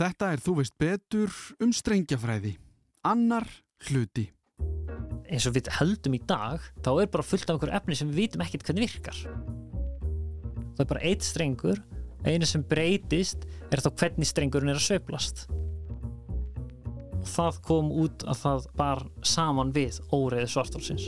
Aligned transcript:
Þetta 0.00 0.30
er 0.32 0.40
þú 0.40 0.52
veist 0.56 0.76
betur 0.80 1.32
um 1.60 1.72
strengjafræði. 1.76 2.54
Annar 3.04 3.44
hluti. 3.90 4.30
eins 5.30 5.44
og 5.46 5.54
við 5.54 5.68
heldum 5.76 6.14
í 6.16 6.20
dag 6.26 6.64
þá 6.82 6.88
er 7.02 7.10
bara 7.12 7.24
fullt 7.24 7.46
af 7.46 7.54
einhverju 7.54 7.76
efni 7.76 7.96
sem 7.98 8.08
við 8.10 8.18
vitum 8.24 8.42
ekkert 8.42 8.64
hvernig 8.66 8.88
virkar 8.88 9.18
það 10.74 10.82
er 10.82 10.88
bara 10.90 11.04
eitt 11.06 11.22
strengur 11.22 11.78
einu 12.26 12.48
sem 12.50 12.64
breytist 12.66 13.46
er 13.70 13.82
þá 13.84 13.90
hvernig 13.92 14.26
strengurinn 14.26 14.72
er 14.72 14.80
að 14.80 14.88
sveiflast 14.88 15.44
og 17.20 17.28
það 17.30 17.60
kom 17.68 17.92
út 17.94 18.26
að 18.26 18.42
það 18.42 18.66
bar 18.80 19.04
saman 19.22 19.70
við 19.76 20.00
óreiði 20.10 20.50
svartálsins 20.50 21.06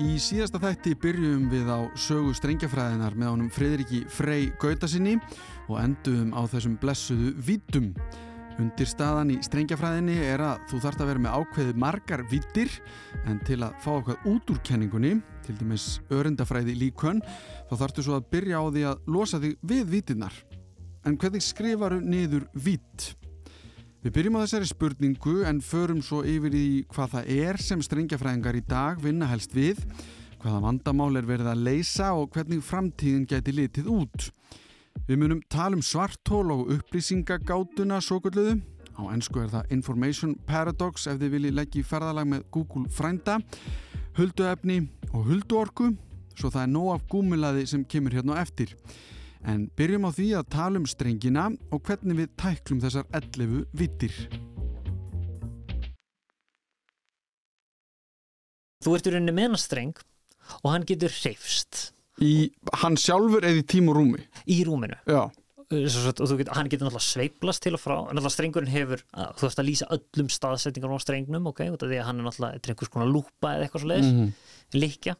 Í 0.00 0.14
síðasta 0.16 0.56
þætti 0.56 0.94
byrjum 0.96 1.42
við 1.52 1.66
á 1.68 1.84
sögu 1.92 2.30
strengjafræðinar 2.32 3.12
með 3.20 3.28
honum 3.34 3.50
Friðriki 3.52 3.98
Frey 4.08 4.46
Gautasinni 4.62 5.18
og 5.66 5.76
endum 5.76 6.30
á 6.32 6.40
þessum 6.48 6.78
blessuðu 6.80 7.34
vítum. 7.44 7.90
Undir 8.56 8.88
staðan 8.88 9.34
í 9.34 9.36
strengjafræðinni 9.44 10.16
er 10.24 10.40
að 10.46 10.64
þú 10.72 10.80
þarft 10.86 11.04
að 11.04 11.10
vera 11.10 11.24
með 11.26 11.36
ákveði 11.36 11.76
margar 11.84 12.24
vítir 12.32 12.72
en 13.28 13.44
til 13.44 13.60
að 13.60 13.76
fá 13.84 13.90
okkar 13.98 14.24
út 14.32 14.54
úr 14.54 14.64
kenningunni, 14.64 15.14
til 15.44 15.58
dæmis 15.60 15.90
örendafræði 16.08 16.78
líkön, 16.80 17.20
þá 17.68 17.76
þarftu 17.84 18.08
svo 18.08 18.16
að 18.16 18.28
byrja 18.32 18.64
á 18.64 18.64
því 18.72 18.88
að 18.94 19.08
losa 19.12 19.44
þig 19.44 19.58
við 19.60 19.96
vítinnar. 19.98 20.44
En 21.04 21.20
hvernig 21.20 21.44
skrifaru 21.44 22.00
niður 22.00 22.48
vít? 22.56 23.12
Við 24.00 24.14
byrjum 24.16 24.36
á 24.40 24.44
þessari 24.46 24.64
spurningu 24.70 25.32
en 25.44 25.58
förum 25.60 25.98
svo 26.00 26.22
yfir 26.24 26.54
í 26.56 26.68
hvað 26.88 27.10
það 27.14 27.26
er 27.34 27.58
sem 27.60 27.82
strengjafræðingar 27.84 28.56
í 28.56 28.62
dag 28.64 29.02
vinna 29.04 29.26
helst 29.28 29.52
við, 29.52 29.82
hvaða 30.40 30.62
vandamál 30.64 31.20
er 31.20 31.28
verið 31.28 31.50
að 31.52 31.66
leysa 31.66 32.06
og 32.16 32.30
hvernig 32.32 32.62
framtíðin 32.64 33.26
geti 33.28 33.52
litið 33.52 33.90
út. 33.92 34.30
Við 35.04 35.20
munum 35.20 35.42
tala 35.52 35.76
um 35.76 35.84
svartól 35.84 36.46
og 36.54 36.72
upplýsingagátuna 36.78 38.00
svo 38.00 38.22
gulluðu. 38.24 38.56
Á 38.96 39.02
ennsku 39.12 39.44
er 39.44 39.52
það 39.52 39.76
Information 39.76 40.32
Paradox 40.48 41.04
ef 41.04 41.20
þið 41.20 41.36
viljið 41.36 41.58
leggja 41.60 41.84
í 41.84 41.88
ferðalag 41.92 42.32
með 42.32 42.48
Google 42.56 42.88
frænda, 42.88 43.36
hulduefni 44.16 44.80
og 45.12 45.28
hulduorku, 45.28 45.92
svo 46.32 46.48
það 46.48 46.64
er 46.64 46.72
nóg 46.72 46.94
af 46.96 47.08
gúmilaði 47.12 47.68
sem 47.68 47.84
kemur 47.84 48.16
hérna 48.16 48.40
eftir. 48.40 48.72
En 49.48 49.70
byrjum 49.76 50.04
á 50.04 50.10
því 50.12 50.26
að 50.36 50.48
tala 50.52 50.76
um 50.82 50.86
strengina 50.86 51.46
og 51.72 51.82
hvernig 51.88 52.16
við 52.20 52.28
tæklum 52.36 52.80
þessar 52.82 53.06
11 53.16 53.64
vittir. 53.72 54.12
þú 58.84 58.94
ert 58.96 59.08
í 59.08 59.12
rauninni 59.12 59.34
með 59.36 59.50
hann 59.50 59.60
streng 59.60 59.98
og 60.62 60.70
hann 60.72 60.86
getur 60.88 61.12
hreyfst 61.12 61.90
Í 62.24 62.50
hann 62.82 62.96
sjálfur 63.00 63.44
eða 63.48 63.60
í 63.62 63.66
tím 63.68 63.90
og 63.92 63.96
rúmi? 63.98 64.22
í 64.48 64.62
rúminu 64.68 64.96
Já. 65.08 65.26
Svo- 65.70 66.10
og 66.24 66.38
getur, 66.40 66.54
hann 66.56 66.68
getur 66.68 66.88
náttúrulega 66.88 67.06
sveiflast 67.06 67.62
til 67.62 67.74
og 67.76 67.80
frá 67.82 67.96
náttúrulega 68.08 68.32
strengurinn 68.34 68.72
hefur, 68.72 69.02
að, 69.14 69.34
þú 69.36 69.44
þarfst 69.44 69.60
að 69.62 69.68
lýsa 69.68 69.88
öllum 69.94 70.30
staðsetningar 70.34 70.96
á 70.96 70.98
strengnum, 71.04 71.46
ok, 71.52 71.60
út 71.70 71.84
af 71.84 71.88
því 71.92 72.00
að 72.00 72.08
hann 72.08 72.18
er 72.20 72.26
náttúrulega 72.26 72.56
þetta 72.56 72.66
er 72.66 72.74
einhvers 72.74 72.92
konar 72.96 73.12
lúpa 73.12 73.52
eða 73.54 73.68
eitthvað 73.68 73.84
svo 73.84 73.90
leiðis 73.92 74.10
Mhm. 74.10 74.32
líkja 74.80 75.14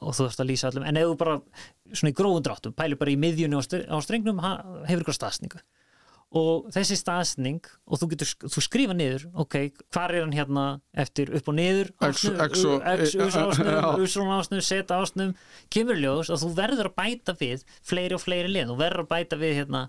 og 0.00 0.14
þú 0.16 0.24
þarfst 0.26 0.40
að 0.42 0.48
lýsa 0.50 0.70
öllum, 0.72 0.86
en 0.88 0.96
ef 1.02 1.10
þú 1.12 1.18
bara 1.20 1.36
svona 1.92 2.10
í 2.14 2.16
grófum 2.16 2.42
dráttum, 2.46 2.74
pælu 2.78 2.96
bara 2.98 3.12
í 3.12 3.18
miðjunni 3.20 3.58
á, 3.58 3.62
str- 3.62 3.86
á 3.90 3.96
strengnum, 4.02 4.40
hefur 4.42 5.02
eitthvað 5.04 5.18
staðsningu 5.20 5.60
og 6.32 6.70
þessi 6.72 6.96
staðsning 6.96 7.58
og 7.92 7.98
þú 8.00 8.06
getur, 8.14 8.30
þú 8.48 8.62
skrifa 8.64 8.94
niður 8.96 9.26
ok, 9.44 9.56
hvar 9.92 10.14
er 10.16 10.22
hann 10.24 10.32
hérna 10.32 10.62
eftir 10.96 11.28
upp 11.36 11.50
og 11.52 11.58
niður 11.58 11.90
X- 12.08 12.22
ásnum, 12.32 12.38
og- 13.84 13.98
seta 14.64 14.96
ásnum 15.04 15.34
kemur 15.68 16.00
ljós 16.00 16.32
að 16.32 16.46
þú 16.46 16.50
verður 16.56 16.88
að 16.88 16.96
bæta 17.02 17.36
við 17.36 17.66
fleiri 17.84 18.16
og 18.16 18.24
fleiri 18.24 18.48
lið, 18.48 18.72
þú 18.72 18.78
verður 18.80 19.04
að 19.04 19.10
bæta 19.12 19.40
við 19.44 19.54
hérna 19.60 19.84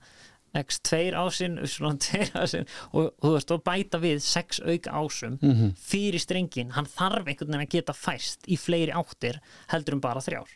X2 0.56 1.14
ásinn, 1.18 1.56
usrún 1.64 1.98
2 2.04 2.32
ásinn 2.38 2.68
og, 2.94 3.10
og 3.18 3.26
þú 3.26 3.34
veist, 3.38 3.52
og 3.56 3.64
bæta 3.66 4.00
við 4.04 4.20
6 4.22 4.62
auk 4.66 4.90
ásum 4.92 5.40
Mhm. 5.42 5.74
fyrir 5.78 6.20
strengin, 6.22 6.72
hann 6.78 6.86
þarf 6.86 7.26
einhvern 7.26 7.50
veginn 7.56 7.66
að 7.66 7.74
geta 7.78 7.94
fæst 7.94 8.46
í 8.48 8.58
fleiri 8.60 8.94
áttir 8.94 9.40
heldur 9.74 9.94
en 9.98 10.00
bara 10.04 10.22
þrjár 10.22 10.48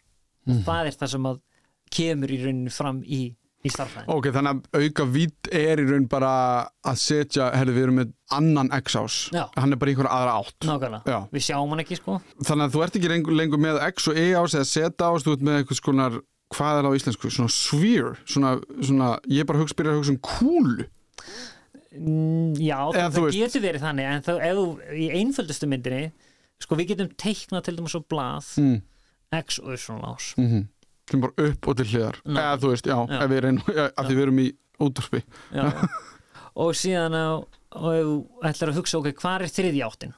Mhm. 0.47 0.59
og 0.59 0.63
það 0.65 0.85
er 0.87 0.91
það 1.01 1.09
sem 1.15 1.23
að 1.33 1.41
kemur 1.91 2.29
í 2.31 2.37
rauninni 2.43 2.71
fram 2.71 3.01
í, 3.03 3.35
í 3.65 3.69
starfræðin 3.73 4.07
Ok, 4.13 4.25
þannig 4.35 4.61
að 4.71 4.83
auka 4.85 5.05
vitt 5.11 5.47
er 5.51 5.77
í 5.81 5.85
raun 5.89 6.05
bara 6.07 6.69
að 6.85 6.97
setja, 7.01 7.49
herðu 7.55 7.73
við 7.73 7.83
erum 7.87 7.95
með 7.99 8.13
annan 8.31 8.69
X-ás. 8.83 9.31
Já. 9.33 9.49
Hann 9.57 9.73
er 9.73 9.77
bara 9.81 9.91
í 9.91 9.95
einhverja 9.95 10.13
aðra 10.13 10.33
átt. 10.43 10.59
nákvæmlega, 10.67 11.03
Já. 11.07 11.19
við 11.33 11.45
sjáum 11.47 11.69
hann 11.73 11.79
ekki 11.83 11.97
sko 11.97 12.21
Þannig 12.43 12.67
að 12.67 12.71
þú 12.75 12.83
ert 12.85 12.95
ekki 12.99 13.09
lengur, 13.09 13.33
lengur 13.35 13.59
með 13.59 13.81
X 13.87 14.07
og 14.07 14.15
E-ás 14.15 14.53
eða 14.53 14.67
Z-ás, 14.67 15.23
þú 15.25 15.31
ert 15.33 15.41
með 15.47 15.57
eitthvað 15.63 15.79
skonar, 15.81 16.19
hvað 16.53 16.77
er 16.79 16.83
það 16.85 16.91
á 16.91 16.97
íslensku, 16.99 17.31
svona 17.33 17.51
sphere, 17.53 18.13
svona, 18.25 18.51
svona 18.81 19.09
ég 19.27 19.43
er 19.43 19.49
bara 19.49 19.59
að 19.63 19.75
byrja 19.79 19.93
að 19.93 19.99
hugsa 19.99 20.13
um 20.15 20.21
kúlu. 20.23 20.85
Mm, 21.97 22.53
Já, 22.61 22.77
Eða 22.93 23.09
það, 23.09 23.23
veist- 23.25 23.37
getur 23.41 23.61
verið 23.63 23.81
þannig 23.81 24.07
en 24.11 24.21
þá, 24.25 24.31
ef 24.43 24.55
þú, 24.57 24.65
í 24.93 25.05
einföldustu 25.17 25.67
myndinni 25.71 26.11
sko 26.61 26.75
við 26.77 26.87
getum 26.91 27.09
teiknað 27.17 27.63
til 27.67 27.75
dæmis 27.77 27.95
á 27.97 28.01
blað 28.03 28.49
Mm. 28.61 28.81
X 29.37 29.59
og 29.59 29.77
svona 29.77 30.15
ás 30.15 30.33
Mm 30.37 30.67
Sem 31.09 31.21
bara 31.21 31.31
upp 31.39 31.67
og 31.71 31.77
til 31.77 31.85
hliðar. 31.85 32.17
Eða 32.27 32.57
þú 32.59 32.69
veist, 32.73 32.83
já, 32.85 32.97
Já. 33.07 33.21
ef 33.23 33.29
við 33.31 33.37
erum, 33.39 33.57
ja, 33.71 33.85
að 33.95 34.05
því 34.09 34.15
við 34.17 34.23
erum 34.25 34.39
í. 34.43 34.47
Já. 35.55 35.87
og 36.61 36.73
síðan 36.75 37.15
á, 37.15 37.27
og 37.71 37.93
ef 37.95 38.03
þú 38.03 38.15
ætlar 38.43 38.69
að 38.73 38.75
hugsa 38.81 38.97
ok, 38.99 39.07
hvað 39.15 39.41
er 39.41 39.53
þriðja 39.55 39.87
áttin? 39.87 40.13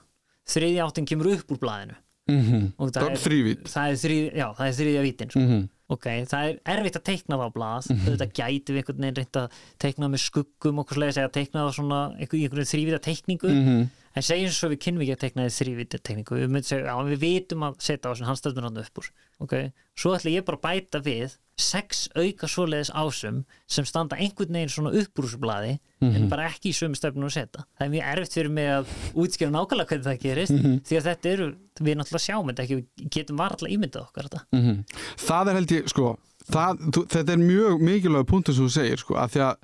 Þriðja 0.49 0.87
áttin 0.89 1.05
kemur 1.05 1.29
upp 1.35 1.51
úr 1.53 1.59
blaðinu 1.61 1.95
Mm 2.29 2.73
og 2.77 2.91
Það 2.91 3.13
þrývít. 3.21 3.63
það 3.69 3.89
er, 3.89 4.37
já, 4.37 4.47
það 4.57 4.65
er 4.67 4.75
þriðja 4.79 5.01
vítin 5.05 5.29
sko. 5.29 5.39
Mm 5.39 5.69
ok, 5.89 6.05
það 6.29 6.43
er 6.49 6.59
erfitt 6.77 6.97
að 6.99 7.05
teikna 7.09 7.37
það 7.39 7.49
á 7.49 7.55
blað 7.57 7.89
Mhm. 7.89 8.03
auðvitað 8.05 8.33
gæti 8.39 8.73
við 8.73 8.79
einhvern 8.81 9.01
veginn 9.03 9.17
reynd 9.19 9.39
að 9.41 9.49
teikna 9.79 10.09
með 10.13 10.21
skuggum 10.27 10.79
og 10.79 10.87
hvað 10.87 11.13
segja, 11.17 11.31
teikna 11.33 11.63
það 11.65 11.73
svona 11.79 12.01
í 12.19 12.27
einhvern 12.45 12.69
þrývita 12.73 12.99
teikningu 13.09 13.49
Mhm. 13.49 13.89
En 14.15 14.25
segjum 14.25 14.53
svo 14.53 14.71
við 14.73 14.81
kynum 14.85 15.03
ekki 15.05 15.15
að 15.15 15.21
teikna 15.25 15.45
því 15.47 15.55
þrývita 15.57 15.99
teikningu 16.01 16.39
við 16.39 16.65
segja, 16.69 16.87
já, 16.89 16.95
við 17.09 17.21
vitum 17.23 17.67
að 17.67 17.77
setja 17.85 18.09
á 18.09 18.11
þessu 18.13 18.29
hann 18.29 18.39
stöðum 18.39 18.67
hann 18.69 18.81
upp 18.81 19.01
úr, 19.01 19.11
ok? 19.45 19.53
Svo 19.99 20.15
ætla 20.15 20.33
ég 20.33 20.47
bara 20.47 20.59
að 20.59 20.65
bæta 20.65 21.01
við 21.05 21.37
sex 21.59 22.05
auka 22.15 22.47
svoleiðis 22.47 22.91
ásum 22.95 23.41
sem 23.67 23.87
standa 23.87 24.15
einhvern 24.15 24.55
veginn 24.55 24.71
svona 24.71 24.93
upp 24.95 25.19
úr 25.19 25.27
þessu 25.27 25.41
blaði 25.43 25.73
en 26.07 26.29
bara 26.31 26.47
ekki 26.47 26.71
í 26.71 26.75
sömu 26.77 26.95
stöfnum 26.95 27.27
að 27.27 27.35
setja. 27.35 27.65
Það 27.75 27.85
er 27.85 27.91
mjög 27.93 28.07
erfitt 28.13 28.37
fyrir 28.37 28.53
mig 28.55 28.69
að 28.71 28.93
útskjöra 29.19 29.55
nákvæmlega 29.55 29.89
hvernig 29.91 30.07
það 30.07 30.21
gerist 30.23 30.55
því 30.87 30.99
að 30.99 31.09
þetta 31.09 31.31
eru, 31.33 31.49
við 31.83 31.99
náttúrulega 31.99 32.23
sjáum 32.23 32.51
þetta 32.51 32.65
ekki, 32.65 32.79
við 32.79 33.11
getum 33.17 33.43
varla 33.43 33.73
ímyndað 33.75 34.07
okkar 34.07 34.29
þetta. 34.29 34.41
Mhm. 34.55 34.79
Það 35.25 35.51
er 35.51 35.59
held 35.59 35.75
ég, 35.75 35.91
sko, 35.91 36.13
það, 36.47 36.83
þú, 36.95 37.05
þetta 37.17 37.35
er 37.35 37.43
mjög 37.43 37.85
mikilvæg 37.89 38.29
punktur 38.31 38.55
sem 38.55 38.69
þú 38.69 38.75
segir, 38.77 39.03
sko, 39.03 39.19
að 39.19 39.35
því 39.35 39.43
að 39.49 39.55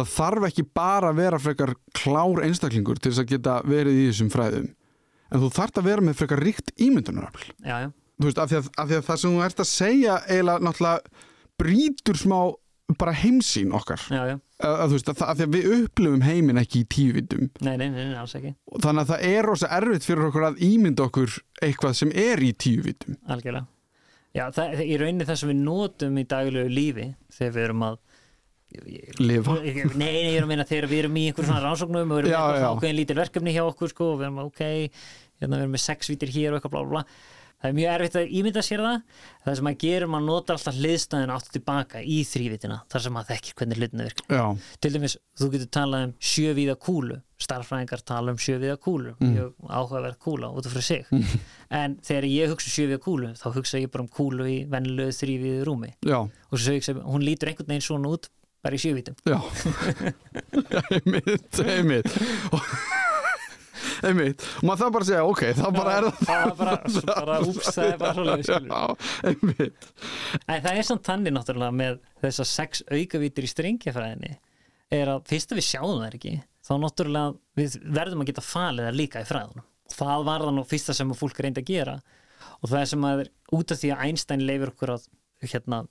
það 0.00 0.10
þarf 0.16 0.46
ekki 0.50 0.64
bara 0.76 1.10
að 1.12 1.20
vera 1.22 1.38
frekar 1.42 1.72
klár 1.96 2.42
einstaklingur 2.46 3.00
til 3.00 3.12
þess 3.12 3.22
að 3.24 3.30
geta 3.34 3.56
verið 3.68 4.00
í 4.02 4.08
þessum 4.10 4.32
fræðum. 4.34 4.68
En 5.32 5.42
þú 5.42 5.50
þarft 5.56 5.80
að 5.80 5.88
vera 5.90 6.04
með 6.06 6.20
frekar 6.20 6.42
ríkt 6.46 6.72
ímyndunarafl. 6.78 7.48
Þú 8.16 8.28
veist, 8.30 8.38
af 8.40 8.48
því, 8.52 8.60
að, 8.60 8.68
af 8.80 8.86
því 8.90 8.96
að 9.00 9.06
það 9.10 9.18
sem 9.22 9.34
þú 9.36 9.42
ert 9.44 9.58
að 9.64 9.68
segja 9.72 10.14
eiginlega 10.30 10.64
náttúrulega 10.68 11.24
brýtur 11.60 12.20
smá 12.20 12.38
bara 13.00 13.12
heimsýn 13.18 13.72
okkar. 13.74 14.00
já, 14.10 14.22
já 14.30 14.36
Að, 14.56 14.92
veist, 14.94 15.08
að, 15.10 15.18
að 15.26 15.36
því 15.36 15.44
að 15.44 15.54
við 15.56 15.66
upplifum 15.76 16.22
heiminn 16.24 16.60
ekki 16.62 16.80
í 16.80 16.86
ekki, 18.38 18.52
Þannig 18.86 19.02
að 19.02 19.10
það 19.10 19.24
er 19.28 19.48
rosa 19.50 19.68
erfitt 19.76 20.06
fyrir 20.08 20.28
okkur 20.30 20.46
að 20.48 20.62
ímynda 20.64 21.04
okkur 21.10 21.34
eitthvað 21.66 21.96
sem 21.98 22.12
er 22.16 22.40
í 22.40 22.52
tívitum. 22.56 23.18
algjörlega 23.28 23.66
Já, 24.36 24.46
það 24.52 24.80
í 24.84 24.96
rauninni 25.00 25.26
það 25.28 25.38
sem 25.42 25.50
við 25.52 25.60
notum 25.66 26.16
í 26.20 26.24
daglegu 26.28 26.72
lífi 26.72 27.06
þegar 27.36 27.54
við 27.58 27.66
erum 27.66 27.84
að 27.90 27.98
Lifa. 29.22 29.56
Nei, 29.62 29.92
nei, 29.94 30.32
ég 30.32 30.40
er 30.40 30.44
að 30.44 30.50
meina 30.50 30.66
þegar 30.66 30.88
við 30.90 31.04
erum 31.04 31.16
í 31.16 31.28
einhverjum 31.28 31.52
svona 31.52 31.62
rannsóknum 31.62 32.10
og 32.10 32.18
við 32.18 32.24
erum 32.24 32.34
Já, 32.34 32.42
með 32.50 32.66
ákveðin 32.72 32.98
lítil 32.98 33.18
verkefni 33.20 33.54
hjá 33.54 33.62
okkur 33.62 33.92
sko, 33.92 34.10
og 34.12 34.20
við 34.20 34.28
erum 34.28 34.42
ok, 34.42 34.62
hérna 35.40 35.54
við 35.54 35.64
erum 35.66 35.76
með 35.76 35.84
sex 35.86 36.10
vítir 36.12 36.34
hér 36.34 36.52
og 36.52 36.58
eitthvað 36.58 36.74
blá 36.74 36.82
blá 36.82 36.92
blá 36.96 37.04
það 37.56 37.70
er 37.70 37.76
mjög 37.76 37.92
erfitt 37.94 38.16
að 38.20 38.32
ímynda 38.38 38.62
sér 38.64 38.82
það. 38.84 39.20
Það 39.44 39.56
sem 39.58 39.66
maður 39.66 39.78
gerir, 39.82 40.10
maður 40.12 40.26
notar 40.26 40.58
alltaf 40.58 40.76
hliðstæðin 40.76 41.32
áttu 41.34 41.52
tilbaka 41.54 42.02
í 42.02 42.18
þrývitina 42.28 42.78
þar 42.92 43.04
sem 43.04 43.16
maður 43.16 43.30
þekkir 43.32 43.56
hvernig 43.60 43.80
hlutina 43.80 44.06
virka. 44.06 44.26
Já. 44.28 44.44
til 44.84 44.92
dæmis, 44.96 45.16
þú 45.38 45.48
getur 45.54 45.70
talað 45.78 46.06
um 46.06 46.14
sjövíða 46.32 46.76
kúlu. 46.86 47.18
Starffræðingar 47.36 48.02
tala 48.08 48.32
um 48.32 48.40
sjövíða 48.40 48.76
kúlu. 48.80 49.12
Mjög 49.20 49.50
áhugaverð 49.68 50.20
kúla 50.24 50.52
út 50.56 50.68
af 50.68 50.76
fyrir 50.76 50.86
sig. 50.86 51.26
En 51.80 51.98
þegar 52.04 52.28
ég 52.30 52.52
hugsa 52.52 52.72
sjövíða 52.72 53.02
kúlu 53.04 53.32
þá 53.36 53.46
hugsa 53.56 53.80
ég 53.82 53.92
bara 53.92 54.06
um 54.06 54.12
kúlu 54.12 54.46
í 54.48 54.58
vennilegu 54.70 55.16
þrývíðu 55.16 55.66
rúmi. 55.68 55.92
Já. 56.06 56.22
og 56.24 56.60
svo 56.60 56.76
hugsa 56.76 56.94
ég, 56.94 57.02
hún 57.04 57.24
lítur 57.26 57.50
einhvern 57.50 57.72
veginn 57.72 57.84
svona 57.84 58.14
út 58.16 58.30
bara 58.66 58.78
í 58.78 58.82
sjövítum 58.82 59.16
Já, 59.26 59.38
einmitt, 60.98 61.60
einmitt. 61.62 62.16
Einmitt. 64.04 64.42
Og 64.60 64.66
maður 64.66 64.80
það 64.82 64.92
bara 64.94 65.04
að 65.04 65.10
segja, 65.10 65.22
ok, 65.26 65.42
það 65.56 65.76
bara 65.76 65.94
er 65.94 66.06
það 66.06 66.26
það 66.26 66.52
bara, 66.58 66.74
bara, 67.20 67.36
úps, 67.46 67.68
það 67.72 67.86
er 67.86 67.98
bara 68.00 68.88
En 70.46 70.64
það 70.64 70.72
er 70.72 70.88
samt 70.88 71.06
þannig 71.06 71.36
náttúrulega 71.36 71.76
með 71.76 72.00
þessar 72.24 72.50
sex 72.50 72.84
aukavítur 72.90 73.46
í 73.46 73.52
strengjafræðinni 73.52 74.34
er 74.96 75.12
að 75.14 75.24
fyrst 75.30 75.52
að 75.52 75.60
við 75.60 75.68
sjáum 75.70 75.96
það 76.02 76.18
ekki 76.18 76.34
þá 76.66 76.72
náttúrulega 76.82 77.60
við 77.60 77.78
verðum 77.96 78.22
að 78.22 78.30
geta 78.32 78.44
falið 78.44 78.88
það 78.88 79.00
líka 79.00 79.22
í 79.22 79.28
fræðunum. 79.28 79.66
Það 79.96 80.24
var 80.26 80.44
það 80.44 80.56
nú 80.56 80.64
fyrsta 80.66 80.96
sem 80.96 81.12
að 81.12 81.20
fólk 81.20 81.42
reyndi 81.42 81.62
að 81.62 81.70
gera. 81.70 82.00
Og 82.60 82.70
það 82.70 82.80
er 82.80 82.90
sem 82.90 83.06
að 83.06 83.22
út 83.56 83.72
af 83.72 83.80
því 83.80 83.92
að 83.94 84.02
Einstein 84.06 84.44
leifir 84.46 84.72
okkur 84.72 84.94
að 84.96 85.06
hérna, 85.46 85.84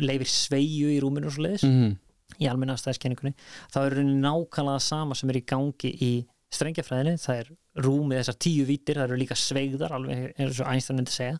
leifir 0.00 0.30
sveigju 0.30 0.92
í 0.94 1.00
rúminu 1.02 1.28
og 1.28 1.34
svo 1.34 1.44
leiðis 1.46 1.66
mm. 1.66 1.92
Í 2.40 2.48
almenna 2.50 2.76
stæðskenningunni 2.80 3.34
þá 3.72 3.78
er 3.82 3.96
rauninni 3.96 4.22
nákvæmlega 4.22 4.84
sama 4.84 5.18
sem 5.18 5.32
er 5.32 5.40
í 5.40 5.46
gangi 5.52 5.92
í 5.92 6.12
strengjafræðinni, 6.52 7.16
það 7.20 7.42
er 7.42 7.50
rúmið 7.84 8.20
þessar 8.20 8.38
tíu 8.44 8.64
vítir, 8.68 8.98
það 9.00 9.06
eru 9.08 9.20
líka 9.22 9.38
sveigðar 9.38 9.94
alveg 9.96 10.34
eins 10.36 10.60
og 10.60 10.68
Einstein 10.68 10.98
myndi 10.98 11.14
segja 11.14 11.38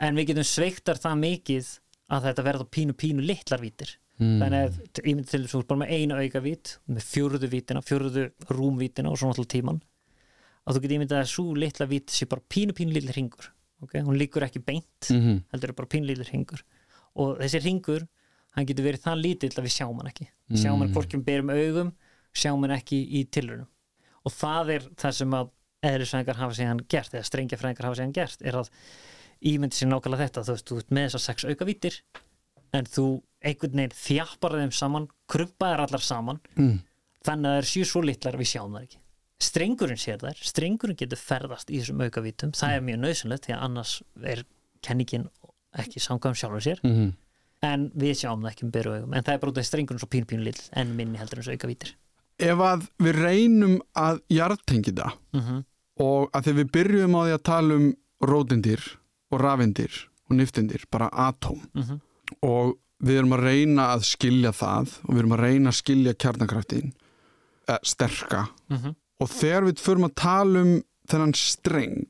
en 0.00 0.16
við 0.16 0.30
getum 0.30 0.48
sveigtar 0.48 1.00
það 1.00 1.20
mikið 1.22 1.72
að 2.16 2.28
þetta 2.28 2.44
verða 2.46 2.68
pínu 2.76 2.96
pínu 2.96 3.24
litlar 3.26 3.62
vítir 3.62 3.92
mm. 4.20 4.38
þannig 4.40 4.62
að 4.62 4.78
ég 5.02 5.18
myndi 5.18 5.30
til 5.32 5.42
þess 5.44 5.58
að 5.58 5.66
bara 5.72 5.82
með 5.82 5.92
einu 5.96 6.20
auka 6.20 6.42
vít 6.44 6.72
með 6.86 7.08
fjörðu 7.10 7.50
vítina, 7.52 7.84
fjörðu 7.84 8.26
rúmvítina 8.52 9.12
og 9.12 9.20
svona 9.20 9.36
alltaf 9.36 9.50
tíman 9.52 9.82
að 10.66 10.76
þú 10.76 10.82
getur 10.84 10.96
ímyndað 10.98 11.22
að 11.22 11.32
svo 11.32 11.46
litla 11.58 11.88
vít 11.90 12.14
sé 12.14 12.28
bara 12.30 12.44
pínu 12.54 12.76
pínu 12.76 12.96
litlir 12.96 13.16
ringur 13.18 13.50
okay? 13.84 14.02
hún 14.06 14.18
líkur 14.18 14.46
ekki 14.46 14.62
beint, 14.64 15.10
mm 15.10 15.20
-hmm. 15.20 15.42
heldur 15.52 15.76
bara 15.76 15.92
pínu 15.92 16.06
litlir 16.06 16.30
ringur 16.32 16.64
og 17.14 17.38
þessi 17.40 17.62
ringur 17.64 18.06
hann 18.56 18.66
getur 18.68 18.86
verið 18.88 19.04
það 19.04 19.22
lítill 19.22 19.52
að 19.54 19.66
við 19.66 19.74
sjáum 19.76 19.98
hann 20.00 20.10
ekki 20.12 20.26
sjáum 20.56 20.80
hann 20.80 20.88
Mm. 20.88 20.94
hvorki 20.96 21.18
við 21.18 21.24
berum 21.26 21.50
augum 21.52 21.92
sjáum 22.36 22.64
hann 22.66 22.76
ekki 22.76 22.98
í 23.18 23.24
tilrunum 23.30 23.68
og 24.26 24.32
það 24.32 24.72
er 24.76 24.88
það 24.96 25.12
sem 25.20 25.36
að 25.38 25.52
eðlisfræðingar 25.86 26.40
hafa 26.40 26.56
síðan 26.56 26.80
gert, 26.88 27.14
eða 27.14 27.28
strengjafræðingar 27.28 27.86
hafa 27.86 27.98
síðan 28.00 28.14
gert, 28.16 28.42
er 28.42 28.56
að 28.58 28.70
ímyndi 29.46 29.76
sér 29.76 29.90
nákvæmlega 29.92 30.26
þetta, 30.26 30.42
þú 30.48 30.54
veist, 30.56 30.66
þú 30.70 30.78
ert 30.80 30.90
með 30.96 31.04
þessar 31.06 31.22
sex 31.26 31.44
aukavítir 31.44 31.98
en 32.74 32.88
þú 32.90 33.04
einhvern 33.46 33.76
veginn 33.76 33.94
þjappar 33.94 34.56
þeim 34.56 34.72
saman, 34.74 35.08
krumpaðar 35.30 35.84
allar 35.84 36.02
saman 36.02 36.40
mm. 36.56 36.78
þannig 37.28 37.50
að 37.50 37.52
það 37.52 37.60
er 37.60 37.68
séu 37.70 37.84
svo 37.84 38.02
litlar 38.02 38.38
við 38.40 38.50
sjáum 38.54 38.74
það 38.74 38.86
ekki 38.88 38.98
strengurinn 39.46 40.00
sér 40.00 40.18
þær, 40.24 40.38
strengurinn 40.48 40.96
getur 40.96 41.20
ferðast 41.20 41.70
í 41.70 41.78
þessum 41.82 42.00
aukavítum, 42.06 42.54
það 42.56 42.74
er 42.78 42.84
mjög 42.88 43.00
nöðsynlegt 43.04 43.46
því 43.46 43.54
að 43.54 43.64
annars 43.68 43.94
er 44.24 44.42
kenningin 44.82 45.28
ekki 45.76 46.00
samkvæm 46.00 46.34
sjálfur 46.40 46.64
sér 46.64 46.80
Mm 46.82 46.94
-hmm. 46.96 47.12
En 47.62 47.90
við 47.96 48.14
sjáum 48.20 48.42
það 48.42 48.50
ekki 48.52 48.64
um 48.64 48.70
beru 48.70 48.92
augum 48.96 49.14
en 49.14 49.22
það 49.22 49.34
er 49.34 49.38
bara 49.38 49.50
út 49.52 49.58
af 49.58 49.64
strengurinn 49.64 49.98
svo 50.02 50.08
pínu 50.12 50.26
pínu 50.26 50.42
lill 50.44 50.60
en 50.72 50.96
minni 50.96 51.18
heldur 51.18 51.38
en 51.38 51.42
þessu 51.44 51.52
aukavítir 51.56 51.94
Ef 52.38 52.58
að 52.60 52.82
við 53.00 53.14
reynum 53.24 53.78
að 53.96 54.18
jarðtengi 54.28 54.92
það 54.92 55.12
mm 55.32 55.40
-hmm. 55.40 55.62
og 56.04 56.30
að 56.36 56.42
þegar 56.44 56.58
við 56.64 56.70
byrjum 56.72 57.14
á 57.16 57.20
því 57.24 57.32
að 57.36 57.42
tala 57.42 57.74
um 57.74 57.86
rótindir 58.20 58.82
og 59.32 59.40
rafindir 59.40 59.92
og 60.30 60.36
niftindir, 60.36 60.84
bara 60.90 61.08
atóm 61.12 61.60
Mhm. 61.74 62.00
og 62.42 62.76
við 63.02 63.18
erum 63.18 63.32
að 63.32 63.42
reyna 63.44 63.82
að 63.94 64.02
skilja 64.04 64.52
það 64.52 64.88
og 65.04 65.14
við 65.14 65.18
erum 65.18 65.32
að 65.32 65.40
reyna 65.40 65.68
að 65.70 65.76
skilja 65.82 66.14
kjarnakraftin 66.14 66.92
eh, 67.68 67.78
sterka 67.82 68.48
Mhm. 68.68 68.94
og 69.20 69.28
þegar 69.28 69.62
við 69.64 69.80
förum 69.80 70.04
að 70.04 70.14
tala 70.14 70.60
um 70.60 70.82
þennan 71.08 71.34
streng 71.34 72.06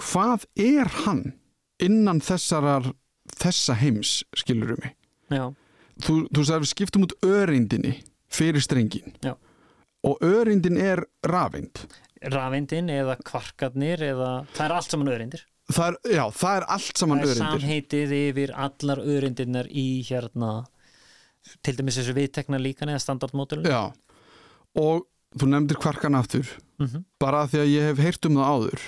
hvað 0.00 0.44
er 0.56 0.88
hann 1.04 1.32
innan 1.80 2.20
þessarar 2.20 2.92
þessa 3.40 3.76
heims 3.80 4.22
skilur 4.36 4.76
mig? 4.80 4.94
Já, 5.32 5.48
þú, 6.04 6.24
þú 6.30 6.44
sagði 6.44 6.64
við 6.64 6.72
skiptum 6.72 7.06
út 7.06 7.16
öreindinni 7.24 7.94
fyrir 8.34 8.64
strengin 8.64 9.14
Já. 9.24 9.34
og 10.04 10.24
öreindin 10.24 10.78
er 10.80 11.04
rafind 11.26 11.86
rafindin 12.32 12.90
eða 12.92 13.16
kvarkarnir 13.24 14.02
eða 14.04 14.30
það 14.54 14.66
er 14.66 14.76
allt 14.78 14.94
saman 14.94 15.12
örindir. 15.12 15.42
Það 15.72 15.86
er, 15.86 15.96
já, 16.12 16.24
það 16.36 16.58
er 16.58 16.66
allt 16.76 17.00
saman 17.00 17.20
það 17.20 17.24
er 17.24 17.32
öreindir 17.32 17.62
samheitið 17.62 18.14
yfir 18.18 18.52
allar 18.66 19.00
örindirnar 19.14 19.70
í 19.70 19.86
hérna 20.08 20.52
til 21.64 21.76
dæmis 21.78 21.98
þessu 22.00 22.16
viðtekna 22.16 22.60
líkan 22.60 22.92
eða 22.92 23.02
standardmódulun 23.04 23.68
já, 23.68 23.92
og 24.80 25.06
þú 25.36 25.48
nefndir 25.50 25.80
kvarkan 25.80 26.16
aftur. 26.20 26.48
Mm 26.78 26.86
-hmm. 26.86 27.04
bara 27.20 27.46
því 27.46 27.58
að 27.58 27.72
ég 27.72 27.82
hef 27.88 27.98
heyrt 27.98 28.26
um 28.26 28.34
það 28.34 28.50
áður 28.52 28.80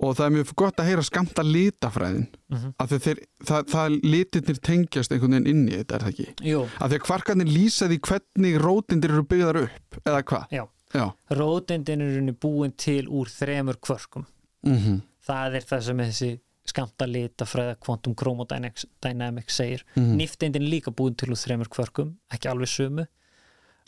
og 0.00 0.14
það 0.16 0.26
er 0.26 0.30
mjög 0.36 0.54
gott 0.54 0.76
að 0.78 0.86
heyra 0.88 1.02
skamta 1.02 1.42
litafræðin 1.42 2.26
Mhm. 2.50 2.74
af 2.78 2.88
því 2.90 2.98
þeir, 3.06 3.18
það, 3.44 3.62
það 3.72 4.00
litirnir 4.02 4.58
tengjast 4.62 5.12
einhvern 5.12 5.30
veginn 5.34 5.46
inn 5.46 5.68
í 5.68 5.76
þetta, 5.82 5.94
er 5.94 6.00
það 6.06 6.12
ekki? 6.14 6.26
Jú, 6.46 6.60
Af 6.80 6.90
því 6.90 6.98
að 6.98 7.04
kvarkarnir 7.08 7.48
lýsa 7.52 7.88
því 7.88 7.98
hvernig 8.00 8.58
rótindir 8.62 9.10
eru 9.10 9.22
byggðar 9.24 9.62
upp, 9.64 10.02
eða 10.04 10.22
hvað? 10.22 10.46
já 10.52 10.66
Já. 10.94 11.12
Rótindin 11.30 12.00
er 12.00 12.14
runni 12.16 12.32
búin 12.32 12.72
til 12.76 13.06
úr 13.08 13.26
þremur 13.28 13.76
kvörkum 13.76 14.24
Mm 14.64 14.76
-hmm. 14.78 15.02
það 15.26 15.54
er 15.54 15.60
það 15.60 15.82
sem 15.82 15.98
þessi 15.98 16.40
skamta 16.66 17.06
litafræða 17.06 17.76
Quantum 17.80 18.14
Chromodynamics 18.14 18.86
Dynamics 19.02 19.54
segir 19.56 19.82
Mhm. 19.96 20.16
Niftindin 20.16 20.62
er 20.62 20.70
líka 20.70 20.90
búin 20.90 21.14
til 21.16 21.28
úr 21.28 21.36
þremur 21.36 21.68
kvörkum 21.68 22.14
ekki 22.32 22.48
alveg 22.50 22.68
sömu 22.68 23.06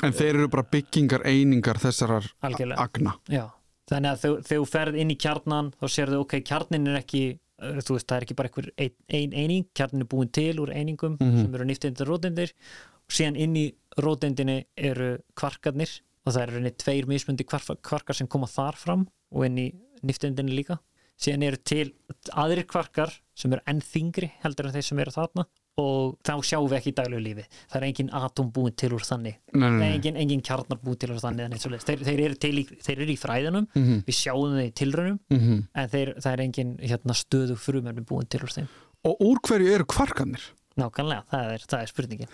En 0.03 0.13
þeir 0.13 0.35
eru 0.35 0.49
bara 0.49 0.63
byggingar 0.63 1.23
einingar 1.25 1.75
þessarar 1.77 2.27
Algjörlega. 2.43 2.79
agna. 2.79 3.15
Já, 3.29 3.51
þannig 3.91 4.11
að 4.11 4.21
þegar 4.25 4.43
þú 4.51 4.67
ferð 4.71 4.99
inn 5.03 5.11
í 5.11 5.17
kjarnan 5.21 5.73
þá 5.81 5.87
sérðu, 5.97 6.21
ok, 6.25 6.37
kjarnin 6.47 6.87
er 6.91 7.01
ekki 7.03 7.23
uh, 7.63 7.81
þú 7.85 7.97
veist, 7.97 8.07
það 8.09 8.17
er 8.21 8.27
ekki 8.29 8.37
bara 8.39 8.51
einhver 8.51 8.69
ein, 8.79 8.95
ein 9.19 9.35
eining. 9.43 9.67
Kjarnin 9.77 10.05
er 10.07 10.11
búin 10.13 10.31
til 10.33 10.55
úr 10.63 10.73
einingum 10.75 11.17
Mhm. 11.21 11.43
sem 11.45 11.55
eru 11.59 11.65
niftindir 11.69 12.07
og 12.07 12.13
rótindir 12.15 12.53
og 12.55 13.11
síðan 13.17 13.37
inn 13.37 13.57
í 13.57 13.67
rótindinni 13.99 14.59
eru 14.77 15.19
kvarkarnir 15.35 16.01
og 16.27 16.33
það 16.35 16.43
eru 16.43 16.53
rauninni 16.59 16.77
tveir 16.79 17.07
mismundi 17.11 17.45
kvarkar, 17.45 18.15
sem 18.15 18.27
koma 18.29 18.47
þar 18.47 18.77
fram 18.77 19.07
og 19.33 19.45
inn 19.47 19.59
í 19.59 19.67
niftindinni 20.03 20.55
líka. 20.55 20.79
Síðan 21.21 21.43
eru 21.45 21.57
til 21.65 21.93
aðrir 22.33 22.65
kvarkar 22.71 23.11
sem 23.37 23.53
eru 23.53 23.61
enn 23.69 23.81
þingri 23.85 24.31
heldur 24.45 24.67
en 24.69 24.73
þeir 24.73 24.87
sem 24.87 24.99
eru 25.03 25.11
þarna 25.13 25.45
og 25.81 26.19
þá 26.27 26.33
sjáum 26.51 26.69
við 26.71 26.77
ekki 26.79 26.93
í 26.93 26.97
daglegu 27.01 27.23
lífi 27.25 27.45
það 27.73 27.77
er 27.81 27.87
engin 27.89 28.11
atóm 28.21 28.51
búin 28.55 28.77
til 28.77 28.91
úr 28.97 29.05
þannig 29.09 29.37
Nei, 29.55 29.65
nei, 29.71 29.79
Nei, 29.81 29.89
engin, 29.97 30.17
engin 30.23 30.43
kjarnar 30.47 30.81
búið 30.85 30.99
til 31.05 31.11
og 31.15 31.21
þannig 31.25 31.57
þeir, 31.87 32.05
þeir, 32.07 32.21
eru 32.29 32.39
til 32.45 32.53
í, 32.61 32.65
þeir 32.85 32.97
eru 33.05 33.15
í 33.15 33.19
fræðinum 33.21 33.67
Mhm. 33.75 33.99
við 34.07 34.17
sjáum 34.21 34.55
þeir 34.59 34.69
í 34.69 34.75
tilraunum 34.83 35.19
Mhm. 35.31 35.59
en 35.75 35.89
þeir, 35.89 36.15
það 36.21 36.33
er 36.33 36.45
engin 36.47 36.77
hérna, 36.79 37.17
stöðu 37.17 37.57
frumefni 37.57 38.05
búin 38.07 38.29
til 38.29 38.41
úr 38.47 38.53
þeim 38.59 38.69
Og 39.05 39.17
úr 39.25 39.39
hverju 39.49 39.75
eru 39.75 39.85
kvarkarnir? 39.85 40.43
nákvæmlega, 40.79 41.25
það 41.33 41.53
er, 41.55 41.63
það 41.69 41.81
er 41.83 41.87
spurningin 41.91 42.29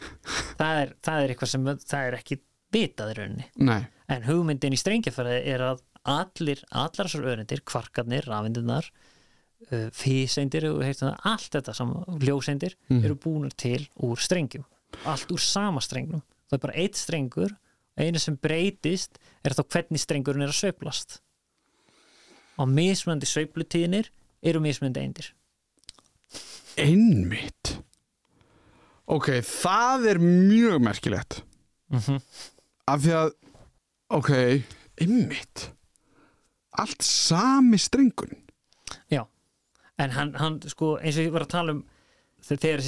það 0.59 0.81
er, 0.83 0.95
það 1.03 1.23
er 1.25 1.29
eitthvað 1.35 1.49
sem 1.49 1.65
það 1.65 2.07
er 2.07 2.17
ekki 2.21 2.39
vitað 2.73 3.11
í 3.13 3.15
rauninni 3.19 3.45
Nei. 3.59 3.87
en 4.09 4.23
hugmyndin 4.23 4.75
í 4.75 4.79
strengjafæði 4.81 5.39
er 5.55 5.61
að 5.61 5.81
allir, 6.07 6.61
allar 6.71 7.09
þessar 7.09 7.25
örendir, 7.33 7.63
kvarkarnir 7.67 8.27
rafindurnar 8.29 8.91
uh, 9.73 9.91
það, 9.91 11.17
allt 11.25 11.51
þetta 11.51 11.75
saman, 11.75 12.19
ljóseindir 12.21 12.75
Mhm. 12.89 13.05
eru 13.05 13.15
búinur 13.15 13.55
til 13.57 13.89
úr 14.03 14.17
strengjum 14.21 14.65
allt 15.05 15.31
úr 15.33 15.41
sama 15.41 15.81
strengnum 15.81 16.23
það 16.51 16.59
er 16.59 16.59
bara 16.59 16.77
eitt 16.77 16.97
strengur 16.97 17.57
einu 17.97 18.19
sem 18.19 18.37
breytist 18.37 19.19
er 19.45 19.51
þá 19.57 19.65
hvernig 19.65 20.01
strengurinn 20.01 20.43
er 20.43 20.49
að 20.53 20.61
sveiflast 20.61 21.21
og 22.59 22.69
mismunandi 22.69 23.27
sveiflutíðinir 23.27 24.11
eru 24.43 24.61
mismunandi 24.61 25.01
eindir 25.01 25.33
Einmitt. 26.77 27.79
Ok, 29.09 29.31
það 29.41 30.07
er 30.11 30.19
mjög 30.21 30.83
merkilegt. 30.83 31.43
mm 31.89 31.99
-hmm. 31.99 32.21
Af 32.87 33.01
því 33.01 33.13
að, 33.13 33.31
ok, 34.11 34.31
einmitt. 35.01 35.71
Allt 36.73 37.03
sami 37.03 37.79
strengun. 37.79 38.37
En 39.99 40.11
hann, 40.17 40.35
hann 40.37 40.61
sko 40.69 40.97
eins 41.01 41.17
og 41.21 41.25
ég 41.29 41.33
var 41.35 41.47
að 41.47 41.53
tala 41.55 41.73
um 41.77 41.85
þe- 42.47 42.59
þegar, 42.61 42.83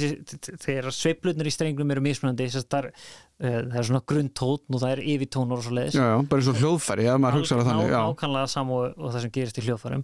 þegar 0.61 0.87
sveiflutnir 0.93 1.49
í 1.49 1.53
strengnum 1.53 1.91
eru 1.95 2.03
mismunandi 2.05 2.45
að 2.53 2.75
er, 2.79 2.87
uh, 2.91 3.59
það 3.71 3.79
er 3.81 3.87
svona 3.89 4.03
grunntótn 4.11 4.75
og 4.77 4.83
það 4.83 4.93
er 4.93 5.01
yfirtónur 5.15 5.57
og 5.59 5.65
svo 5.65 5.73
leiðis 5.79 5.97
Já, 5.97 6.05
já, 6.13 6.17
bara 6.29 6.43
eins 6.43 6.51
og 6.53 6.59
hljóðfæri, 6.61 7.07
ef 7.09 7.19
maður 7.23 7.39
hugsaður 7.41 7.67
þannig, 7.71 7.89
já. 7.95 7.99
ákannlega 8.13 8.51
sam 8.53 8.71
og, 8.77 8.85
og 8.97 9.13
það 9.15 9.21
sem 9.25 9.33
gerist 9.39 9.59
í 9.61 9.65
hljóðfærum 9.67 10.03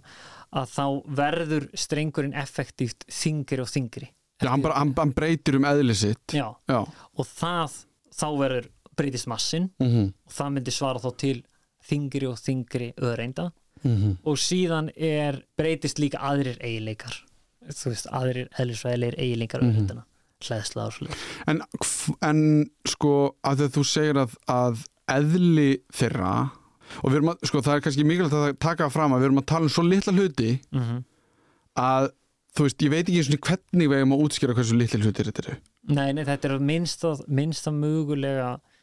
að 0.56 0.70
þá 0.76 0.84
verður 1.22 1.68
strengurinn 1.86 2.36
effektíft 2.42 3.06
þingri 3.10 3.62
og 3.64 3.70
þingri 3.72 4.08
Já, 4.42 4.50
hann 4.52 4.60
bara, 4.66 4.74
hann, 4.82 4.90
hann 4.98 5.12
breytir 5.16 5.56
um 5.56 5.64
eðli 5.64 5.94
sitt. 5.96 6.34
Já, 6.36 6.50
Já. 6.68 6.82
og 7.16 7.24
það 7.30 7.78
þá 8.12 8.26
verður 8.36 8.66
breytist 8.96 9.28
massin 9.32 9.70
Mm 9.80 10.10
og 10.26 10.32
það 10.36 10.50
myndi 10.56 10.72
svara 10.74 11.00
þá 11.00 11.08
til 11.22 11.38
þingri 11.86 12.26
og 12.28 12.36
þingri 12.42 12.90
öðreinda 12.98 13.46
-hmm. 13.94 14.16
og 14.24 14.36
síðan 14.38 14.90
er 14.96 15.42
breytist 15.58 15.98
líka 15.98 16.18
aðrir 16.18 16.58
eiginleikar 16.60 17.14
þú 17.66 17.90
veist, 17.90 18.06
aðrir 18.12 18.48
eðlisvæðilegir 18.58 19.16
eiginleikar 19.18 19.62
Mhm. 19.62 19.70
öðreindana, 19.70 20.04
hlæðsla 20.40 20.86
og 20.86 20.92
svolítið 20.92 21.16
En, 21.46 21.62
hv- 21.80 22.16
en 22.22 22.70
sko, 22.86 23.34
að 23.44 23.56
þegar 23.56 23.74
þú 23.76 23.84
segir 23.84 24.16
að, 24.16 24.36
að 24.48 24.84
eðli 25.08 25.78
þeirra, 25.92 26.50
og 27.02 27.10
við 27.10 27.16
erum 27.16 27.28
að, 27.32 27.38
sko, 27.46 27.60
það 27.62 27.74
er 27.74 27.80
kannski 27.80 28.04
mikilvægt 28.04 28.32
að 28.34 28.58
taka 28.58 28.88
fram 28.90 29.12
að 29.12 29.18
við 29.20 29.24
erum 29.24 29.38
að 29.42 29.46
tala 29.46 29.62
um 29.62 29.68
svo 29.68 29.82
litla 29.82 30.12
hluti 30.12 30.60
mm 30.72 30.80
-hmm. 30.82 31.04
að, 31.76 32.10
þú 32.56 32.62
veist, 32.62 32.82
ég 32.82 32.90
veit 32.90 33.08
ekki 33.08 33.18
eins 33.18 33.28
og 33.34 33.40
hvernig 33.40 33.88
við 33.90 33.98
eigum 33.98 34.12
að 34.12 34.22
útskýra 34.26 34.54
hversu 34.54 34.76
litli 34.76 35.00
hlutir 35.02 35.26
þetta 35.26 35.42
eru. 35.46 35.56
Nei, 35.88 36.12
nei, 36.12 36.24
þetta 36.24 36.44
er 36.48 36.58
minnsta, 36.58 37.16
minnsta 37.28 37.70
mögulega 37.70 38.48
svo 38.50 38.60
sagt, 38.60 38.75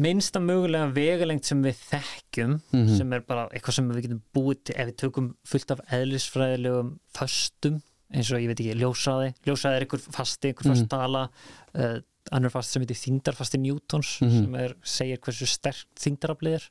minnsta 0.00 0.40
mögulega 0.40 0.88
vegalengt 0.94 1.44
sem 1.44 1.62
við 1.62 1.76
þekkjum 1.90 2.60
Mhm. 2.72 2.96
sem 2.96 3.12
er 3.12 3.20
bara 3.20 3.48
eitthvað 3.50 3.72
sem 3.74 3.88
við 3.92 4.02
getum 4.06 4.22
búið 4.34 4.64
til 4.64 4.74
ef 4.76 4.88
við 4.88 4.96
tökum 4.96 5.34
fullt 5.44 5.70
af 5.70 5.80
eðlisfræðilegum 5.90 6.98
föstum 7.14 7.82
eins 8.14 8.30
og 8.32 8.38
ég 8.40 8.46
veit 8.48 8.60
ekki, 8.60 8.74
ljósaði 8.80 9.34
ljósaði 9.46 9.76
er 9.76 9.84
einhver 9.86 10.00
fasti, 10.14 10.48
einhver 10.52 10.70
fast 10.70 10.82
Mhm. 10.82 10.88
tala 10.88 11.30
uh, 11.74 11.98
annar 12.32 12.50
fast 12.50 12.70
sem 12.72 12.82
heitir 12.82 12.96
þingdarfasti 12.96 13.58
Newtons 13.60 14.20
Mhm. 14.22 14.30
sem 14.44 14.54
er, 14.54 14.74
segir 14.82 15.18
hversu 15.18 15.46
sterkt 15.46 15.86
þingdaraflið 15.96 16.54
er. 16.54 16.68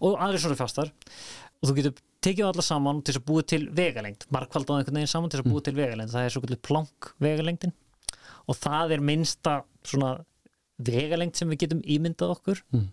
Og 0.00 0.18
aðrir 0.18 0.38
svona 0.40 0.56
fastar. 0.56 0.90
Og 1.62 1.68
þú 1.70 1.74
getur 1.76 1.94
tekið 2.22 2.44
alla 2.52 2.62
saman 2.62 3.02
til 3.02 3.14
að 3.14 3.24
búið 3.24 3.46
til 3.46 3.68
vegalengt 3.68 4.26
markvald 4.30 4.66
á 4.70 4.78
einhvern 4.80 4.94
veginn 4.94 5.08
saman 5.08 5.30
til 5.30 5.40
að 5.42 5.50
búið 5.52 5.64
til 5.64 5.74
vegalengt 5.74 6.10
það 6.12 6.24
er 6.24 6.30
svo 6.30 6.40
kvöldu 6.42 6.62
plank 6.62 7.12
vegalengdin 7.20 7.72
og 8.48 8.56
það 8.56 8.92
er 8.92 9.00
minnsta 9.00 9.62
svona 9.84 10.24
vegalengt 10.78 11.38
sem 11.38 11.50
við 11.50 11.64
getum 11.66 11.82
ímyndað 11.84 12.36
okkur. 12.38 12.64
Mm. 12.74 12.90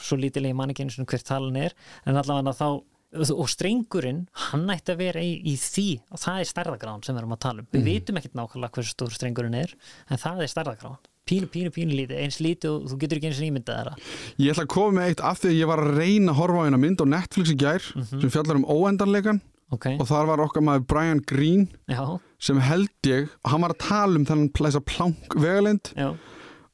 svo 0.00 0.16
lítilega 0.16 0.56
mann 0.56 0.72
ekki 0.72 0.86
einu 0.86 0.94
svona 0.94 1.10
hver 1.12 1.20
talan 1.26 1.56
er 1.60 1.74
en 2.08 2.16
allavega 2.16 2.54
þá 2.56 2.80
og 3.12 3.48
strengurinn, 3.52 4.22
hann 4.48 4.70
ætti 4.72 4.94
að 4.94 5.00
vera 5.02 5.20
í, 5.20 5.34
í 5.44 5.52
því 5.60 5.88
og 6.14 6.20
það 6.22 6.38
er 6.40 6.48
stærðagráðan 6.48 7.02
sem 7.04 7.12
við 7.12 7.20
erum 7.20 7.34
að 7.36 7.42
tala 7.44 7.60
um. 7.60 7.68
Við 7.74 7.84
vitum 7.90 8.20
ekkert 8.20 8.38
nákvæmlega 8.38 8.76
hversu 8.78 8.94
stór 8.94 9.12
strengurinn 9.12 9.56
er 9.58 9.74
en 10.08 10.22
það 10.22 10.40
er 10.46 10.52
stærðagráðan, 10.52 11.10
pínu, 11.28 11.50
pínu, 11.52 11.74
pínu 11.76 11.98
lítið 11.98 12.22
eins 12.24 12.40
lítið 12.40 12.70
og 12.72 12.88
þú 12.88 12.98
getur 13.04 13.20
ekki 13.20 13.28
eins 13.28 13.42
og 13.42 13.48
ímyndað 13.50 13.80
þeirra 13.82 13.94
Ég 14.40 14.54
ætla 14.54 14.64
að 14.64 14.72
koma 14.72 14.96
með 14.96 15.10
eitt 15.10 15.24
af 15.28 15.42
því 15.42 15.52
að 15.52 15.58
ég 15.58 15.72
var 15.72 15.84
að 15.84 16.00
reyna 16.00 16.32
að 16.32 16.40
horfa 16.40 16.64
á 16.64 16.66
eina 16.66 16.82
mynd 16.86 17.04
á 17.04 17.06
Netflix 17.12 17.52
í 17.52 17.60
gær 17.60 17.88
sem 18.08 18.32
fjallar 18.32 18.62
um 18.62 18.68
óendanleikan 18.72 19.42
ok, 19.76 19.88
og 19.98 20.08
þar 20.08 20.32
var 20.32 20.46
okkar 20.48 20.64
maður 20.64 20.88
Brian 20.88 21.24
Greene 21.28 21.68
já, 21.92 22.16
sem 22.40 22.64
held 22.64 23.12
ég, 23.12 23.28
hann 23.44 23.66
var 23.66 23.76
að 23.76 23.84
tala 23.84 24.24
um 24.24 25.18
vegalind 25.36 25.92
já 25.92 26.14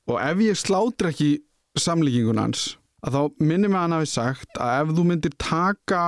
og 0.08 0.16
ef 0.22 0.42
ég 0.42 0.58
slátri 0.58 1.12
ekki 1.12 1.30
samlíkingun 1.78 2.40
hans 2.40 2.72
að 3.06 3.14
þá 3.14 3.44
minnum 3.44 3.74
við 3.74 3.80
hann 3.82 3.94
hafi 3.94 4.10
sagt 4.10 4.58
að 4.58 4.74
ef 4.80 4.94
þú 4.96 5.04
myndir 5.10 5.34
taka 5.38 6.02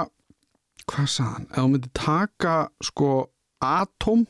hvað 0.90 1.10
sagði 1.12 1.34
hann, 1.34 1.48
ef 1.50 1.58
þú 1.60 1.66
myndir 1.74 1.92
taka 2.00 2.54
sko 2.82 3.10
atóm 3.62 4.24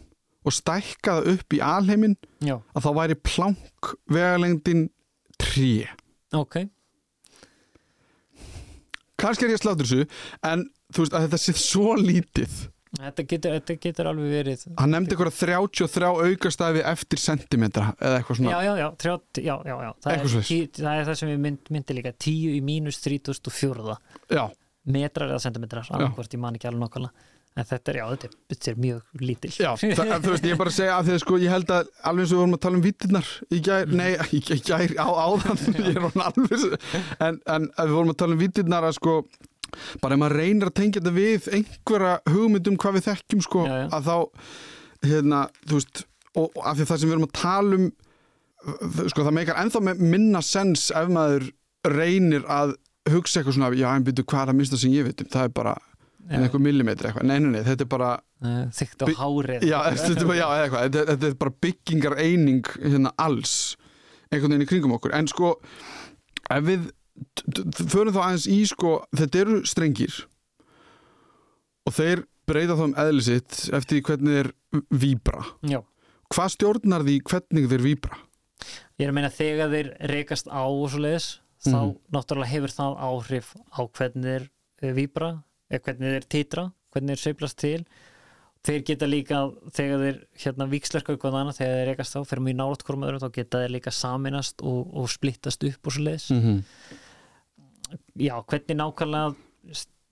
og 0.44 0.56
stækka 0.56 1.18
það 1.18 1.30
upp 1.34 1.56
í 1.56 1.62
alheimin 1.64 2.16
já, 2.44 2.56
að 2.74 2.84
þá 2.84 2.90
væri 2.98 3.16
plank 3.24 3.94
vegalengdin 4.10 4.84
3 5.40 5.70
ok, 6.36 6.60
kannski 9.20 9.46
er 9.46 9.54
ég 9.54 9.60
að 9.60 9.64
slátur 9.64 9.88
þessu 9.88 10.04
en 10.50 10.66
þú 10.90 11.04
veist 11.04 11.16
að 11.16 11.26
þetta 11.26 11.40
sé 11.44 11.56
svo 11.60 11.96
lítið 12.00 12.60
þetta 12.98 13.24
getur, 13.30 13.56
þetta 13.58 13.76
getur 13.86 14.10
alveg 14.10 14.32
verið. 14.34 14.64
Hann 14.80 14.94
nefndi 14.96 15.14
eitthvað 15.14 15.36
33 15.38 16.10
aukastæfi 16.26 16.84
eftir 16.90 17.22
sentimetra 17.22 17.90
eða 18.00 18.20
eitthvað 18.20 18.40
svona. 18.40 18.50
Já, 18.50 18.60
já, 18.66 18.72
já, 18.82 18.88
trjá, 19.04 19.14
já, 19.46 19.56
já, 19.70 19.74
já. 19.86 19.90
Það, 20.02 20.12
er, 20.16 20.46
tí- 20.50 20.62
það 20.82 21.00
er 21.02 21.10
það 21.10 21.18
sem 21.22 21.32
við 21.34 21.42
mynd, 21.46 21.74
myndi 21.76 21.98
líka 22.00 22.14
10 22.26 22.54
í 22.56 22.60
mínus 22.66 23.00
3004 23.06 23.98
já, 24.34 24.44
metrar 24.90 25.30
eða 25.30 25.42
sentimetrar 25.44 25.90
annarkvort, 25.94 26.32
ég 26.34 26.42
man 26.42 26.56
ekki 26.58 26.70
alveg 26.70 26.82
nokkala 26.86 27.12
en 27.58 27.66
þetta 27.66 27.90
er, 27.90 27.96
já, 27.98 28.04
þetta 28.12 28.28
er, 28.28 28.34
þetta 28.52 28.68
er 28.70 28.76
mjög 28.80 29.22
lítil 29.26 29.50
já 29.58 29.70
það, 29.74 30.12
þú 30.22 30.30
veist 30.30 30.44
ég 30.46 30.52
er 30.54 30.58
bara 30.60 30.70
að 30.70 30.76
segja 30.76 30.92
að 30.96 31.08
því 31.08 31.14
að 31.16 31.22
sko 31.24 31.38
ég 31.42 31.50
held 31.54 31.72
að 31.74 31.88
alveg 32.06 32.22
eins 32.22 32.30
og 32.30 32.36
við 32.36 32.40
vorum 32.40 32.54
að 32.54 32.60
tala 32.64 32.78
um 32.78 32.84
vittirnar 32.84 33.30
í 33.50 33.58
gær, 33.66 33.90
nei, 34.00 34.10
í 34.30 34.40
í 34.40 34.58
gær 34.68 34.94
á 35.02 35.08
áðan, 35.10 35.62
ég 35.90 35.98
er 35.98 36.06
alveg 36.06 36.64
en, 37.26 37.40
en 37.56 37.66
að 37.74 37.90
við 37.90 37.96
vorum 37.98 38.12
að 38.14 38.20
tala 38.22 38.36
um 38.38 38.42
vittirnar 38.44 38.86
að 38.86 38.94
sko 39.00 39.16
bara 40.02 40.16
ef 40.16 40.22
maður 40.22 40.36
reynir 40.40 40.70
að 40.70 40.76
tengja 40.80 41.00
þetta 41.00 41.14
við 41.16 41.48
einhverja 41.58 42.14
hugmyndum 42.34 42.78
hvað 42.80 42.98
við 42.98 43.08
þekkjum 43.08 43.44
sko 43.46 43.64
Já, 43.66 43.74
já. 43.82 43.86
að 43.96 44.10
þá 44.10 44.16
hérna, 45.10 45.42
þú 45.66 45.80
veist, 45.80 46.04
og, 46.34 46.46
og 46.46 46.62
af 46.64 46.76
því 46.76 46.84
að 46.86 46.92
það 46.92 47.02
sem 47.02 47.10
við 47.10 47.16
erum 47.16 47.28
að 47.28 47.36
tala 47.40 47.80
um 47.80 47.90
sko 49.10 49.24
það 49.24 49.36
meikar 49.38 49.60
ennþá 49.62 49.84
með 49.86 50.02
minna 50.14 50.42
sens 50.44 50.88
ef 50.92 51.12
maður 51.12 51.46
reynir 51.88 52.44
að 52.50 52.74
hugsa 53.10 53.40
eitthvað 53.40 53.56
svona, 53.56 53.70
já 53.78 53.88
en 53.94 54.04
byrju 54.04 54.26
hvað 54.28 54.42
er 54.44 54.52
að 54.52 54.58
minnsta 54.58 54.80
sem 54.80 54.92
ég 54.92 55.06
veit 55.08 55.22
um, 55.24 55.30
það 55.32 55.48
er 55.48 55.54
bara 55.56 55.76
Já. 56.30 56.36
einhver 56.36 56.60
millimetri 56.62 57.08
eitthvað, 57.08 57.26
nei, 57.26 57.38
nei, 57.42 57.54
nei, 57.56 57.62
þetta 57.66 57.86
er 57.86 57.88
bara 57.90 58.10
þygt 58.76 59.02
á 59.02 59.06
hárið 59.18 59.64
já, 59.66 59.78
þetta 59.96 60.26
eitthvað. 60.36 60.84
Þetta, 60.84 61.04
þetta 61.08 61.28
er 61.30 61.36
bara 61.40 61.54
byggingar 61.64 62.16
eining 62.20 62.70
hérna 62.78 63.12
alls, 63.20 63.54
einhvern 64.30 64.54
veginn 64.54 64.66
í 64.66 64.68
kringum 64.70 64.94
okkur. 64.96 65.14
En 65.16 65.28
sko, 65.30 65.54
ef 66.50 66.64
við 66.68 66.86
förum 67.90 68.14
þá 68.14 68.20
aðeins 68.24 68.46
í 68.50 68.58
sko, 68.70 68.94
þetta 69.16 69.40
eru 69.44 69.60
strengir. 69.68 70.14
Og 71.88 71.94
þeir 71.96 72.24
breyta 72.50 72.76
þá 72.78 72.84
um 72.88 72.96
eðli 72.98 73.22
sitt 73.26 73.60
eftir 73.76 74.02
hvernig 74.06 74.36
þeir 74.40 74.50
víbra. 75.02 75.44
Já, 75.66 75.80
hvað 76.34 76.52
stjórnar 76.56 77.04
því 77.06 77.16
hvernig 77.30 77.68
þeir 77.72 77.84
víbra? 77.86 78.18
Ég 79.00 79.06
er 79.06 79.12
að 79.12 79.16
meina 79.16 79.30
þegar 79.32 79.70
þeir 79.72 79.88
rekast 80.12 80.50
á 80.52 80.60
og 80.68 80.90
svo 80.92 81.00
leiðis 81.00 81.28
þá 81.64 81.76
Mhm. 81.80 81.96
náttúrulega 82.12 82.52
hefur 82.52 82.72
það 82.76 82.98
áhrif 83.08 83.48
á 83.72 83.80
hvernig 83.88 84.24
þeir 84.28 84.48
eh, 84.82 84.92
víbra 84.96 85.30
eða 85.70 85.82
hvernig 85.84 86.14
þeir 86.14 86.28
titra, 86.28 86.72
hvernig 86.92 87.16
þeir 87.16 87.22
sveiflast 87.24 87.56
til. 87.60 87.84
Þeir 88.60 88.82
geta 88.84 89.06
líka 89.08 89.38
þegar 89.72 89.98
þeir 90.04 90.16
hérna 90.36 90.66
víkslerka 90.68 91.14
eitthvað 91.14 91.36
annað 91.40 91.56
þegar 91.60 91.76
þeir 91.78 91.88
rekast 91.94 92.16
á, 92.16 92.20
fyrir 92.28 92.42
mjög 92.44 92.56
nálat 92.60 92.82
hvorm 92.84 93.04
öðrum 93.06 93.20
þá 93.24 93.30
geta 93.32 93.58
þeir 93.62 93.72
líka 93.72 93.90
saminast 93.90 94.60
og, 94.60 94.90
og 94.92 95.08
splittast 95.08 95.64
upp 95.64 95.86
og 95.88 95.92
svo 95.96 96.02
leiðis 96.04 96.26
mm 96.30 96.40
-hmm. 96.44 96.58
Já, 98.16 98.34
hvernig 98.50 98.76
nákvæmlega 98.76 99.34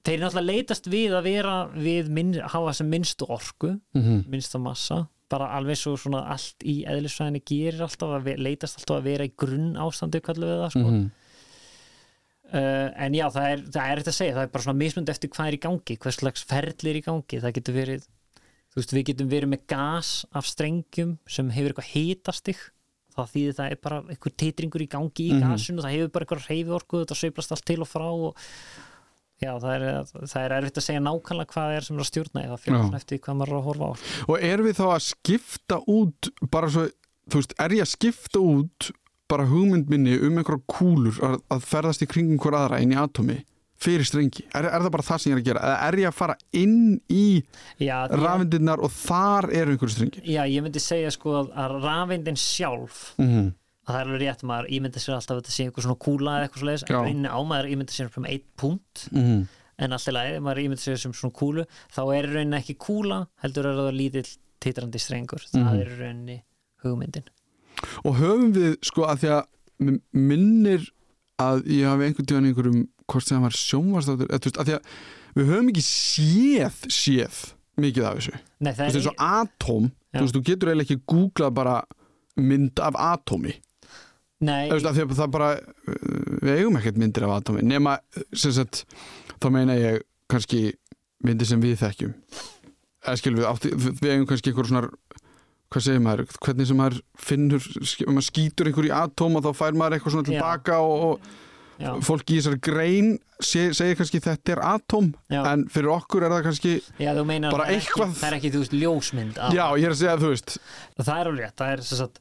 þeir 0.08 0.22
náttúrulega 0.22 0.46
leitast 0.48 0.86
við 0.88 1.12
að 1.18 1.22
vera 1.28 1.54
við 1.74 2.08
minn, 2.08 2.34
hafa 2.40 2.72
sem 2.74 2.88
minnstu 2.90 3.26
orku 3.28 3.74
Mhm. 3.94 4.24
minnsta 4.30 4.58
massa 4.60 5.06
bara 5.28 5.50
alveg 5.58 5.76
svo 5.76 5.92
svona 6.00 6.22
allt 6.32 6.64
í 6.64 6.86
eðlisfræðinni 6.88 7.42
gerir 7.44 7.82
alltaf 7.84 8.14
að 8.16 8.38
leitast 8.40 8.78
alltaf 8.80 8.96
að 9.02 9.08
vera 9.10 9.24
í 9.28 9.32
grunn 9.36 9.74
ástandi 9.76 10.22
kallum 10.24 10.48
við 10.48 10.62
það 10.62 10.70
sko. 10.70 10.90
Mhm. 10.90 11.10
uh, 12.54 12.88
en 13.04 13.12
já, 13.18 13.26
það 13.34 13.50
er, 13.52 13.58
það 13.74 13.90
er 13.90 14.00
þetta 14.02 14.12
að 14.14 14.18
segja 14.20 14.34
það 14.38 14.42
er 14.46 14.52
bara 14.54 14.64
svona 14.64 14.78
mismund 14.82 15.08
eftir 15.12 15.30
hvað 15.34 15.48
er 15.50 15.56
í 15.58 15.60
gangi 15.66 15.98
hvers 15.98 16.16
slags 16.22 16.44
ferli 16.48 16.90
er 16.94 17.00
í 17.02 17.04
gangi 17.04 17.42
það 17.42 17.54
getur 17.58 17.76
verið, 17.76 18.06
þú 18.72 18.80
veist, 18.80 18.94
við 18.96 19.04
getum 19.10 19.28
verið 19.34 19.52
með 19.52 19.66
gas 19.74 20.12
af 20.32 20.48
strengjum 20.48 21.18
sem 21.28 21.50
hefur 21.50 21.74
eitthvað 21.74 21.92
hitastig 21.92 22.56
það 23.18 23.32
þýðir 23.36 23.56
það 23.58 23.70
er 23.74 23.80
bara 23.88 24.00
einhver 24.08 24.34
titringur 24.42 24.84
í 24.84 24.88
gangi 24.94 25.24
í 25.28 25.32
Mhm. 25.34 25.42
gasinu 25.48 25.82
það 25.84 25.96
hefur 25.96 26.12
bara 26.16 26.24
eitthvað 26.28 26.46
reyfi 26.48 26.76
orku 26.78 27.02
þetta 27.04 27.18
sveiflast 27.22 27.52
allt 27.56 27.64
til 27.68 27.80
og 27.84 27.88
frá 27.90 28.06
og 28.08 28.36
já, 29.42 29.52
það 29.62 29.72
er, 29.74 30.04
það 30.26 30.44
er 30.44 30.54
erfitt 30.58 30.78
að 30.80 30.86
segja 30.88 31.02
nákvæmlega 31.04 31.52
hvað 31.54 31.74
er 31.76 31.84
sem 31.86 31.96
er 31.98 32.02
að 32.02 32.10
stjórna 32.10 32.42
Já. 32.42 32.56
svona 32.64 32.96
eftir 32.98 33.18
hvað 33.22 33.36
maður 33.38 33.52
er 33.52 33.58
að 33.60 33.66
horfa 33.68 33.86
á 33.86 33.92
og 34.28 34.38
erum 34.42 34.66
við 34.66 34.78
þá 34.80 34.86
að 34.94 35.04
skipta 35.12 35.76
út 35.86 36.30
bara 36.50 36.70
svo, 36.74 36.88
þú 37.30 37.42
veist, 37.42 37.54
er 37.58 37.70
ég 37.78 37.84
að 37.86 37.92
skipta 37.94 38.38
út 38.42 38.90
bara 39.28 39.44
hugmynd 39.46 39.88
minni 39.92 40.16
um 40.18 40.38
einhverja 40.40 40.64
kúlur 40.66 41.18
að, 41.22 41.38
að 41.52 41.60
ferðast 41.68 42.02
í 42.02 42.06
kringum 42.10 42.38
hver 42.42 42.56
aðra 42.58 42.80
inn 42.82 42.94
í 42.96 42.98
atomi 42.98 43.44
fyrir 43.78 44.04
strengi, 44.08 44.42
er, 44.54 44.64
er 44.66 44.80
það 44.82 44.90
bara 44.90 45.06
það 45.06 45.18
sem 45.22 45.30
ég 45.32 45.36
er 45.36 45.40
að 45.42 45.46
gera? 45.48 45.60
Eða 45.68 45.76
er 45.88 45.96
ég 46.02 46.08
að 46.10 46.16
fara 46.18 46.34
inn 46.52 47.00
í 47.14 47.24
já, 47.78 47.96
rafindinnar 48.10 48.80
og 48.82 48.90
þar 48.90 49.50
eru 49.54 49.74
einhverju 49.76 49.94
strengir? 49.94 50.24
Já, 50.26 50.42
ég 50.50 50.62
myndi 50.66 50.82
segja 50.82 51.10
sko 51.14 51.36
að- 51.44 51.52
að 51.54 51.76
rafindin 51.84 52.36
sjálf 52.42 53.14
mm 53.18 53.28
-hmm. 53.28 53.52
að 53.86 53.92
það 53.94 54.00
er 54.00 54.06
alveg 54.08 54.20
rétt 54.26 54.42
maður 54.42 54.70
ímyndi 54.78 54.98
sér 55.04 55.14
alltaf 55.14 55.36
að 55.36 55.40
þetta 55.42 55.54
sé 55.54 55.64
einhver 55.64 55.82
svona 55.86 55.98
kúla 56.06 56.30
eða 56.34 56.48
eitthvað 56.48 56.62
svoleiðis 56.64 56.84
en 56.90 57.08
inni 57.14 57.28
á 57.30 57.38
maður 57.46 57.70
ímyndi 57.72 57.92
sér 57.94 58.10
um 58.18 58.24
eitt 58.26 58.44
punkt 58.56 59.08
Mm 59.12 59.46
en 59.78 59.92
alltaf 59.92 60.14
ef 60.26 60.42
maður 60.42 60.58
ímyndi 60.64 60.82
sér 60.82 60.96
sem 60.98 61.12
svona 61.12 61.32
kúlu 61.38 61.64
þá 61.94 62.02
er 62.18 62.26
rauninni 62.26 62.56
ekki 62.58 62.74
kúla 62.76 63.28
heldur 63.44 63.66
er 63.66 63.76
það 63.78 63.94
lítill 63.94 64.36
titrandi 64.60 64.98
strengur. 64.98 65.38
Það 65.38 65.62
Mhm. 65.62 65.80
er 65.80 65.86
í 65.86 65.98
rauninni 66.00 66.42
hugmyndin. 66.82 67.22
Og 68.04 68.16
höfum 68.18 68.52
við 68.52 68.76
sko 68.82 69.06
að 69.06 69.18
því 69.22 69.28
að 69.38 69.44
minnir 70.12 70.88
að 71.38 71.62
ég 71.70 71.86
hafi 71.86 72.04
einhvern 72.08 72.26
tíðan 72.26 72.48
einhverjum 72.50 72.88
hvort 73.08 73.26
sem 73.26 73.38
það 73.38 73.46
var 73.46 73.58
sjónvastáttur 73.58 74.28
eða 74.28 74.42
þú 74.42 74.50
veist, 74.50 74.58
að 74.58 74.68
því 74.68 74.76
að 74.78 75.38
við 75.38 75.52
höfum 75.52 75.70
ekki 75.72 75.84
séð 75.86 76.82
séð 76.92 77.38
mikið 77.78 78.08
af 78.08 78.18
þessu. 78.18 78.34
Nei, 78.58 78.72
þú 78.72 78.76
það 78.78 78.84
veist 78.84 78.98
eins 78.98 79.06
er, 79.06 79.12
og 79.12 79.24
atóm 79.28 79.88
þú 79.88 80.24
veist, 80.24 80.36
þú 80.36 80.44
getur 80.48 80.72
eiginlega 80.72 80.86
ekki 80.88 81.06
googlað 81.12 81.56
bara 81.58 81.78
mynd 82.38 82.82
af 82.82 82.98
atómi 83.02 83.54
nei, 84.44 84.68
Þú 84.68 84.76
veist, 84.76 84.88
af 84.90 84.96
því 84.96 85.04
að 85.04 85.16
það 85.18 85.32
bara 85.34 85.48
uh, 85.58 86.36
við 86.42 86.52
eigum 86.56 86.78
ekkert 86.80 87.00
myndir 87.02 87.26
af 87.26 87.34
atómi 87.38 87.64
nema, 87.66 87.96
uh, 87.98 88.28
sem 88.38 88.54
sagt, 88.54 88.84
þá 89.38 89.48
meina 89.54 89.78
ég 89.78 90.04
kannski 90.30 90.62
myndir 91.24 91.48
sem 91.48 91.62
við 91.62 91.80
þekkjum. 91.80 92.12
Eða 93.06 93.18
skilum 93.18 93.40
við, 93.40 93.48
átti, 93.48 93.72
við 93.74 94.12
eigum 94.12 94.28
kannski 94.28 94.52
einhver 94.52 94.68
svona 94.68 94.90
hvað 95.68 95.84
segir 95.84 96.00
maður, 96.04 96.30
hvernig 96.44 96.68
sem 96.68 96.78
maður 96.80 97.02
finnur, 97.20 97.64
maður 98.08 98.26
skýtur 98.28 98.70
einhver 98.70 98.88
í 98.88 98.94
atóm 98.94 99.36
og 99.38 99.44
þá 99.44 99.50
fær 99.58 99.76
maður 99.76 99.98
eitthvað 99.98 100.14
svona 100.14 100.28
tilbaka 100.28 100.78
og, 100.80 101.02
og 101.08 101.47
já, 101.78 101.90
fólk 102.04 102.30
í 102.30 102.38
þessari 102.38 102.60
grein 102.68 103.12
seg, 103.38 103.72
segir 103.78 103.98
kannski 103.98 104.20
þetta 104.24 104.54
er 104.56 104.62
atóm 104.66 105.12
já, 105.30 105.40
en 105.52 105.64
fyrir 105.72 105.92
okkur 105.94 106.26
er 106.26 106.34
það 106.34 106.44
kannski 106.48 106.74
já, 106.98 107.12
meinar 107.22 107.54
bara 107.54 107.68
það 107.68 107.78
eitthvað- 107.78 108.10
ekki, 108.10 108.20
það 108.20 108.28
er 108.28 108.38
ekki, 108.38 108.52
þú 108.54 108.62
veist, 108.64 108.76
ljósmynd 108.82 109.40
já, 109.54 109.64
ég 109.78 109.84
er 109.86 109.94
að 109.94 110.00
segja, 110.02 110.18
þú 110.18 110.32
veist 110.34 110.58
það 110.98 111.14
er 111.20 111.32
alveg 111.32 111.56
það 111.62 111.72
er 111.72 111.84
sem 111.88 112.02
sagt 112.02 112.20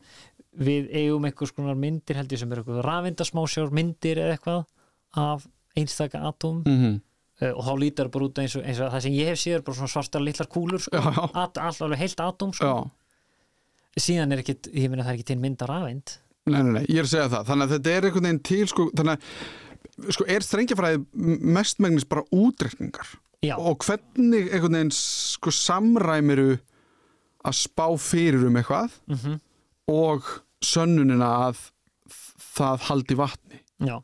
við 0.57 0.89
eigum 0.97 1.27
einhvers 1.29 1.53
konar 1.53 1.77
myndir 1.77 2.17
held 2.17 2.33
ég 2.33 2.41
sem 2.41 2.53
er 2.53 2.63
rafindasmásjár 2.85 3.73
myndir 3.75 4.21
eða 4.21 4.37
eitthvað 4.37 4.63
af 5.17 5.47
einstaka 5.77 6.21
atóm 6.25 6.63
mm 6.65 6.77
-hmm. 6.77 7.53
og 7.53 7.65
þá 7.65 7.73
lítur 7.79 8.05
það 8.05 8.11
bara 8.11 8.25
út 8.25 8.39
eins 8.39 8.55
og, 8.55 8.63
eins 8.63 8.79
og 8.79 8.91
það 8.91 9.01
sem 9.01 9.13
ég 9.13 9.27
hef 9.27 9.39
séð 9.39 9.55
er 9.55 9.61
bara 9.61 9.77
svona 9.77 9.93
svartar 9.93 10.21
litlar 10.21 10.47
kúlur 10.47 10.79
sko, 10.81 10.97
Já, 10.97 11.13
já. 11.13 11.29
At, 11.33 11.57
all, 11.57 11.75
alveg 11.81 11.99
heilt 11.99 12.19
atóm 12.19 12.53
sko. 12.53 12.91
síðan 13.97 14.31
er 14.31 14.39
ekki, 14.39 14.55
ég 14.73 14.89
meina 14.89 15.03
það 15.03 15.09
er 15.09 15.17
ekki 15.17 15.25
til 15.25 15.37
mynd 15.37 15.61
á 15.61 15.65
rafind 15.65 16.17
Nei, 16.47 16.63
nei, 16.63 16.73
nei, 16.79 16.85
ég 16.87 17.01
er 17.01 17.07
að 17.07 17.13
segja 17.13 17.29
það. 17.29 17.47
Þannig 17.51 17.65
að 17.67 17.73
þetta 17.75 17.93
er 17.93 18.07
einhvern 18.07 18.27
veginn 18.29 18.43
til, 18.49 18.67
sko, 18.71 18.89
þannig 18.97 19.15
að 19.17 20.13
sko, 20.13 20.27
er 20.29 20.45
strengjafræði 20.45 21.01
mestmengnis 21.57 22.05
bara 22.09 22.25
útreikningar 22.35 23.13
já, 23.45 23.55
og 23.57 23.85
hvernig 23.85 24.49
einhvern 24.51 24.77
veginn 24.79 24.93
sko, 24.95 25.53
samræmiru 25.53 26.57
að 27.47 27.57
spá 27.57 27.85
fyrir 28.01 28.47
um 28.47 28.59
eitthvað 28.59 28.97
mm 29.09 29.43
og 29.87 30.25
sönnunina 30.59 31.27
að 31.47 31.59
það 32.57 32.81
haldi 32.89 33.15
vatni. 33.15 33.59
já 33.79 34.01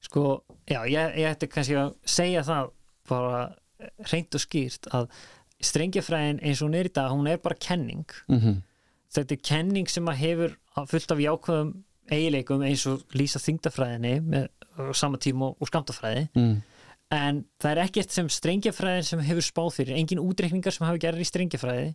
sko, 0.00 0.22
já, 0.64 0.78
ég, 0.88 1.16
ég 1.20 1.28
ætti 1.28 1.48
kannski 1.50 1.76
að 1.76 1.90
segja 2.08 2.40
það 2.46 2.70
bara 3.10 3.42
reynd 4.08 4.38
og 4.38 4.40
skýrt 4.40 4.88
að 4.96 5.10
strengjafræðin 5.60 6.40
eins 6.40 6.62
og 6.62 6.70
hún 6.70 6.78
er 6.78 6.88
í 6.88 6.92
dag, 6.94 7.12
hún 7.12 7.28
er 7.28 7.36
bara 7.36 7.58
kenning 7.60 8.06
Mm 8.28 8.38
-hmm. 8.40 8.56
Þetta 9.14 9.36
er 9.36 9.44
kenning 9.50 9.90
sem 9.90 10.10
að 10.10 10.20
hefur 10.24 10.56
fullt 10.90 11.14
af 11.14 11.22
jákvæðum 11.24 11.72
eiginleikum 12.10 12.64
eins 12.66 12.84
og 12.90 13.04
lýsa 13.14 13.40
þingdafræðinni 13.42 14.14
með 14.26 14.48
sama 14.96 15.18
tíma 15.20 15.52
og 15.52 15.68
skamtafræði 15.68 16.26
mm. 16.34 16.54
en 17.14 17.42
það 17.60 17.72
er 17.72 17.82
ekkert 17.84 18.14
sem 18.14 18.30
strengjafræðin 18.32 19.06
sem 19.06 19.24
hefur 19.26 19.46
spáð 19.46 19.74
fyrir, 19.80 19.98
engin 19.98 20.22
útreikningar 20.22 20.74
sem 20.74 20.86
hafa 20.86 21.02
gerðið 21.04 21.26
í 21.26 21.30
strengjafræði 21.30 21.90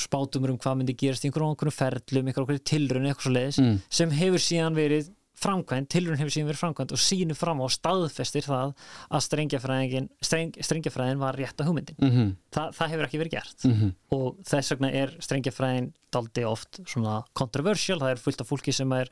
spátumur 0.00 0.52
um 0.52 0.58
hvað 0.60 0.76
myndi 0.80 0.94
gerast 0.98 1.24
í 1.24 1.30
einhverjum 1.30 1.72
ferlum, 1.74 2.28
einhverjum 2.30 2.60
tilrun 2.68 3.08
eitthvað 3.08 3.26
svo 3.26 3.32
leiðis, 3.34 3.58
Mm. 3.60 3.78
sem 3.90 4.10
hefur 4.10 4.42
síðan 4.44 4.76
verið 4.76 5.08
framkvæmt, 5.40 5.88
tilrun 5.92 6.18
hefur 6.20 6.32
síðan 6.34 6.50
verið 6.50 6.60
framkvæmt 6.60 6.92
og 6.92 7.00
sínur 7.00 7.38
fram 7.38 7.62
á 7.64 7.66
staðfestir 7.72 8.44
það 8.44 8.74
að 9.10 9.24
strengjafræðin, 9.26 10.08
streng, 10.20 11.16
var 11.20 11.38
rétta 11.40 11.64
hugmyndin. 11.64 11.96
Mm 12.00 12.34
Þa, 12.50 12.66
það 12.76 12.90
hefur 12.92 13.06
ekki 13.06 13.20
verið 13.22 13.30
gert 13.38 13.64
-hmm. 13.64 13.94
og 14.12 14.36
þess 14.44 14.70
vegna 14.74 14.90
er 14.92 15.16
strengjafræðin 15.20 15.92
daldi 16.12 16.44
oft 16.44 16.80
svona 16.86 17.22
controversial, 17.32 17.98
það 17.98 18.10
er 18.10 18.16
fullt 18.24 18.40
af 18.40 18.48
fólki 18.50 18.72
sem 18.72 18.92
er 18.92 19.08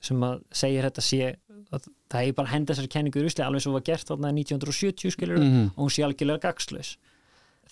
sem 0.00 0.20
að 0.20 0.42
segir 0.52 0.84
þetta 0.84 1.00
sé 1.00 1.36
að 1.72 1.86
það 2.10 2.26
er 2.28 2.32
bara 2.36 2.48
að 2.48 2.52
henda 2.52 2.74
þessari 2.74 2.92
kenningu 2.92 3.20
í 3.20 3.24
rusli 3.24 3.44
alveg 3.44 3.62
svo 3.64 3.72
var 3.72 3.80
gert 3.86 4.06
þarna 4.10 4.32
1970 4.32 5.10
skilur 5.10 5.38
Mhm. 5.38 5.70
og 5.76 5.80
hún 5.86 5.90
sé 5.90 6.04
algjörlega 6.04 6.40
gagslaus 6.44 6.96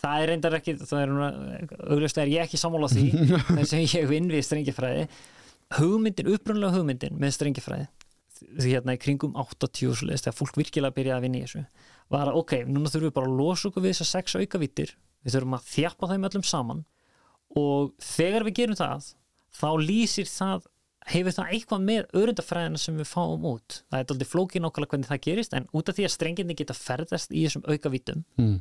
það 0.03 0.23
er 0.23 0.29
reyndar 0.33 0.57
ekki, 0.57 0.75
það 0.81 1.03
er 1.03 1.11
augljóslega 1.93 2.25
er 2.27 2.33
ég 2.33 2.43
ekki 2.47 2.57
sammála 2.59 2.89
því 2.89 3.05
þess 3.59 3.71
sem 3.71 3.85
ég 3.85 4.09
vinn 4.09 4.31
við 4.33 4.43
strengjafræði 4.49 5.09
hugmyndin, 5.79 6.31
upprunlega 6.35 6.77
hugmyndin 6.77 7.19
með 7.21 7.35
strengjafræði 7.39 7.89
því 8.43 8.73
hérna 8.75 8.97
í 8.97 8.99
kringum 8.99 9.37
80 9.39 9.87
og 9.93 9.99
svoleiðis, 10.01 10.25
þegar 10.25 10.35
fólk 10.35 10.57
virkilega 10.59 10.97
byrjaði 10.97 11.19
að 11.21 11.25
vinna 11.27 11.39
í 11.39 11.45
þessu 11.47 11.61
var 12.11 12.31
að 12.33 12.39
ok, 12.41 12.55
núna 12.67 12.91
þurfum 12.91 13.07
við 13.09 13.15
bara 13.19 13.29
að 13.31 13.37
losa 13.39 13.69
okkur 13.71 13.85
við 13.85 13.93
þessar 13.95 14.11
sex 14.11 14.35
aukavítir 14.41 14.95
við 15.23 15.37
þurfum 15.37 15.55
að 15.59 15.69
þjappa 15.71 16.09
þeim 16.11 16.27
öllum 16.29 16.47
saman 16.51 16.81
og 17.63 17.93
þegar 18.03 18.47
við 18.49 18.57
gerum 18.59 18.79
það 18.81 19.07
þá 19.63 19.69
lýsir 19.87 20.27
það 20.33 20.67
hefur 21.13 21.35
það 21.37 21.53
eitthvað 21.57 21.87
með 21.87 22.13
örundafræðina 22.19 22.79
sem 22.83 22.99
við 22.99 23.09
fáum 23.11 23.47
út 23.53 23.79
það 23.91 23.99
er 24.03 24.13
aldrei 24.15 24.29
flókið 24.33 24.63
nákvæmlega 24.67 24.93
hvernig 24.93 25.09
það 25.13 25.23
gerist 25.29 25.57
en 25.59 25.67
út 25.75 25.89
af 25.91 25.97
því 25.99 26.05
að 26.09 26.15
strenginni 26.15 26.59
geta 26.59 26.77
ferðast 26.79 27.31
í 27.35 27.47
þessum 27.47 27.65
aukavítum 27.71 28.23
Mm. 28.39 28.59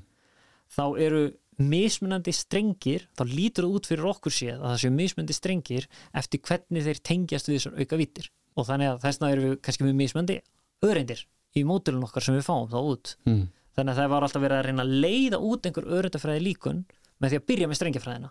þá 0.77 0.83
eru 1.05 1.21
mismunandi 1.59 2.31
strengir 2.33 3.07
þá 3.17 3.23
lítur 3.27 3.65
það 3.67 3.75
út 3.77 3.89
fyrir 3.91 4.07
okkur 4.11 4.31
séð 4.33 4.59
að 4.61 4.67
það 4.71 4.79
séu 4.83 4.91
mismunandi 4.95 5.35
strengir 5.35 5.87
eftir 6.21 6.39
hvernig 6.47 6.85
þeir 6.87 7.01
tengjast 7.03 7.49
við 7.49 7.57
þessar 7.59 7.79
aukavítir 7.81 8.29
og 8.57 8.67
þannig 8.67 8.91
að 8.91 9.01
þessna 9.05 9.31
eru 9.31 9.41
við 9.49 9.57
kannski 9.65 9.83
með 9.87 9.97
mismunandi 9.99 10.37
öreindir 10.83 11.25
í 11.55 11.63
mótilun 11.67 12.03
okkar 12.07 12.23
sem 12.23 12.35
við 12.37 12.45
fáum 12.47 12.69
þá 12.71 12.79
út. 12.81 13.15
Mm. 13.27 13.49
þannig 13.75 13.91
að 13.93 13.99
það 14.01 14.09
var 14.11 14.23
alltaf 14.25 14.41
verið 14.43 14.57
að 14.57 14.65
reyna 14.67 14.83
að 14.83 14.95
leiða 15.03 15.37
út 15.47 15.65
einhver 15.67 15.85
öryndafræði 15.97 16.41
líkun 16.43 16.79
með 17.21 17.29
því 17.31 17.37
að 17.39 17.45
byrja 17.51 17.67
með 17.71 17.77
strengjafræðina. 17.79 18.29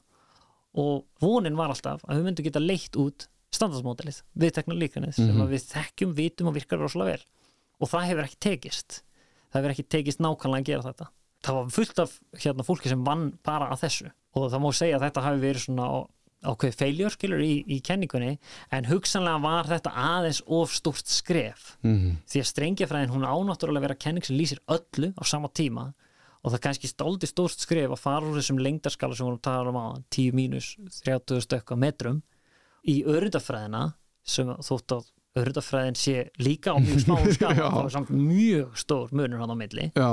Og 0.80 1.04
vonin 1.20 1.56
var 1.56 1.72
alltaf 1.72 2.02
að 2.04 2.18
við 2.18 2.26
myndum 2.26 2.44
geta 2.44 2.60
leitt 2.60 2.96
út 3.00 3.24
standardsmódelið, 3.50 4.18
viðtekna 4.38 4.76
líkanið 4.76 5.14
sem 5.16 5.30
Mhm. 5.30 5.40
að 5.42 5.48
við 5.54 5.64
þekkjum, 5.72 6.12
vitum 6.14 6.46
og 6.48 6.54
virkar 6.54 6.78
rosalega 6.78 7.10
vel. 7.16 7.24
Og 7.80 7.88
það 7.88 8.06
hefur 8.10 8.24
ekki 8.28 8.38
tekist. 8.40 9.02
Það 9.50 9.58
hefur 9.62 9.70
ekki 9.74 9.88
tekist 9.88 10.18
nákvæmlega 10.20 10.60
að 10.60 10.68
gera 10.68 10.82
þetta 10.92 11.08
það 11.44 11.58
var 11.60 11.70
fullt 11.76 11.98
af 12.04 12.16
hérna 12.44 12.64
fólki 12.66 12.88
sem 12.92 13.04
vann 13.06 13.30
bara 13.46 13.70
að 13.72 13.84
þessu 13.86 14.10
og 14.36 14.50
það 14.52 14.60
má 14.64 14.70
segja 14.76 14.96
að 14.98 15.04
þetta 15.08 15.22
hafi 15.26 15.40
verið 15.44 15.64
svona 15.66 15.86
á- 15.90 16.08
ákveðið 16.40 16.76
feiljör 16.80 17.12
skilur 17.12 17.40
í, 17.44 17.54
í 17.68 17.80
kenningunni 17.84 18.38
en 18.72 18.86
hugsanlega 18.88 19.42
var 19.44 19.66
þetta 19.68 19.90
aðeins 19.92 20.38
of 20.46 20.72
stúrt 20.72 21.06
skref 21.12 21.76
Mm. 21.84 22.16
því 22.28 22.40
að 22.40 22.48
strengjafræðin 22.52 23.12
hún 23.12 23.26
ánáttúrulega 23.28 23.80
vera 23.88 23.94
kenning 24.00 24.24
sem 24.24 24.36
lýsir 24.38 24.60
öllu 24.68 25.12
á 25.16 25.22
sama 25.28 25.48
tíma 25.52 25.90
og 26.42 26.52
það 26.54 26.60
kannski 26.64 26.88
stáldi 26.88 27.28
stórt 27.28 27.60
skref 27.60 27.90
að 27.92 28.00
fara 28.00 28.24
úr 28.24 28.38
þessum 28.40 28.60
lengdarskala 28.64 29.16
sem 29.16 29.26
vorum 29.26 29.36
að 29.40 29.44
tala 29.50 29.68
um 29.68 29.76
á 29.76 29.88
10 30.08 30.32
mínus 30.32 30.70
30 31.04 31.40
stökka 31.44 31.76
metrum 31.76 32.22
í 32.88 33.02
örundafræðina 33.04 33.82
sem 34.24 34.48
þótt 34.64 34.94
að 34.96 35.10
örundafræðin 35.36 35.96
sé 36.00 36.14
líka 36.40 36.72
á 36.72 36.76
mjög 36.80 37.04
smáum 37.04 37.28
skala 37.36 37.54
Já. 37.60 37.68
þá 37.68 37.80
er 37.84 37.92
samt 37.98 38.10
mjög 38.16 38.76
stór 38.80 39.12
munur 39.12 39.42
hann 39.44 39.52
á 39.52 39.56
milli 39.60 39.90
Já, 39.92 40.10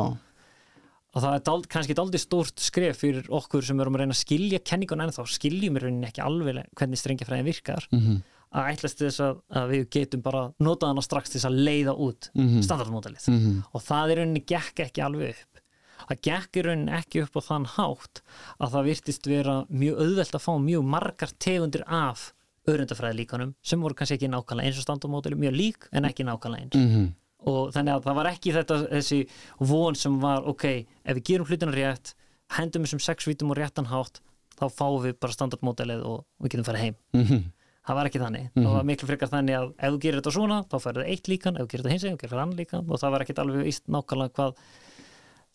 og 1.17 1.23
það 1.23 1.35
er 1.39 1.43
dald, 1.49 1.67
kannski 1.71 1.95
daldi 1.97 2.19
stórt 2.21 2.59
skref 2.61 2.99
fyrir 3.01 3.25
okkur 3.33 3.63
sem 3.65 3.79
erum 3.81 3.95
að 3.97 4.03
reyna 4.05 4.13
að 4.13 4.21
skilja 4.21 4.59
kenningun 4.61 5.01
en 5.01 5.09
þá 5.15 5.23
skiljum 5.33 5.73
við 5.77 5.85
rauninni 5.87 6.07
ekki 6.11 6.21
alveg 6.25 6.63
hvernig 6.77 6.99
strengjafræðin 7.01 7.47
virkar 7.51 7.87
mm 7.91 8.17
að 8.57 8.67
ætlast 8.71 8.95
til 8.97 9.09
þess 9.09 9.19
að, 9.25 9.39
að 9.59 9.71
við 9.73 9.81
getum 9.91 10.21
bara 10.23 10.41
notað 10.63 10.87
hana 10.93 11.01
strax 11.03 11.29
til 11.33 11.35
þess 11.41 11.49
að 11.49 11.57
leiða 11.67 11.93
út 11.99 12.29
Mhm. 12.33 12.61
standardmódelið 12.63 13.25
Mhm. 13.27 13.57
og 13.75 13.81
það 13.83 14.11
er 14.13 14.17
rauninni 14.21 14.43
gekk 14.47 14.79
ekki 14.85 15.03
alveg 15.03 15.29
upp 15.35 15.59
það 16.07 16.21
gekk 16.29 16.51
í 16.55 16.63
rauninni 16.63 16.93
ekki 16.95 17.23
upp 17.25 17.35
á 17.35 17.41
þann 17.43 17.65
hátt 17.75 18.21
að 18.63 18.71
það 18.71 18.87
virtist 18.87 19.27
vera 19.27 19.65
mjög 19.69 19.99
auðvelt 19.99 20.31
að 20.39 20.45
fá 20.47 20.53
mjög 20.63 20.83
margar 20.95 21.31
tegundir 21.43 21.83
af 21.91 22.31
öðrundafræði 22.67 23.19
líkanum 23.19 23.53
sem 23.61 23.81
voru 23.83 23.93
kannski 23.99 24.15
ekki 24.15 24.31
nákvæmlega 24.31 24.65
eins 24.71 24.79
og 24.79 24.85
standardmódelið 24.87 25.43
mjög 25.43 25.55
lík 25.59 25.89
en 25.91 26.03
ekki 26.05 26.23
nákvæmlega 26.23 26.63
eins 26.63 26.75
Mhm. 26.79 27.13
Og 27.45 27.73
þannig 27.75 27.93
að 27.93 28.07
það 28.07 28.17
var 28.17 28.29
ekki 28.31 28.53
þetta 28.55 28.77
þessi 28.87 29.19
von 29.59 29.97
sem 29.97 30.15
var 30.21 30.47
ok, 30.49 30.65
ef 31.05 31.19
við 31.19 31.27
gerum 31.29 31.49
hlutina 31.49 31.75
rétt 31.75 32.15
hendum 32.57 32.87
þessum 32.87 33.03
sex 33.03 33.27
vítum 33.27 33.51
og 33.53 33.59
réttan 33.59 33.91
hátt 33.91 34.21
þá 34.57 34.65
fáum 34.73 35.03
við 35.03 35.19
bara 35.21 35.35
standardmódelið 35.35 36.03
og 36.07 36.25
við 36.41 36.55
getum 36.55 36.67
farið 36.67 36.85
heim. 36.85 36.97
Mhm. 37.13 37.45
það 37.87 37.95
var 37.95 38.07
ekki 38.09 38.19
þannig, 38.19 38.47
það 38.51 38.73
var 38.73 38.83
miklu 38.83 39.07
frekar 39.07 39.29
þannig 39.31 39.55
að 39.55 39.67
ef 39.77 39.93
þú 39.93 39.99
gerir 40.03 40.19
þetta 40.19 40.31
svona, 40.35 40.57
þá 40.67 40.75
færðu 40.83 41.03
eitt 41.07 41.27
líkan 41.31 41.55
ef 41.55 41.61
þú 41.61 41.69
gerir 41.71 41.83
þetta 41.85 41.93
hins 41.93 42.03
eginn, 42.03 42.17
þá 42.17 42.23
gerir 42.25 42.41
annan 42.41 42.57
líkan 42.59 42.89
og 42.91 42.99
það 42.99 43.13
var 43.13 43.23
ekkit 43.23 43.39
alveg 43.39 43.69
íst 43.71 43.85
nákvæmlega 43.87 44.33
hvað 44.35 44.57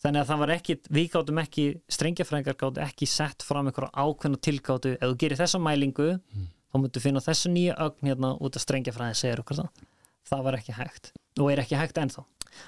þannig 0.01 0.19
að 0.23 0.29
það 0.31 0.41
var 0.41 0.53
ekki, 0.55 0.77
við 0.89 1.07
gátum 1.13 1.41
ekki 1.43 1.65
strengjafræðingar 1.93 2.57
gátum 2.57 2.83
ekki 2.87 3.05
sett 3.05 3.45
fram 3.45 3.69
einhverja 3.69 3.93
ákveðna 3.93 4.41
tilgátu, 4.41 4.95
ef 4.97 5.05
þú 5.13 5.19
gerir 5.21 5.41
þessa 5.43 5.61
mælingu 5.61 6.09
þá 6.73 6.79
myndu 6.81 7.03
finna 7.03 7.21
þessu 7.21 7.53
nýja 7.53 7.77
ögn 7.85 8.09
hérna 8.09 8.33
út 8.41 8.57
af 8.57 8.65
strengjafræði 8.65 9.19
segir 9.19 9.43
okkur 9.43 9.61
það. 9.61 9.85
Það 10.25 10.43
var 10.47 10.57
ekki 10.57 10.73
hægt 10.73 11.13
og 11.39 11.51
er 11.51 11.63
ekki 11.63 11.79
hægt 11.79 11.97
ennþá. 11.97 12.23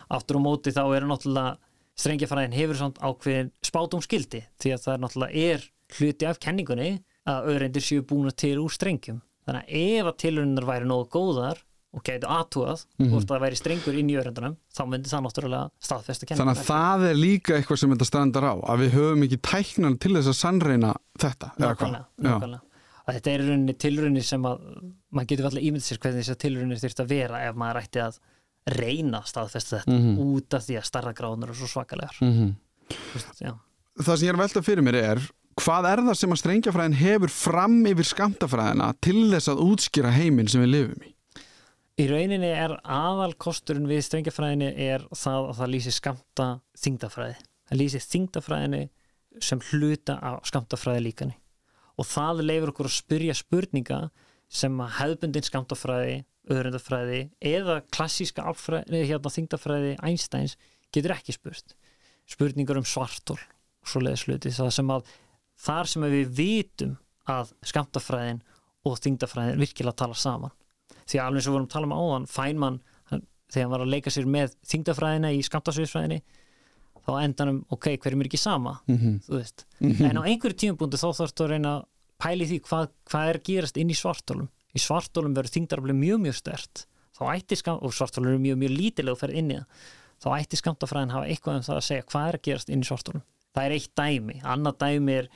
Aftur 0.10 0.40
á 0.40 0.42
móti 0.42 0.74
þá 0.74 0.84
er 0.98 1.06
náttúrulega 1.06 1.58
strengjafræðin 1.96 2.56
hefur 2.58 2.80
samt 2.80 2.98
ákveðin 3.00 3.52
spátum 3.64 4.02
skildi 4.04 4.42
því 4.62 4.74
að 4.76 4.82
það 4.86 4.94
er 4.96 5.04
náttúrulega 5.06 5.46
er 5.54 5.68
hluti 6.00 6.26
af 6.28 6.40
kenningunni 6.44 6.90
að 7.30 7.48
öðrendir 7.54 7.86
séu 7.86 8.02
búin 8.06 8.32
til 8.36 8.58
úr 8.64 8.74
strengjum. 8.74 9.22
Þannig 9.46 9.62
að 9.62 9.80
ef 10.00 10.10
að 10.10 10.18
tilraunar 10.26 10.66
væri 10.68 10.90
nógu 10.90 11.08
góðar 11.14 11.62
og 11.96 12.04
gætu 12.04 12.28
aðtúað 12.28 12.82
Mhm. 13.00 13.10
hvort 13.14 13.28
það 13.30 13.44
væri 13.46 13.56
strengur 13.56 13.96
inn 14.00 14.10
í 14.10 14.18
öðrendunum 14.20 14.56
þá 14.76 14.82
myndi 14.90 15.08
það 15.10 15.24
náttúrulega 15.24 15.70
staðfesta 15.80 16.26
Þannig 16.36 16.58
að 16.58 16.66
það 16.68 17.06
er 17.10 17.16
líka 17.16 17.56
eitthvað 17.56 17.80
sem 17.80 17.92
þetta 17.94 18.06
strandar 18.10 18.44
á 18.52 18.54
að 18.68 18.80
við 18.84 18.92
höfum 18.98 19.24
ekki 19.24 19.40
tæknan 19.40 19.98
til 20.00 20.12
þess 20.18 20.28
að 20.34 20.40
sannreina 20.42 20.96
þetta 21.18 21.52
nákvæmlega. 21.62 22.62
Að 23.06 23.14
þetta 23.20 23.32
er 23.32 23.74
tilraunir 23.80 24.24
sem 24.26 24.42
að 24.50 24.60
maður 25.14 25.28
getur 25.30 25.46
alltaf 25.46 25.62
ímyndið 25.64 25.86
sér 25.88 26.00
hvernig 26.02 26.24
þessar 26.26 26.40
tilraunir 26.42 26.80
þurft 26.82 27.00
að 27.06 27.08
vera 27.14 27.42
ef 27.48 27.56
maður 27.56 27.82
ætti 27.86 28.02
að 28.02 28.20
reyna 28.68 29.22
að 29.22 29.30
staðfesta 29.32 29.80
þetta 29.84 29.94
Mhm. 30.00 30.18
út 30.36 30.54
af 30.58 30.64
því 30.66 30.78
að 30.80 30.86
starra 30.86 31.14
gráðunar 31.14 31.50
eru 31.50 31.54
svo 31.56 31.68
svakalegar 31.68 32.16
Mm 32.22 32.34
-hmm. 32.34 32.56
Já. 33.42 33.54
Það 34.00 34.18
sem 34.18 34.28
ég 34.28 34.30
er 34.30 34.36
að 34.36 34.44
velta 34.44 34.62
fyrir 34.62 34.84
mér 34.84 34.96
er 34.96 35.20
hvað 35.56 35.86
er 35.92 36.00
það 36.04 36.16
sem 36.18 36.30
að 36.32 36.42
strengjafræðin 36.42 36.94
hefur 37.00 37.30
fram 37.30 37.86
yfir 37.86 38.04
skamtafræðina 38.04 38.94
til 39.02 39.32
þess 39.32 39.48
að 39.48 39.62
útskýra 39.64 40.12
heiminn 40.12 40.48
sem 40.50 40.62
við 40.62 40.72
lifum 40.72 41.02
í? 41.04 41.12
Í 41.98 42.10
rauninni 42.10 42.52
er 42.52 42.74
aðal 42.84 43.34
kosturinn 43.40 43.88
við 43.88 44.02
strengjafræðinni 44.04 44.74
er 44.78 45.00
það 45.16 45.50
að 45.50 45.56
það 45.56 45.70
lýsir 45.72 45.94
skamta 45.96 46.60
þingdafræði. 46.78 47.36
Það 47.72 47.78
lýsir 47.80 48.04
þingdafræðinni 48.12 48.90
sem 49.40 49.60
hluta 49.72 50.20
á 50.20 50.32
skamtafræði 50.44 51.02
líkani. 51.06 51.34
Og 51.98 52.06
það 52.06 52.42
leifur 52.44 52.72
okkur 52.74 52.86
að 52.86 53.00
spyrja 53.02 53.34
spurninga 53.34 54.10
sem 54.50 54.78
að 54.78 54.90
hefðbundin 55.00 55.44
skamtafræði, 55.50 56.26
öðrundafræði 56.52 57.22
eða 57.42 57.80
klassíska 57.94 58.46
hérna, 58.46 59.32
þingdafræði 59.38 59.96
Einsteins 60.06 60.58
getur 60.94 61.16
ekki 61.16 61.36
spurt. 61.36 61.76
Spurningar 62.30 62.80
um 62.80 62.88
svartól 62.88 63.38
og 63.38 63.90
svoleiðis 63.90 64.26
hluti. 64.28 64.54
Það 64.54 64.72
sem 64.78 64.94
að 64.94 65.10
þar 65.66 65.92
sem 65.92 66.06
við 66.12 66.36
vitum 66.38 66.96
að 67.30 67.54
skamtafræðin 67.66 68.42
og 68.86 69.00
þingdafræðin 69.02 69.62
virkilega 69.62 70.04
tala 70.04 70.18
saman 70.18 70.54
því 71.06 71.20
að 71.20 71.28
alveg 71.28 71.42
og 71.42 71.46
við 71.46 71.56
vorum 71.56 71.68
að 71.68 71.76
tala 71.76 71.90
um 71.90 71.96
áðan 71.96 72.28
Feynman, 72.30 72.80
þegar 73.52 73.64
hann 73.64 73.74
var 73.74 73.84
að 73.86 73.94
leika 73.94 74.14
sér 74.14 74.30
með 74.30 74.56
þingdafræðina 74.70 75.32
í 75.34 75.42
skamtasviðsfræðinni 75.46 76.22
þá 77.06 77.12
endanum, 77.22 77.60
ok, 77.74 77.92
hverjum 78.02 78.24
er 78.24 78.30
ekki 78.30 78.42
sama 78.42 78.80
Mm 78.88 78.98
-hmm. 78.98 79.18
þú 79.28 79.38
veist, 79.38 79.66
en 79.82 80.18
á 80.18 80.24
einhverju 80.26 80.58
tímabúndi 80.58 80.98
þá 80.98 81.10
þarfst 81.14 81.42
að 81.42 81.52
reyna 81.54 81.76
að 81.76 81.86
pæli 82.18 82.46
því 82.50 82.60
hvað, 82.66 82.90
hvað 83.06 83.30
er 83.30 83.36
að 83.36 83.48
gerast 83.50 83.78
inn 83.78 83.90
í 83.90 83.98
svartólum 83.98 84.50
í 84.76 84.84
svartólum 84.84 85.36
verður 85.36 85.56
þingdarafli 85.56 85.98
mjög 85.98 86.24
mjög 86.26 86.40
stert 86.42 86.86
og 87.16 87.94
svartólum 87.96 88.34
eru 88.34 88.42
mjög 88.44 88.58
mjög 88.64 88.74
lítilega 88.76 89.16
og 89.16 89.22
ferð 89.22 89.40
inn 89.40 89.54
í 89.54 89.60
það, 89.60 89.86
þá 90.26 90.28
ætti 90.36 90.60
skamtafræðin 90.60 91.14
hafa 91.16 91.30
eitthvað 91.32 91.60
um 91.60 91.68
það 91.68 91.78
að 91.80 91.86
segja 91.88 92.08
hvað 92.12 92.28
er 92.30 92.38
að 92.40 92.46
gerast 92.50 92.74
inn 92.74 92.84
í 92.84 92.90
svartólum 92.90 93.24
það 93.56 93.68
er 93.68 93.76
eitt 93.78 93.94
dæmi, 93.96 94.42
annað 94.44 94.82
dæmi 94.84 95.22
er 95.22 95.30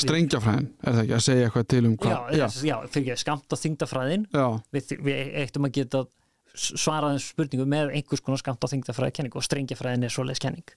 Strengjafræðin, 0.00 0.66
er 0.84 0.94
það 0.94 1.02
ekki 1.02 1.14
að 1.16 1.22
segja 1.24 1.46
eitthvað 1.48 1.66
til 1.72 1.80
um 1.88 1.94
hvað? 1.98 2.10
já, 2.12 2.36
já. 2.36 2.44
já, 4.36 4.44
við, 4.76 4.92
við 5.06 5.32
eittum 5.40 5.66
að 5.66 5.74
geta 5.78 6.02
svarað 6.54 7.16
þessu 7.16 7.32
spurningu 7.32 7.66
með 7.72 7.92
einhvers 7.96 8.24
konar 8.26 8.42
skamt 8.42 8.66
á 8.66 8.68
þingdafræði 8.70 9.16
kenning 9.16 9.38
og 9.40 9.46
strengjafræðin 9.46 10.06
er 10.06 10.14
svoleiðis 10.14 10.42
kenning. 10.44 10.74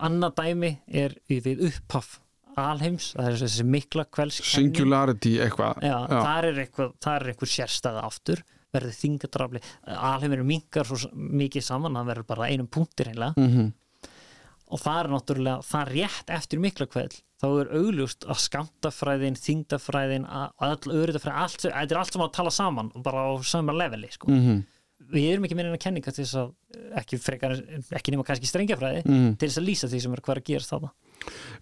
Annað 0.00 0.36
dæmi 0.38 0.72
er 1.02 1.16
við 1.28 1.66
upphaf 1.68 2.20
alheims, 2.58 3.12
það 3.16 3.28
er 3.30 3.42
þessi 3.44 3.66
mikla 3.66 4.06
kvelds 4.10 4.40
singularity 4.50 5.36
eitthvað. 5.44 5.84
Já, 5.86 5.96
þar 6.08 6.48
er 6.50 6.62
eitthvað, 6.64 6.96
eitthvað 7.10 7.52
sérstæða 7.56 8.06
aftur 8.08 8.42
verður 8.70 8.94
þingadrafli 8.94 9.60
alheimurinn 9.90 10.46
minkar 10.46 10.86
svo 10.86 11.10
mikið 11.14 11.64
saman 11.66 11.98
það 11.98 12.10
verður 12.12 12.26
bara 12.28 12.50
einum 12.52 12.68
punktir 12.70 13.10
einlega 13.10 13.34
mm 13.34 13.72
og 14.70 14.80
það 14.80 15.00
er 15.00 15.08
náttúrulega, 15.14 15.66
það 15.66 15.80
er 15.80 15.92
rétt 15.96 16.32
eftir 16.36 16.60
mikla 16.62 16.86
kveð, 16.90 17.16
þá 17.40 17.46
er 17.48 17.72
augljóst 17.80 18.26
að 18.30 18.42
skamtafræðin, 18.44 19.38
þingdafræðin 19.40 20.26
að 20.30 20.66
öll 20.68 20.98
örytafræðin, 21.00 21.40
allt, 21.44 21.64
þetta 21.64 21.96
er 21.96 22.00
allt 22.00 22.14
sem 22.14 22.24
að 22.24 22.34
tala 22.36 22.52
saman 22.54 22.92
og 22.94 23.04
bara 23.06 23.24
á 23.26 23.30
sama 23.42 23.74
leveli 23.74 24.10
sko. 24.14 24.30
-hmm. 24.30 24.60
Við 25.12 25.26
erum 25.32 25.44
ekki 25.48 25.56
meina 25.58 25.76
kenninga 25.80 26.12
til 26.14 26.24
þess 26.24 26.38
að 26.40 27.00
ekki, 27.00 27.18
frekar, 27.22 27.56
ekki 27.98 28.14
nema 28.14 28.24
kannski 28.28 28.46
strengjafræði 28.50 29.04
Mhm. 29.06 29.36
til 29.38 29.48
þess 29.48 29.58
að 29.60 29.68
lýsa 29.68 29.90
því 29.90 30.00
sem 30.04 30.12
er 30.16 30.20
hvað 30.24 30.36
er 30.36 30.40
að 30.40 30.48
gerast 30.50 30.70
þarna. 30.70 30.90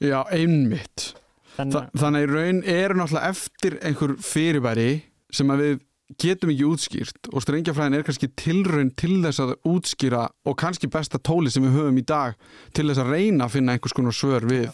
Já, 0.01 0.21
einmitt. 0.31 1.15
Þannig 1.59 1.75
Þa, 1.75 1.91
Þannig 1.99 2.23
að 2.29 2.35
raun 2.37 2.63
er 2.65 2.95
náttúrulega 2.95 3.29
eftir 3.33 3.79
einhver 3.83 4.17
fyrirbæri 4.23 4.91
sem 5.33 5.49
að 5.51 5.59
við 5.65 5.81
getum 6.23 6.51
ekki 6.55 6.65
útskýrt 6.65 7.27
og 7.35 7.43
strengjafræðin 7.43 7.97
er 7.99 8.03
kannski 8.07 8.29
tilraun 8.39 8.93
til 8.97 9.19
þess 9.27 9.41
að 9.45 9.57
útskýra 9.69 10.23
og 10.47 10.57
kannski 10.57 10.89
besta 10.89 11.19
tóli 11.19 11.51
sem 11.51 11.63
við 11.67 11.75
höfum 11.77 11.99
í 11.99 12.05
dag 12.07 12.35
til 12.73 12.87
þess 12.89 13.03
að 13.03 13.11
reyna 13.13 13.45
að 13.45 13.51
finna 13.59 13.73
einhvers 13.75 13.93
konar 13.93 14.13
svör 14.17 14.47
við 14.49 14.71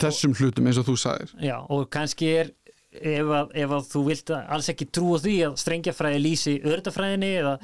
þessum 0.00 0.32
hlutum 0.38 0.66
eins 0.70 0.78
og 0.80 0.86
þú 0.88 0.94
sagðir. 0.96 1.34
Já, 1.44 1.56
og 1.68 1.90
kannski 1.92 2.30
er 2.40 2.50
ef 2.90 3.30
að, 3.30 3.52
ef 3.54 3.74
að 3.76 3.86
þú 3.92 4.02
vilt 4.08 4.32
alls 4.40 4.70
ekki 4.72 4.88
trúa 4.90 5.20
því 5.22 5.36
að 5.46 5.58
strengjafræði 5.62 6.22
lýsi 6.24 6.56
ördafræðinni 6.66 7.30
eða 7.38 7.54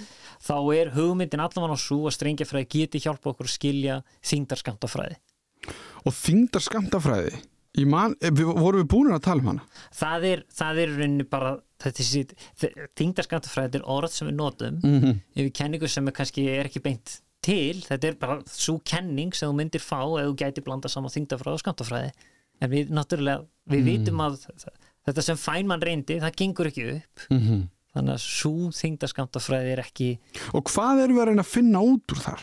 þá 0.46 0.56
er 0.76 0.92
hugmyndin 0.94 1.42
allavega 1.42 1.74
á 1.74 1.80
svo 1.82 2.06
að 2.06 2.16
strengjafræði 2.18 2.70
geti 2.76 3.02
hjálpa 3.02 3.32
okkur 3.32 3.48
að 3.48 3.56
skilja 3.56 3.98
þingdarskamtafræði. 4.30 5.18
og 6.06 6.14
þingdar 6.14 6.62
skamtafræði 6.62 7.42
man, 7.84 8.14
eh, 8.22 8.30
við, 8.30 8.46
vorum 8.56 8.80
við 8.80 8.88
búin 8.88 9.12
að 9.12 9.24
tala 9.26 9.42
um 9.42 9.48
hana? 9.50 9.64
Það 9.92 10.24
er, 10.30 10.42
það 10.48 10.78
er 10.80 11.24
bara 11.28 11.50
þetta 11.82 12.02
er 12.02 13.74
er 13.74 13.82
orð 13.84 14.12
sem 14.14 14.28
við 14.28 14.36
notum. 14.38 14.80
Mm 14.80 15.00
-hmm. 15.02 15.20
yfir 15.34 15.52
kenningu 15.52 15.88
sem 15.88 16.08
er 16.08 16.12
kannski 16.12 16.48
er 16.48 16.70
ekki 16.70 16.80
beint 16.80 17.20
til, 17.42 17.82
þetta 17.82 18.08
er 18.08 18.14
bara 18.14 18.40
svo 18.46 18.80
kenning 18.84 19.34
sem 19.34 19.48
þú 19.48 19.54
myndir 19.54 19.80
fá 19.80 20.00
eða 20.00 20.30
þú 20.30 20.36
gæti 20.40 20.64
blanda 20.64 20.88
saman 20.88 21.10
þingdafræði 21.10 21.52
og 21.52 21.60
skamtafræði 21.60 22.12
en 22.60 22.70
við 22.70 22.90
náttúrulega, 22.90 23.44
við 23.68 23.84
vitum 23.84 24.20
að 24.20 24.46
þetta 25.06 25.22
sem 25.22 25.36
fænmann 25.38 25.82
reyndi, 25.86 26.18
það 26.20 26.36
gengur 26.40 26.66
ekki 26.70 26.86
upp 26.96 27.26
þannig 27.96 28.12
að 28.12 28.20
svo 28.26 28.70
þingdaskamtafræði 28.76 29.70
er 29.72 29.80
ekki 29.84 30.08
og 30.52 30.64
hvað 30.68 31.04
erum 31.04 31.16
við 31.16 31.22
að 31.22 31.28
reyna 31.30 31.44
að 31.46 31.52
finna 31.54 31.80
út 31.80 32.12
úr 32.12 32.20
þar? 32.26 32.42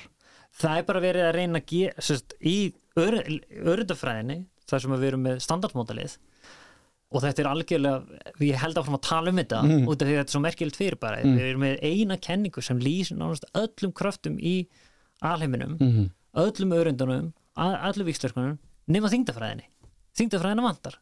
það 0.64 0.78
er 0.80 0.84
bara 0.90 1.02
verið 1.04 1.28
að 1.28 1.36
reyna 1.36 1.60
að 1.60 1.68
gera 1.74 2.02
sérst, 2.08 2.34
í 2.42 2.74
örundafræðinni 2.98 4.38
þar 4.70 4.84
sem 4.84 4.94
við 4.96 5.08
erum 5.12 5.24
með 5.28 5.42
standardmódalið 5.44 6.16
og 7.14 7.22
þetta 7.22 7.44
er 7.44 7.50
algjörlega 7.52 8.22
við 8.42 8.56
held 8.58 8.80
áfram 8.82 8.98
að 8.98 9.04
tala 9.06 9.30
um 9.34 9.38
þetta 9.42 9.60
Mm. 9.64 9.84
út 9.88 10.02
af 10.02 10.08
því 10.08 10.14
að 10.14 10.20
þetta 10.20 10.30
er 10.30 10.34
svo 10.34 10.42
merkilegt 10.42 10.80
fyrirbæri 10.80 11.24
Mm. 11.24 11.36
við 11.38 11.46
erum 11.50 11.62
með 11.62 11.80
eina 11.84 12.18
kenningu 12.18 12.62
sem 12.64 12.80
lýsir 12.80 13.18
öllum 13.54 13.94
kröftum 13.94 14.40
í 14.42 14.68
alheiminum 15.22 15.78
Mm. 15.80 16.10
öllum 16.36 16.74
örundunum, 16.74 17.34
öllum 17.58 18.06
vikslörkunum 18.10 18.58
nema 18.88 19.10
þingdafræðinni 19.14 19.68
þingdafræðina 20.18 20.62
vantar 20.66 20.98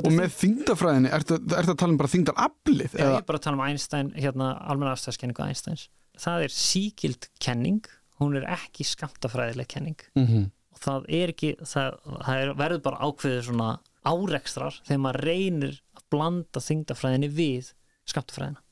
og 0.00 0.10
með 0.14 0.34
þingdafræðinni, 0.38 1.12
ertu 1.14 1.38
er 1.38 1.68
að 1.68 1.78
tala 1.80 1.94
um 1.94 2.00
bara 2.00 2.12
þingdaraflið? 2.12 2.96
Já, 2.98 3.04
ég 3.04 3.16
er 3.20 3.26
bara 3.28 3.40
að 3.40 3.46
tala 3.46 3.58
um 3.58 3.64
Einstein, 3.66 4.12
hérna 4.16 4.50
almenna 4.64 4.94
afstæðskenningu 4.96 5.44
Einsteins. 5.44 5.88
Það 6.18 6.46
er 6.46 6.54
síkild 6.54 7.28
kenning, 7.42 7.88
hún 8.18 8.38
er 8.38 8.46
ekki 8.50 8.86
skamtafræðileg 8.86 9.68
kenning 9.70 9.98
mm 10.18 10.26
-hmm. 10.26 10.46
og 10.74 10.80
það 10.82 11.10
er 11.20 11.34
ekki, 11.34 11.52
það, 11.62 11.98
það 12.26 12.40
er, 12.42 12.54
verður 12.62 12.84
bara 12.88 13.02
ákveðið 13.06 13.42
svona 13.50 13.68
árekstrar 14.08 14.80
þegar 14.86 15.02
maður 15.04 15.20
reynir 15.28 15.76
að 15.98 16.06
blanda 16.10 16.62
þingdafræðinni 16.64 17.28
við 17.28 17.72
skamtafræðina 18.08 18.62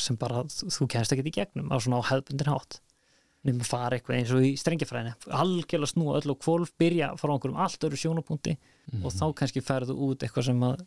sem 0.00 0.16
bara 0.16 0.44
þú, 0.48 0.70
þú 0.72 0.86
kennst 0.94 1.12
ekki 1.12 1.28
í 1.28 1.38
gegnum 1.40 1.72
á 1.72 1.76
svona 1.76 2.00
á 2.00 2.08
hefðbundin 2.12 2.52
hátt 2.52 2.78
nefnum 3.48 3.64
að 3.64 3.70
fara 3.72 3.98
eitthvað 3.98 4.18
eins 4.18 4.32
og 4.36 4.44
í 4.46 4.50
strengjafræðinni 4.60 5.14
algjörlega 5.42 5.92
snúa 5.92 6.18
öll 6.20 6.32
og 6.34 6.40
kvolf 6.44 6.72
byrja 6.80 7.12
frá 7.20 7.32
einhverjum 7.34 7.62
allt 7.64 7.86
öru 7.88 8.00
sjónapunkti 8.00 8.56
og 9.02 9.14
þá 9.14 9.24
kannski 9.40 9.62
ferðu 9.64 9.96
út 10.08 10.24
eitthvað 10.26 10.50
sem 10.50 10.66
að 10.68 10.84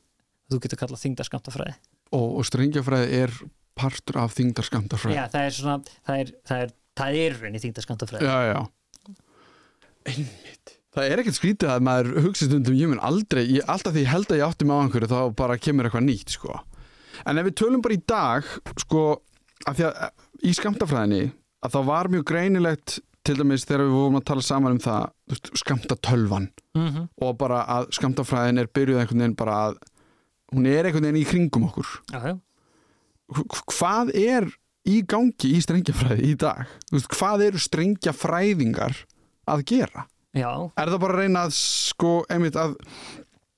þú 0.51 0.61
getur 0.65 0.81
kallað 0.81 1.03
þingdaskamtafræði 1.05 1.73
og, 2.11 2.27
og 2.41 2.45
strengjafræði 2.49 3.19
er 3.23 3.35
partur 3.81 4.19
af 4.21 4.33
þingdarskamtafræði 4.35 5.15
Já, 5.17 5.25
það 5.31 5.47
er 5.47 5.57
svona, 5.57 5.95
það 6.07 6.23
er, 6.23 6.31
það 6.49 6.63
er, 6.65 6.73
það 7.01 7.19
er 7.21 7.37
raunin 7.39 7.57
í 7.59 7.63
þingdaskamtafræði. 7.65 8.27
já, 8.27 8.37
já. 8.51 8.61
Einmitt. 10.11 10.77
Það 10.91 11.07
er 11.07 11.21
ekkert 11.21 11.37
skrítið 11.37 11.69
að 11.71 11.83
maður 11.87 12.09
hugsi 12.25 12.47
stundum 12.49 12.75
ég 12.75 12.89
mun 12.91 12.99
aldrei, 13.05 13.45
ég, 13.47 13.63
alltaf 13.71 13.93
því 13.95 14.01
ég 14.03 14.11
held 14.11 14.33
að 14.33 14.41
ég 14.41 14.47
átti 14.49 14.67
með 14.67 14.75
á 14.75 14.81
einhverju 14.83 15.09
þá 15.11 15.19
bara 15.39 15.59
kemur 15.61 15.87
eitthvað 15.87 16.07
nýtt 16.07 16.33
sko. 16.35 16.57
en 17.23 17.39
ef 17.39 17.47
við 17.47 17.55
tölum 17.61 17.83
bara 17.85 17.95
í 17.95 18.01
dag 18.11 18.49
sko, 18.83 19.03
að 19.69 19.77
því 19.77 19.85
að 19.87 20.25
í 20.41 20.53
skamtafræðinni 20.57 21.21
að 21.63 21.71
það 21.75 21.85
var 21.91 22.07
mjög 22.09 22.23
greinilegt 22.31 22.99
til 23.23 23.35
dæmis 23.37 23.65
þegar 23.69 23.83
við 23.85 23.91
vorum 23.93 24.15
að 24.17 24.25
tala 24.31 24.41
saman 24.41 24.71
um 24.77 24.79
það 24.81 25.03
þú 25.29 25.35
veist, 25.35 25.51
skamtatölvan 25.61 26.49
Mm 26.73 26.87
-hmm. 26.89 27.07
og 27.21 27.37
bara 27.37 27.65
að 27.67 27.89
skamtafræðin 27.91 28.59
er 28.59 28.67
byrjuð 28.67 28.99
einhvern 28.99 29.19
veginn 29.19 29.35
bara 29.35 29.55
að 29.67 29.77
hún 30.53 30.65
er 30.67 30.85
einhvern 30.85 31.03
veginn 31.03 31.21
í 31.21 31.29
kringum 31.29 31.63
okkur. 31.67 31.87
H- 32.11 33.63
hvað 33.71 34.11
er 34.15 34.47
í 34.87 35.01
gangi 35.05 35.51
í 35.55 35.61
strengjafræði 35.61 36.23
í 36.31 36.37
dag? 36.37 36.65
Veist, 36.91 37.07
hvað 37.07 37.41
eru 37.47 37.57
strengjafræðingar 37.59 38.95
að 39.47 39.63
gera? 39.65 40.05
Já, 40.33 40.71
Er 40.77 40.87
það 40.87 40.99
bara 40.99 41.13
að 41.13 41.19
reyna 41.19 41.43
að 41.45 41.51
sko, 41.53 42.25
einmitt 42.29 42.55
að 42.55 42.75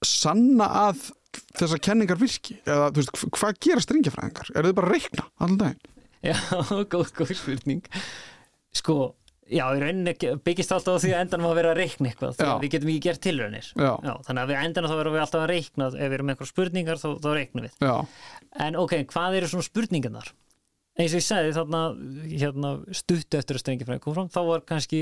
sanna 0.03 0.67
að 0.89 1.11
þessar 1.57 1.79
kenningar 1.79 2.17
virki? 2.17 2.57
Eða 2.65 2.91
veist, 2.95 3.11
hv- 3.13 3.29
hvað 3.37 3.59
gera 3.61 3.79
strengjafræðingar? 3.79 4.51
Er 4.55 4.63
þau 4.63 4.73
bara 4.73 4.87
að 4.87 4.93
reikna 4.97 5.23
daginn? 5.57 5.79
Já, 6.23 6.35
góð, 6.93 7.11
góð 7.17 7.33
spurning. 7.37 7.83
Sko, 8.73 8.95
já, 9.51 9.65
í 9.75 9.81
rauninni 9.83 10.13
byggist 10.45 10.71
alltaf 10.73 10.97
á 10.97 11.01
því 11.03 11.11
að 11.13 11.23
endanum 11.25 11.49
að 11.51 11.57
vera 11.59 11.73
að 11.73 11.81
reikna 11.81 12.09
eitthvað, 12.11 12.37
því 12.39 12.47
við 12.63 12.73
getum 12.75 12.91
ekki 12.93 13.03
gert 13.07 13.23
tilraunir. 13.25 13.67
Þannig 13.75 14.43
að 14.43 14.53
við 14.53 14.61
endanum 14.61 14.93
þá 14.93 14.95
verðum 14.99 15.17
við 15.17 15.25
alltaf 15.25 15.43
að 15.43 15.51
reikna, 15.53 15.89
ef 15.91 15.99
við 16.07 16.15
erum 16.17 16.29
með 16.29 16.35
eitthvað 16.35 16.51
spurningar 16.53 17.01
þá, 17.03 17.09
þá 17.25 17.29
reiknum 17.37 17.67
við. 17.67 17.75
já, 17.83 17.95
En 18.67 18.79
ok, 18.79 18.95
hvað 19.11 19.37
eru 19.41 19.51
svona 19.51 19.67
spurningarnar? 19.67 20.31
Eins 20.93 21.13
og 21.15 21.17
ég 21.17 21.25
sagði 21.25 21.53
þarna, 21.55 21.83
hérna, 22.29 22.71
stuttu 22.93 23.39
eftir 23.39 23.57
að 23.57 23.63
strengjafræði 23.63 24.01
kom 24.03 24.13
fram, 24.17 24.27
þá 24.29 24.41
var 24.45 24.65
kannski 24.69 24.99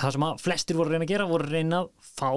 það 0.00 0.16
sem 0.16 0.24
að 0.26 0.42
flestir 0.44 0.76
voru 0.76 0.90
að 0.90 0.96
reyna 0.98 1.06
að 1.06 1.12
gera, 1.14 1.28
voru 1.30 1.48
reyna 1.48 1.78
að 1.80 1.88
fá 2.04 2.28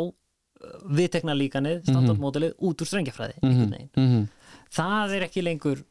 viðtekna 0.87 1.35
líkanið, 1.35 1.81
standardmódelið 1.89 2.53
út 2.63 2.79
úr 2.79 2.87
strengjafræði, 2.87 3.35
einhvern 3.43 3.75
veginn. 3.75 3.91
mm 3.99 4.23
það 4.73 5.11
er 5.17 5.25
ekki 5.27 5.43
lengur 5.45 5.81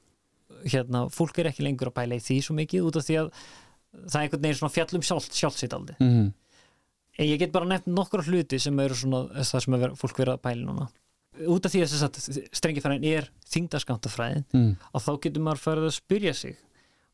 hérna, 0.65 1.07
fólk 1.13 1.39
er 1.39 1.51
ekki 1.51 1.65
lengur 1.67 1.91
að 1.91 1.99
pæla 2.01 2.19
í 2.19 2.23
því 2.23 2.39
svo 2.47 2.57
mikið 2.59 2.89
út 2.89 2.99
af 3.01 3.07
því 3.07 3.19
að 3.23 3.31
það 3.93 4.17
er 4.17 4.25
einhvern 4.25 4.43
veginn 4.43 4.59
svona 4.61 4.77
fjallum 4.77 5.05
sjálf, 5.05 5.29
sjálfsýtaldi 5.37 5.95
-hmm. 5.99 6.33
en 7.19 7.27
ég 7.27 7.39
get 7.39 7.53
bara 7.53 7.69
nefnt 7.69 7.87
nokkra 7.87 8.23
hluti 8.23 8.59
sem 8.59 8.79
eru 8.81 8.95
svona 8.95 9.43
það 9.43 9.65
sem 9.65 9.75
er, 9.75 9.95
fólk 9.95 10.19
verið 10.19 10.35
að 10.35 10.45
pæla 10.47 10.67
núna 10.67 10.89
út 11.49 11.67
af 11.67 11.73
því 11.73 11.81
að 11.83 12.49
strengifræðin 12.53 13.05
er 13.09 13.31
þingdaskamtafræðin 13.49 14.45
Mm. 14.53 14.77
að 14.95 15.05
þá 15.07 15.13
getur 15.23 15.43
maður 15.43 15.65
farið 15.65 15.87
að 15.89 15.97
spyrja 15.97 16.35
sig 16.35 16.57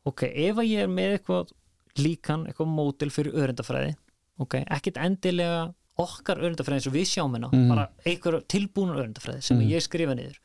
ok, 0.05 0.23
ef 0.23 0.57
að 0.57 0.69
ég 0.69 0.79
er 0.83 0.87
með 0.87 1.13
eitthvað 1.17 1.51
líkan, 1.97 2.45
eitthvað 2.47 2.67
mótil 2.67 3.09
fyrir 3.09 3.33
örendafræði 3.33 3.95
ok, 4.37 4.63
ekkit 4.67 4.97
endilega 4.97 5.73
okkar 5.99 6.39
örendafræði 6.39 6.79
eins 6.79 6.87
og 6.87 6.93
við 6.95 7.07
sjáum 7.11 7.33
hérna 7.35 7.49
Mhm. 7.51 7.67
bara 7.69 7.89
einhver 8.05 8.41
tilbúin 8.47 8.93
örendafræði 8.95 9.43
sem 9.43 9.57
Mhm. 9.59 9.69
ég 9.69 9.81
skrifa 9.83 10.15
niður 10.15 10.37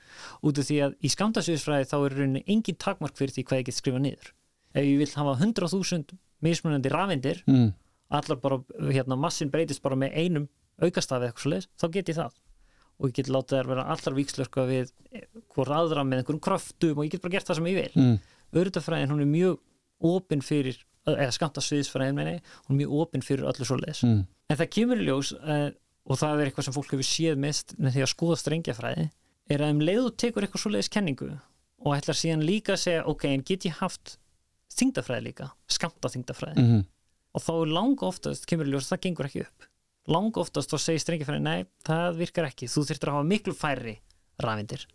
út 0.43 0.59
af 0.59 0.65
því 0.67 0.77
að 0.83 0.95
í 1.03 1.09
skamtasviðsfræði 1.15 1.87
þá 1.91 1.97
er 2.07 2.17
rauninni 2.19 2.45
engin 2.47 2.77
takmark 2.77 3.15
fyrir 3.17 3.33
því 3.35 3.45
hvað 3.45 3.59
ég 3.61 3.65
get 3.65 3.75
skrifa 3.75 3.99
niður 3.99 4.33
ef 4.75 4.85
ég 4.85 4.99
vil 4.99 5.07
hafa 5.15 5.39
100.000 5.41 6.05
mismunandi 6.43 6.91
rafindir 6.91 7.43
Mm. 7.47 7.73
allar 8.11 8.37
bara, 8.41 8.59
hérna, 8.91 9.17
massin 9.17 9.51
breytist 9.51 9.81
bara 9.83 9.95
með 9.97 10.15
einum 10.17 10.49
aukastafi 10.83 11.29
eitthvað 11.31 11.43
svo 11.43 11.51
leiðis, 11.51 11.69
þá 11.79 11.91
get 11.93 12.07
ég 12.09 12.17
það 12.17 12.33
og 13.01 13.09
ég 13.11 13.13
get 13.15 13.27
látið 13.27 13.59
þær 13.63 13.67
vera 13.67 13.85
allar 13.85 14.15
víkslörka 14.15 14.67
við 14.69 14.91
hvort 15.55 15.69
aðra 15.69 16.03
með 16.05 16.19
einhverjum 16.25 16.41
kröftum 16.41 16.99
og 16.99 17.05
ég 17.07 17.11
get 17.11 17.23
bara 17.23 17.31
gert 17.33 17.47
það 17.47 17.55
sem 17.57 17.65
ég 17.65 17.75
vil 17.75 17.93
Mm. 18.03 18.21
öryttafræðin 18.55 19.11
hún 19.11 19.21
er 19.21 19.27
mjög 19.27 19.59
opinn 20.03 20.43
fyrir 20.43 20.77
eða 21.07 21.33
skamta 21.33 21.61
sviðsfræðin 21.63 22.15
meina 22.15 22.31
ég, 22.35 22.41
hún 22.69 22.75
er 22.81 22.87
mjög 22.87 22.93
opinn 23.07 23.23
fyrir 23.23 23.45
öllu 23.45 23.65
svo 23.65 23.77
leiðis 23.79 24.03
Mm. 24.03 24.27
En 24.51 24.59
það 24.61 24.71
kemur 24.77 25.01
í 25.03 25.07
ljós 25.09 25.33
uh, 25.39 25.71
og 26.05 26.19
það 26.21 26.41
er 26.43 26.51
eitthvað 26.51 26.67
sem 26.69 26.77
fólk 26.77 26.91
hefur 26.95 27.09
séð 27.09 27.39
mest 27.41 27.75
með 27.81 27.97
því 27.97 28.03
að 28.05 28.11
skoða 28.13 28.39
strengjafræði 28.43 29.07
er 29.55 29.65
að 29.65 29.75
um 29.75 29.83
leiðu 29.85 30.11
tekur 30.21 30.45
eitthvað 30.47 30.63
svo 30.65 30.73
leiðis 30.75 30.93
kenningu 30.93 31.31
og 31.85 31.95
ætlar 31.97 32.17
síðan 32.17 32.45
líka 32.49 32.75
að 32.77 32.83
segja 32.85 33.05
ok, 33.11 33.25
en 33.29 33.45
get 33.45 33.65
ég 33.69 33.79
haft 33.81 34.17
þingdafræði 34.75 35.27
líka, 35.29 35.51
skamta 35.71 36.11
þingdafræði 36.13 36.65
Mm. 36.65 36.83
og 37.35 37.43
þá 37.45 37.51
er 37.61 37.73
langa 37.77 38.07
oftast, 38.09 38.47
kemur 38.49 38.67
í 38.69 38.73
ljós 38.73 38.87
að 38.89 38.95
það 38.95 39.03
gengur 39.07 39.27
ekki 39.29 39.43
upp. 39.45 39.67
Langa 40.09 40.41
oftast 40.41 40.71
þá 40.73 40.77
segir 40.81 41.03
strengjafræði 41.03 41.43
nei, 41.45 41.65
það 41.87 42.17
virkar 42.21 42.49
ekki, 42.49 42.69
þú 42.71 42.85
þurftir 42.89 43.11
að 43.11 43.17
hafa 43.19 43.29
miklu 43.33 43.55
færri 43.57 43.97
rafindir 44.41 44.87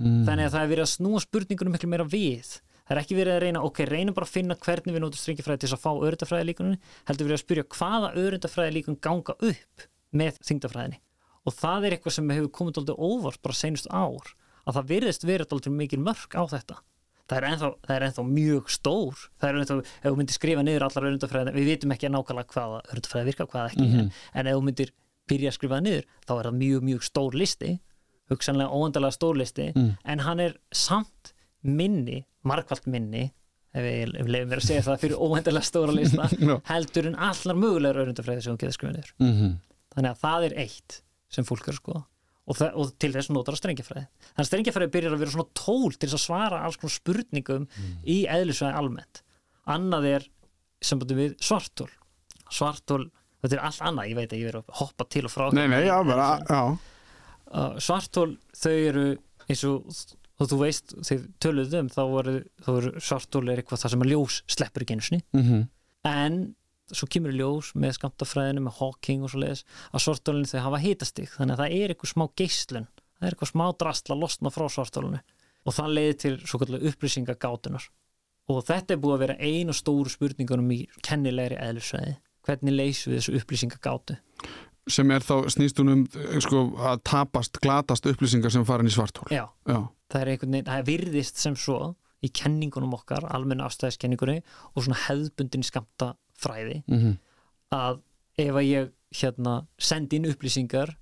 Mm. 0.00 0.22
þannig 0.24 0.46
að 0.48 0.52
það 0.54 0.62
er 0.64 0.68
verið 0.70 0.84
að 0.86 0.92
snúa 0.94 1.18
spurningunum 1.20 1.72
miklu 1.76 1.88
meira 1.92 2.04
við 2.08 2.54
það 2.90 2.96
er 2.96 3.00
ekki 3.04 3.16
verið 3.20 3.36
að 3.36 3.42
reyna, 3.46 3.62
ok, 3.62 3.78
reynum 3.86 4.14
bara 4.16 4.26
að 4.26 4.34
finna 4.34 4.56
hvernig 4.58 4.94
við 4.96 5.02
notum 5.04 5.20
strengjafræði 5.22 5.60
til 5.62 5.68
þess 5.70 5.78
að 5.78 5.84
fá 5.86 5.92
öryndafræði 6.10 6.46
líkunni 6.50 6.78
heldur 7.06 7.28
verið 7.30 7.38
að 7.38 7.44
spyrja 7.44 7.64
hvaða 7.76 8.08
öryndafræði 8.18 8.74
líkun 8.74 8.98
ganga 9.06 9.36
upp 9.38 9.86
með 10.20 10.40
þingdafræðinni 10.50 10.98
og 11.46 11.54
það 11.54 11.86
er 11.86 11.94
eitthvað 11.96 12.16
sem 12.18 12.32
hefur 12.34 12.50
komið 12.58 12.80
alltaf 12.82 12.98
óvart 12.98 13.42
bara 13.46 13.54
senust 13.60 13.86
ár 13.94 14.32
að 14.66 14.74
það 14.80 14.88
virðist 14.90 15.24
verið 15.24 15.54
alltaf 15.54 15.72
mikil 15.72 16.00
mörk 16.02 16.34
á 16.34 16.42
þetta 16.50 16.80
það 17.30 17.36
er 17.38 17.46
ennþá, 17.52 17.68
það 17.86 17.94
er 17.96 18.04
ennþá 18.08 18.24
mjög 18.26 18.70
stór 18.74 19.14
það 19.38 19.48
er 19.48 19.58
ennþá, 19.60 19.76
ef 20.02 20.08
þú 20.10 20.16
myndir 20.18 20.34
skrifa 20.34 20.62
niður 20.66 20.84
allar 20.88 21.06
örundafræðina, 21.12 21.54
við 21.54 21.68
vitum 21.70 21.92
ekki 21.94 22.10
nákvæmlega 22.10 22.54
hvaða 22.56 22.80
örundafræði 22.90 23.28
virka, 23.30 23.46
hvaða 23.46 23.70
ekki 23.70 23.86
Mhm. 23.86 24.10
en 24.34 24.46
ef 24.50 24.56
þú 24.58 24.64
myndir 24.66 24.90
byrja 25.30 25.52
að 25.52 25.54
skrifa 25.60 25.78
niður 25.80 26.04
þá 26.26 26.32
er 26.40 26.48
það 26.50 26.58
mjög, 26.58 26.80
mjög 26.90 27.02
stór 27.06 27.38
listi 27.38 27.70
hugsanlega 28.30 28.70
óendalega 28.74 29.14
stór 29.14 29.36
listi 29.38 29.72
Mm. 29.76 29.96
en 30.04 30.18
hann 30.26 30.40
er 30.40 30.54
samt 30.74 31.32
minni 31.66 32.22
margfald 32.46 32.86
minni 32.90 33.26
ef 33.70 33.84
við 33.84 34.14
leifum 34.26 34.50
mér 34.50 34.62
að 34.62 34.66
segja 34.66 34.84
það 34.88 35.02
fyrir 35.04 35.20
óendalega 35.22 35.66
stóra 35.68 35.94
lista 35.94 36.26
Já. 36.50 36.54
heldur 36.72 37.10
en 37.10 37.18
allar 37.28 37.58
mögulegar 37.58 38.02
örundafræði 38.04 38.44
sem 38.44 38.54
hún 38.54 38.60
getur 38.62 38.76
skrifað 38.78 38.96
niður. 38.96 39.12
Mhm. 39.22 39.52
þannig 39.94 40.10
að 40.10 40.24
það 40.24 40.46
er 40.48 40.56
eitt 40.64 41.00
sem 41.30 41.46
fólk 41.46 41.68
er 41.68 41.74
að 41.76 41.80
skoða. 41.82 42.02
Og, 42.50 42.60
og 42.74 42.90
til 42.98 43.12
þess 43.14 43.30
notar 43.30 43.54
að 43.54 43.60
strengjafræði. 43.60 44.08
Þannig 44.32 44.42
að 44.42 44.48
strengjafræði 44.48 44.92
byrjar 44.96 45.14
að 45.14 45.20
vera 45.22 45.34
svona 45.36 45.54
tól 45.54 45.92
til 45.94 46.08
að 46.10 46.22
svara 46.24 46.62
alls 46.66 46.78
konar 46.80 46.94
spurningum 46.96 47.66
í 48.02 48.16
eðlisvæði 48.26 48.78
almennt. 48.80 49.20
Annað 49.70 50.08
er 50.10 50.26
sambandi 50.82 51.18
við 51.18 51.36
svartól 51.44 51.90
svartól, 52.50 53.04
þetta 53.42 53.56
er 53.56 53.64
allt 53.68 53.82
annað 53.86 54.10
ég 54.10 54.18
veit 54.18 54.32
að 54.32 54.40
ég 54.40 54.48
verið 54.50 54.62
að 54.64 54.78
hoppa 54.80 55.06
til 55.14 55.24
og 55.28 55.32
frá 55.32 55.44
Nei, 55.54 55.66
nei, 55.70 55.82
já, 55.86 55.96
bara, 56.06 56.28
uh, 56.50 57.76
svartól 57.82 58.32
þau 58.56 58.72
eru 58.74 59.04
eins 59.46 59.64
og 59.68 59.86
og 60.40 60.48
þú 60.48 60.60
veist, 60.62 60.94
þegar 61.04 61.26
töluðu 61.44 61.82
um 61.82 61.90
þá 61.92 62.00
voru, 62.14 62.36
þá 62.64 62.70
voru 62.70 62.92
svartól 63.04 63.44
er 63.50 63.60
eitthvað 63.60 63.82
það 63.84 63.94
sem 63.94 64.06
að 64.06 64.12
ljós 64.14 64.40
sleppur 64.50 64.86
ekki 64.86 64.96
einu 64.96 65.06
sinni. 65.06 65.22
Mhm. 65.36 65.68
en 66.08 66.40
svo 66.90 67.06
kemur 67.06 67.30
ljós 67.36 67.74
með 67.78 67.98
skamtafræðinu, 67.98 68.64
með 68.64 68.78
Hawking 68.80 69.22
og 69.22 69.30
svo 69.30 69.42
leiðis 69.44 69.64
að 69.94 70.02
svartólinu 70.06 70.48
þau 70.50 70.64
hafa 70.64 70.80
hitastig. 70.82 71.28
Þannig 71.36 71.54
að 71.54 71.60
það 71.60 71.74
er 71.76 71.92
eitthvað 71.92 72.10
smá 72.10 72.24
geislun. 72.40 72.88
Það 73.20 73.26
er 73.28 73.36
eitthvað 73.36 73.52
smá 73.52 73.66
drastla 73.78 74.16
losna 74.16 74.50
frá 74.50 74.66
svartólinu 74.66 75.20
og 75.68 75.76
það 75.76 75.94
leiði 75.96 76.16
til 76.24 76.32
svo 76.48 76.60
kallar 76.62 76.86
upplýsingagátunar 76.88 77.86
og 78.50 78.64
þetta 78.66 78.94
er 78.94 79.00
búið 79.02 79.14
að 79.14 79.22
vera 79.24 79.36
einu 79.38 79.76
stóru 79.76 80.10
spurningunum 80.10 80.72
í 80.74 80.80
kennilegri 81.06 81.58
eðlisvæði 81.60 82.16
hvernig 82.46 82.76
leysum 82.76 83.12
við 83.12 83.20
þessu 83.20 83.36
upplýsingagátu? 83.40 84.16
Sem 84.90 85.12
er 85.12 85.22
þá 85.22 85.34
snýst 85.52 85.78
hún 85.82 85.92
um 85.92 86.04
sko, 86.42 86.64
að 86.80 87.02
tapast, 87.06 87.60
glatast 87.62 88.08
upplýsingar 88.10 88.52
sem 88.54 88.64
farin 88.66 88.88
í 88.88 88.94
svartól 88.94 89.28
já, 89.30 89.44
Já, 89.68 89.84
það 90.10 90.22
er 90.22 90.32
einhvern 90.32 90.56
veginn, 90.56 90.68
það 90.70 90.86
virðist 90.90 91.40
sem 91.40 91.56
svo 91.58 91.80
í 92.20 92.30
kenningunum 92.36 92.94
okkar, 92.98 93.24
almenna 93.32 93.66
afstæðiskenningunni 93.68 94.40
og 94.74 94.84
svona 94.84 95.00
hefðbundin 95.06 95.64
skamta 95.64 96.12
fræði 96.40 96.82
mhm, 96.86 97.14
að 97.76 98.02
ef 98.40 98.56
að 98.56 98.66
ég 98.68 98.90
hérna 99.20 99.54
sendi 99.80 100.20
inn 100.20 100.28
upplýsingar 100.30 100.94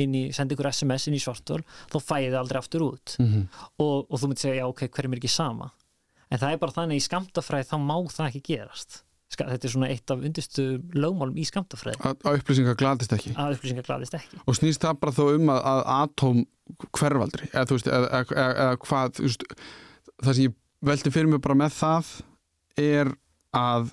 inn 0.00 0.14
í, 0.18 0.24
sendi 0.34 0.56
ykkur 0.56 0.70
SMS 0.72 1.08
inn 1.08 1.16
í 1.16 1.22
svartól 1.22 1.60
þá 1.92 1.96
fæ 2.02 2.16
ég 2.24 2.32
það 2.32 2.40
aldrei 2.40 2.58
aftur 2.60 2.84
út. 2.88 3.14
Mhm. 3.22 3.46
Og, 3.78 3.96
og 4.10 4.18
þú 4.18 4.30
myndir 4.30 4.42
segja, 4.42 4.60
já 4.62 4.66
ok, 4.66 4.86
hverjum 4.90 5.14
er 5.14 5.22
ekki 5.22 5.30
sama? 5.30 5.70
En 6.32 6.40
það 6.42 6.54
er 6.54 6.62
bara 6.64 6.74
þannig 6.74 6.98
í 6.98 7.04
skamtafræði 7.04 7.68
þá 7.70 7.76
má 7.78 7.96
það 8.10 8.30
ekki 8.30 8.46
gerast 8.50 9.03
þetta 9.34 9.66
er 9.66 9.72
svona 9.72 9.88
eitt 9.90 10.10
af 10.12 10.20
undirstu 10.22 10.64
lögmálum 10.94 11.38
í 11.40 11.44
skamtafræði 11.48 11.96
að, 12.06 12.26
upplýsingar 12.38 12.76
glatist 12.78 13.12
ekki. 13.16 13.32
Að 13.40 13.56
upplýsingar 13.56 13.86
gladist 13.88 14.14
ekki. 14.18 14.38
Og 14.46 14.58
snýst 14.58 14.84
það 14.84 15.00
bara 15.00 15.12
þó 15.16 15.24
um 15.34 15.48
að, 15.54 15.62
að 15.72 15.80
atóm 15.96 16.44
hverfaldri? 16.94 17.48
Eða 17.52 17.64
þú 17.70 17.78
veist, 17.78 17.88
eða, 17.88 18.10
eða, 18.20 18.46
eða, 18.52 18.76
hvað 18.84 19.16
þú 19.18 19.26
veist, 19.28 19.46
það 20.22 20.34
sem 20.38 20.44
ég 20.46 20.54
velti 20.84 21.10
fyrir 21.14 21.32
mig 21.32 21.42
bara 21.42 21.58
með 21.58 21.74
það 21.80 22.12
er 22.84 23.10
að 23.56 23.90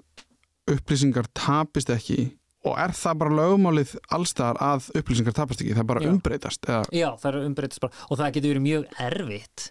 upplýsingar 0.72 1.28
tapist 1.38 1.89
ekki 1.94 2.32
og 2.67 2.76
er 2.78 2.91
það 2.94 3.15
bara 3.24 3.34
lögmálið 3.39 3.96
allstaðar 4.13 4.60
að 4.62 4.89
upplýsingar 5.00 5.34
tapast 5.34 5.63
ekki, 5.63 5.74
það 5.74 5.88
bara 5.89 6.04
Já. 6.06 6.10
umbreytast 6.13 6.67
eða, 6.70 6.84
já, 6.94 7.08
það 7.17 7.30
er 7.32 7.46
umbreytist 7.48 7.82
bara. 7.82 7.96
Og 8.13 8.20
það 8.20 8.36
getur 8.36 8.52
verið 8.54 8.65
mjög 8.67 8.91
erfitt. 9.08 9.63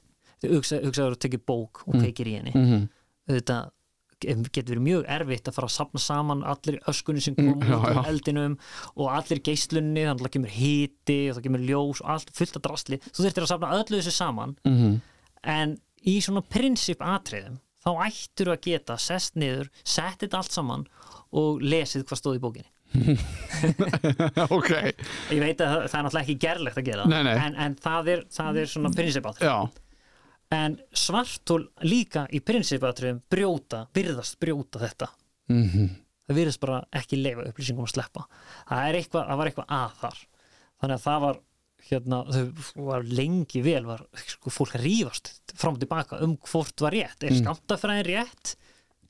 Þú 0.42 0.50
hugsa- 0.56 0.80
hugsaður 0.82 1.14
að 1.14 1.20
tekja 1.22 1.40
bók 1.46 1.82
og 1.86 1.94
Mm. 1.94 2.00
kveikir 2.02 2.26
í 2.26 2.34
henni. 2.40 2.54
Mm 2.56 2.88
auðvitað 3.30 3.68
getur 4.20 4.74
verið 4.74 4.84
mjög 4.84 5.04
erfitt 5.16 5.48
að 5.50 5.56
fara 5.56 5.68
að 5.70 5.74
sapna 5.76 6.00
saman 6.04 6.42
allir 6.44 6.78
öskunni 6.90 7.22
sem 7.24 7.34
Mm, 7.38 7.52
kom 7.52 7.62
út 7.62 7.86
já. 7.88 8.04
eldinum 8.10 8.58
og 8.96 9.10
allir 9.14 9.40
geislunni, 9.46 10.04
þannig 10.04 10.20
að 10.20 10.26
það 10.26 10.34
kemur 10.36 10.54
hiti 10.56 11.18
og 11.30 11.36
það 11.38 11.42
kemur 11.46 11.64
ljós 11.70 12.00
og 12.04 12.10
allt 12.14 12.30
fullt 12.36 12.56
af 12.56 12.62
drasli 12.66 12.98
þú 13.06 13.24
þurftir 13.24 13.46
að 13.46 13.52
sapna 13.52 13.72
öllu 13.78 14.00
þessu 14.00 14.12
saman 14.16 14.56
-hmm. 14.64 15.00
en 15.44 15.78
í 16.06 16.20
svona 16.20 16.42
prinsip 16.42 17.00
atriðum 17.00 17.58
þá 17.80 17.90
ættur 18.06 18.52
að 18.52 18.60
geta 18.60 18.96
sest 18.98 19.36
niður, 19.36 19.70
sett 19.84 20.20
þetta 20.20 20.36
allt 20.36 20.52
saman 20.52 20.86
og 21.32 21.60
lesið 21.62 22.04
hvað 22.04 22.18
stóð 22.18 22.36
í 22.36 22.40
bókinni 22.44 22.70
ok, 24.50 24.70
ég 25.30 25.40
veit 25.40 25.60
að 25.60 25.68
það, 25.70 25.84
það 25.88 25.98
er 25.98 26.04
náttúrulega 26.04 26.24
ekki 26.24 26.38
gerlegt 26.42 26.78
að 26.80 26.88
gera 26.90 27.04
Nei, 27.06 27.22
nei. 27.22 27.36
En, 27.38 27.54
en 27.54 27.76
það 27.76 28.08
er, 28.14 28.24
það 28.34 28.56
er 28.62 28.66
svona 28.66 28.90
prinsip 28.96 29.26
atrið 29.30 29.46
já 29.48 29.68
en 30.50 30.78
svartól 30.92 31.68
líka 31.82 32.26
í 32.34 32.40
prinsip 32.40 32.82
atriðum 32.82 33.22
brjóta, 33.30 33.86
virðast 33.94 34.38
brjóta 34.42 34.82
þetta. 34.82 35.10
Mm 35.50 35.96
það 36.30 36.38
virðist 36.38 36.62
bara 36.62 36.80
ekki 36.94 37.18
leifa 37.18 37.44
upplýsingum 37.50 37.86
að 37.86 37.94
sleppa. 37.96 38.26
Það, 38.68 38.98
eitthvað, 39.00 39.24
það 39.26 39.40
var 39.40 39.50
eitthvað 39.50 39.72
að 39.76 39.94
þar. 40.00 40.18
Þannig 40.80 40.96
að 40.96 41.06
það 41.06 41.22
var 41.24 41.40
hérna, 41.90 42.20
þau 42.30 42.84
var 42.86 43.06
lengi 43.18 43.62
vel 43.64 43.80
var 43.88 44.04
sko, 44.20 44.52
fólk 44.54 44.76
að 44.78 44.84
rífast 44.86 45.32
fram 45.58 45.74
og 45.74 45.82
tilbaka 45.82 46.20
um 46.24 46.36
hvort 46.46 46.84
var 46.84 46.94
rétt. 46.94 47.24
Er 47.24 47.34
Mm. 47.34 47.40
skamtafræðin 47.42 48.06
rétt? 48.06 48.54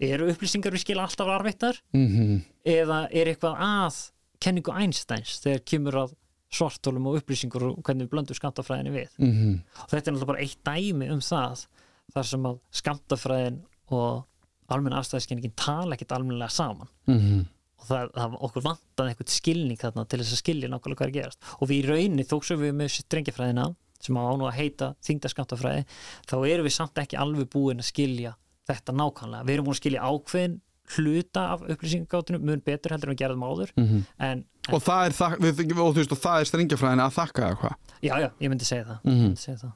Eru 0.01 0.31
upplýsingar 0.33 0.73
við 0.73 0.85
skila 0.87 1.05
alltaf 1.05 1.27
varveittar 1.29 1.77
-hmm. 1.93 2.41
eða 2.65 3.09
er 3.13 3.27
eitthvað 3.27 3.59
að 3.61 4.11
kenningu 4.41 4.73
Einsteins 4.73 5.41
þegar 5.45 5.61
kemur 5.65 5.95
að 5.95 6.15
svartólum 6.51 7.07
og 7.11 7.21
upplýsingur 7.21 7.67
og 7.69 7.83
hvernig 7.87 8.07
við 8.07 8.15
blöndum 8.15 8.39
skamtafræðinni 8.39 8.95
við. 8.95 9.13
Mm 9.19 9.61
og 9.83 9.91
þetta 9.91 10.11
er 10.11 10.15
náttúrulega 10.15 10.33
bara 10.33 10.43
eitt 10.45 10.65
dæmi 10.65 11.11
um 11.15 11.21
það 11.21 11.67
þar 12.15 12.27
sem 12.27 12.47
að 12.47 12.59
skamtafræðin 12.81 13.61
og 13.91 14.25
almenna 14.71 15.01
afstæðiskenningin 15.01 15.57
tala 15.57 15.95
ekkit 15.95 16.13
almennilega 16.13 16.51
saman. 16.51 16.89
-hmm. 17.07 17.45
og 17.81 17.87
það, 17.87 18.11
það 18.15 18.37
okkur 18.41 18.63
vantaði 18.63 19.09
einhvern 19.09 19.35
skilning 19.35 19.79
þarna 19.79 20.05
til 20.05 20.21
þess 20.21 20.33
að 20.33 20.43
skilja 20.43 20.69
nákvæmlega 20.69 20.99
hvað 20.99 21.09
er 21.09 21.17
gerast. 21.19 21.39
Og 21.61 21.69
við 21.69 21.79
í 21.79 21.89
rauninni 21.89 22.25
þóksum 22.25 22.61
við 22.61 22.75
með 22.75 22.89
strengjafræðina 22.89 23.75
sem 24.01 24.17
á 24.17 24.33
nú 24.37 24.47
að 24.49 24.59
heita 24.59 24.95
þingdaskamtafræði 25.05 25.85
þá 26.27 26.37
erum 26.49 26.65
við 26.65 26.75
samt 26.75 26.99
ekki 26.99 27.19
alveg 27.21 27.51
búin 27.53 27.83
að 27.83 27.91
skilja 27.91 28.35
þetta 28.71 28.93
nákvæmlega, 28.93 29.45
við 29.45 29.55
erum 29.55 29.65
búin 29.65 29.77
að 29.77 29.83
skilja 29.83 30.07
ákveðin 30.07 30.61
hluta 30.97 31.43
af 31.55 31.61
upplýsingagátunum 31.63 32.43
mun 32.43 32.63
betur 32.67 32.91
heldur 32.95 33.11
en 33.11 33.17
við 33.17 33.23
gerðum 33.25 33.45
áður 33.47 33.71
Mhm. 33.77 34.05
en, 34.19 34.45
en 34.69 34.75
og 34.75 34.83
það 34.83 35.07
er, 35.07 35.13
það, 35.13 35.37
við, 35.41 35.79
og, 35.79 35.95
veist, 35.97 36.13
og 36.13 36.19
það 36.19 36.41
er 36.41 36.45
strengjafræðin 36.51 37.05
að 37.07 37.15
þakka 37.19 37.47
eða 37.49 37.61
hvað 37.61 37.77
já 38.03 38.15
já, 38.21 38.31
ég 38.41 38.49
myndi 38.51 38.65
segja 38.69 38.85
það, 38.85 38.99
Mhm. 39.05 39.15
ég 39.15 39.23
myndi 39.29 39.45
segja 39.47 39.59
það. 39.65 39.73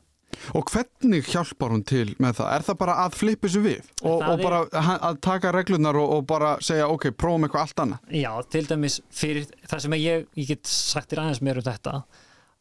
Og 0.54 0.64
hvernig 0.66 1.24
hjálpar 1.30 1.70
hún 1.70 1.84
til 1.86 2.06
með 2.18 2.32
það? 2.40 2.48
Er 2.56 2.62
það 2.66 2.78
bara 2.78 2.94
að 3.06 3.14
flippa 3.14 3.46
þessu 3.46 3.60
við? 3.62 3.84
Og, 4.02 4.20
og 4.20 4.40
er- 4.40 4.42
bara 4.42 4.82
ha- 4.82 4.98
að 4.98 5.20
taka 5.20 5.52
reglunar 5.52 5.94
og, 5.94 6.10
og 6.10 6.26
bara 6.26 6.56
segja, 6.60 6.88
ok, 6.90 7.10
prófum 7.14 7.44
eitthvað 7.46 7.60
allt 7.60 7.76
annað? 7.84 8.00
Já, 8.10 8.42
til 8.50 8.64
dæmis 8.66 9.00
fyrir 9.12 9.46
það 9.68 9.80
sem 9.80 9.92
ég, 9.92 10.26
ég 10.36 10.46
get 10.48 10.66
sagt 10.66 11.10
þér 11.10 11.22
aðeins 11.22 11.40
meir 11.40 11.56
um 11.56 11.62
þetta 11.62 12.02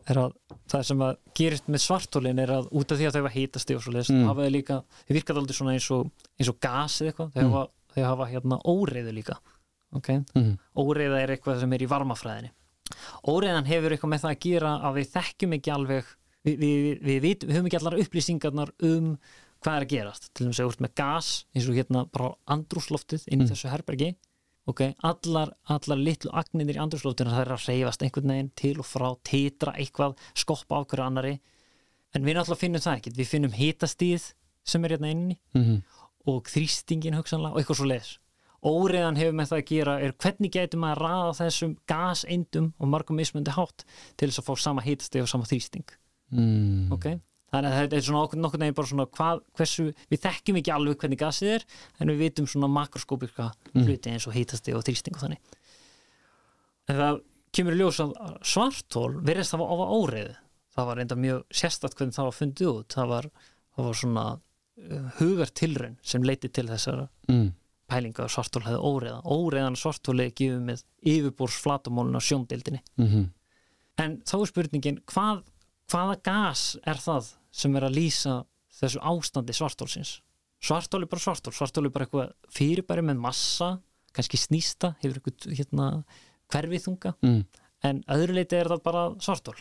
er 0.08 0.16
að 0.16 0.34
það 0.70 0.84
sem 0.86 1.00
að 1.00 1.18
gerist 1.34 1.68
með 1.68 1.82
svartólin 1.88 2.40
er 2.44 2.48
að 2.50 2.70
út 2.72 2.92
af 2.92 2.98
því 3.00 3.08
að 3.10 3.14
þau 3.18 3.22
var 3.24 3.32
hítasti 3.32 3.76
og 3.76 3.82
svo 3.82 3.92
leiðist, 3.94 4.12
Mm. 4.12 4.26
hafa 4.28 4.42
þau 4.46 4.52
líka 4.52 4.84
þau 5.08 5.14
virkaði 5.18 5.38
aldrei 5.42 5.56
svona 5.58 5.74
eins 5.74 5.92
og, 5.92 6.12
eins 6.40 6.50
og 6.50 6.60
gas 6.60 7.02
eða 7.02 7.10
eitthvað, 7.14 7.32
þau, 7.34 7.42
Mm. 7.44 7.52
hafa, 7.52 7.68
þau 7.96 8.04
hafa 8.10 8.28
hérna 8.32 8.60
óreiðu 8.66 9.14
líka 9.14 9.38
ok, 9.94 10.10
Mm. 10.36 10.58
óreiða 10.76 11.22
er 11.22 11.30
eitthvað 11.36 11.60
sem 11.62 11.74
er 11.74 11.84
í 11.86 11.88
varmafræðinni. 11.92 12.50
Óreiðan 13.30 13.68
hefur 13.70 13.94
eitthvað 13.94 14.12
með 14.14 14.24
það 14.24 14.32
að 14.34 14.40
gera 14.48 14.72
að 14.88 14.98
við 15.00 15.10
þekkjum 15.14 15.54
ekki 15.58 15.72
alveg 15.74 16.06
við, 16.44 16.58
við, 16.60 16.84
við, 17.04 17.22
við, 17.24 17.46
við 17.48 17.56
höfum 17.56 17.70
ekki 17.70 17.80
allar 17.80 17.98
upplýsingarnar 18.04 18.72
um 18.90 19.12
hvað 19.64 19.78
er 19.78 19.86
að 19.86 19.92
gerast. 19.94 20.30
Til 20.34 20.46
dæmis 20.48 20.60
að 20.60 20.70
úr 20.72 20.80
með 20.84 20.94
gas 21.00 21.30
eins 21.56 21.70
og 21.70 21.78
hérna 21.78 22.02
bara 22.12 22.34
andrúsloftið 22.58 23.28
inn 23.32 23.42
í 23.42 23.46
Mm. 23.46 23.52
þessu 23.54 23.70
herbergi 23.72 24.10
ok, 24.68 24.82
allar, 25.04 25.54
allar 25.68 25.98
litlu 26.00 26.32
agninir 26.34 26.76
í 26.78 26.82
andrúsloftinu 26.84 27.32
það 27.32 27.42
er 27.46 27.54
að 27.56 27.66
reyfast 27.68 28.04
einhvern 28.04 28.32
veginn 28.34 28.52
til 28.56 28.78
og 28.80 28.86
frá, 28.88 29.10
titra 29.24 29.74
eitthvað 29.76 30.18
skoppa 30.36 30.80
á 30.80 30.82
hverju 30.88 31.04
annari 31.06 31.34
en 32.16 32.24
við 32.24 32.36
náttúrulega 32.38 32.62
finnum 32.66 32.82
það 32.84 32.98
ekkert, 33.00 33.18
við 33.18 33.28
finnum 33.28 33.52
hitastíð 33.58 34.34
sem 34.64 34.86
er 34.86 34.94
hérna 34.98 35.10
inni. 35.12 35.38
Mm 35.56 35.82
og 36.30 36.48
þrýstingin 36.52 37.18
hugsanlega 37.18 37.54
og 37.56 37.62
eitthvað 37.62 37.80
svo 37.82 37.90
leiðis 37.90 38.14
óreiðan 38.64 39.18
hefur 39.20 39.36
með 39.36 39.50
það 39.52 39.60
að 39.60 39.68
gera 39.68 39.94
er 40.00 40.14
hvernig 40.24 40.52
getur 40.56 40.80
maður 40.80 41.02
að 41.02 41.12
raða 41.12 41.34
þessum 41.42 41.74
gaseindum 41.90 42.70
og 42.80 42.92
margum 42.94 43.18
mismundi 43.20 43.52
hátt 43.52 43.84
til 44.16 44.30
þess 44.30 44.40
að 44.40 44.48
fá 44.48 44.54
sama 44.64 44.86
hitastig 44.86 45.24
og 45.24 45.28
sama 45.28 45.48
þrýsting? 45.50 45.84
Mm. 46.34 46.88
ok, 46.96 47.10
þannig 47.52 47.74
að 47.74 47.76
þetta 47.82 47.98
er 47.98 48.06
svona 48.08 48.22
okkur 48.24 48.40
nokkur 48.42 48.62
neginn 48.64 48.78
bara 48.78 48.90
svona 48.90 49.08
hvað, 49.18 49.42
hversu, 49.60 49.90
við 50.10 50.22
þekkjum 50.24 50.62
ekki 50.62 50.74
alveg 50.74 51.04
hvernig 51.04 51.20
gasið 51.20 51.52
er, 51.58 51.66
en 52.00 52.14
við 52.14 52.24
vitum 52.24 52.48
svona 52.50 52.72
makroskópika 52.72 53.52
Mm. 53.74 53.84
hluti 53.88 54.14
eins 54.14 54.28
og 54.30 54.36
hitastig 54.38 54.76
og 54.78 54.84
þrýsting 54.86 55.16
og 55.18 55.24
þannig. 55.26 55.54
En 56.88 56.98
það 57.00 57.20
kemur 57.54 57.78
ljós 57.78 58.00
að 58.04 58.12
svartól 58.46 59.16
verðist 59.26 59.54
það 59.54 59.64
var 59.66 59.94
óreiðu. 59.98 60.36
Það 60.74 60.86
var 60.90 61.00
reynda 61.00 61.16
mjög 61.18 61.44
sérstætt 61.54 61.96
hvernig 61.98 62.16
það 62.16 62.28
var 62.30 62.36
fundið 62.38 62.70
út. 62.70 62.94
Það 62.94 63.10
var, 63.10 63.28
það 63.76 63.88
var 63.88 63.98
svona 63.98 64.26
hugartilraun 65.20 65.98
sem 66.02 66.24
leiti 66.24 66.50
til 66.50 66.66
þessara 66.68 67.08
Mm. 67.30 67.54
pælinga 67.88 68.24
að 68.26 68.34
svartól 68.34 68.64
hefði 68.66 68.80
óreiða 68.90 69.22
óreiðan 69.24 69.76
svartóli 69.78 70.32
gefið 70.32 70.62
með 70.66 70.84
yfirbúrs 71.06 71.60
flatamólun 71.62 72.18
á 72.18 72.22
sjóndildinni 72.24 72.82
Mm 72.98 73.30
en 74.02 74.22
þá 74.26 74.36
er 74.40 74.50
spurningin 74.50 75.00
hvað, 75.06 75.44
hvaða 75.92 76.16
gas 76.26 76.78
er 76.86 76.98
það 76.98 77.28
sem 77.52 77.76
er 77.76 77.84
að 77.84 77.98
lýsa 78.00 78.46
þessu 78.74 79.02
ástandi 79.06 79.54
svartólsins 79.54 80.22
svartól 80.64 81.04
er 81.04 81.12
bara 81.12 81.22
svartól, 81.22 81.54
svartól 81.54 81.86
er 81.86 81.94
bara 81.94 82.08
eitthvað 82.08 82.32
fyrirbæri 82.50 83.04
með 83.06 83.22
massa 83.22 83.80
kannski 84.14 84.38
snýsta, 84.38 84.96
hefur 85.02 85.20
eitthvað 85.20 85.58
hérna, 85.58 86.04
hverfiðunga 86.54 87.14
mm. 87.22 87.44
En 87.84 88.04
öðru 88.16 88.34
leiti 88.38 88.56
er 88.56 88.70
það 88.72 88.84
bara 88.84 89.04
svartól 89.20 89.56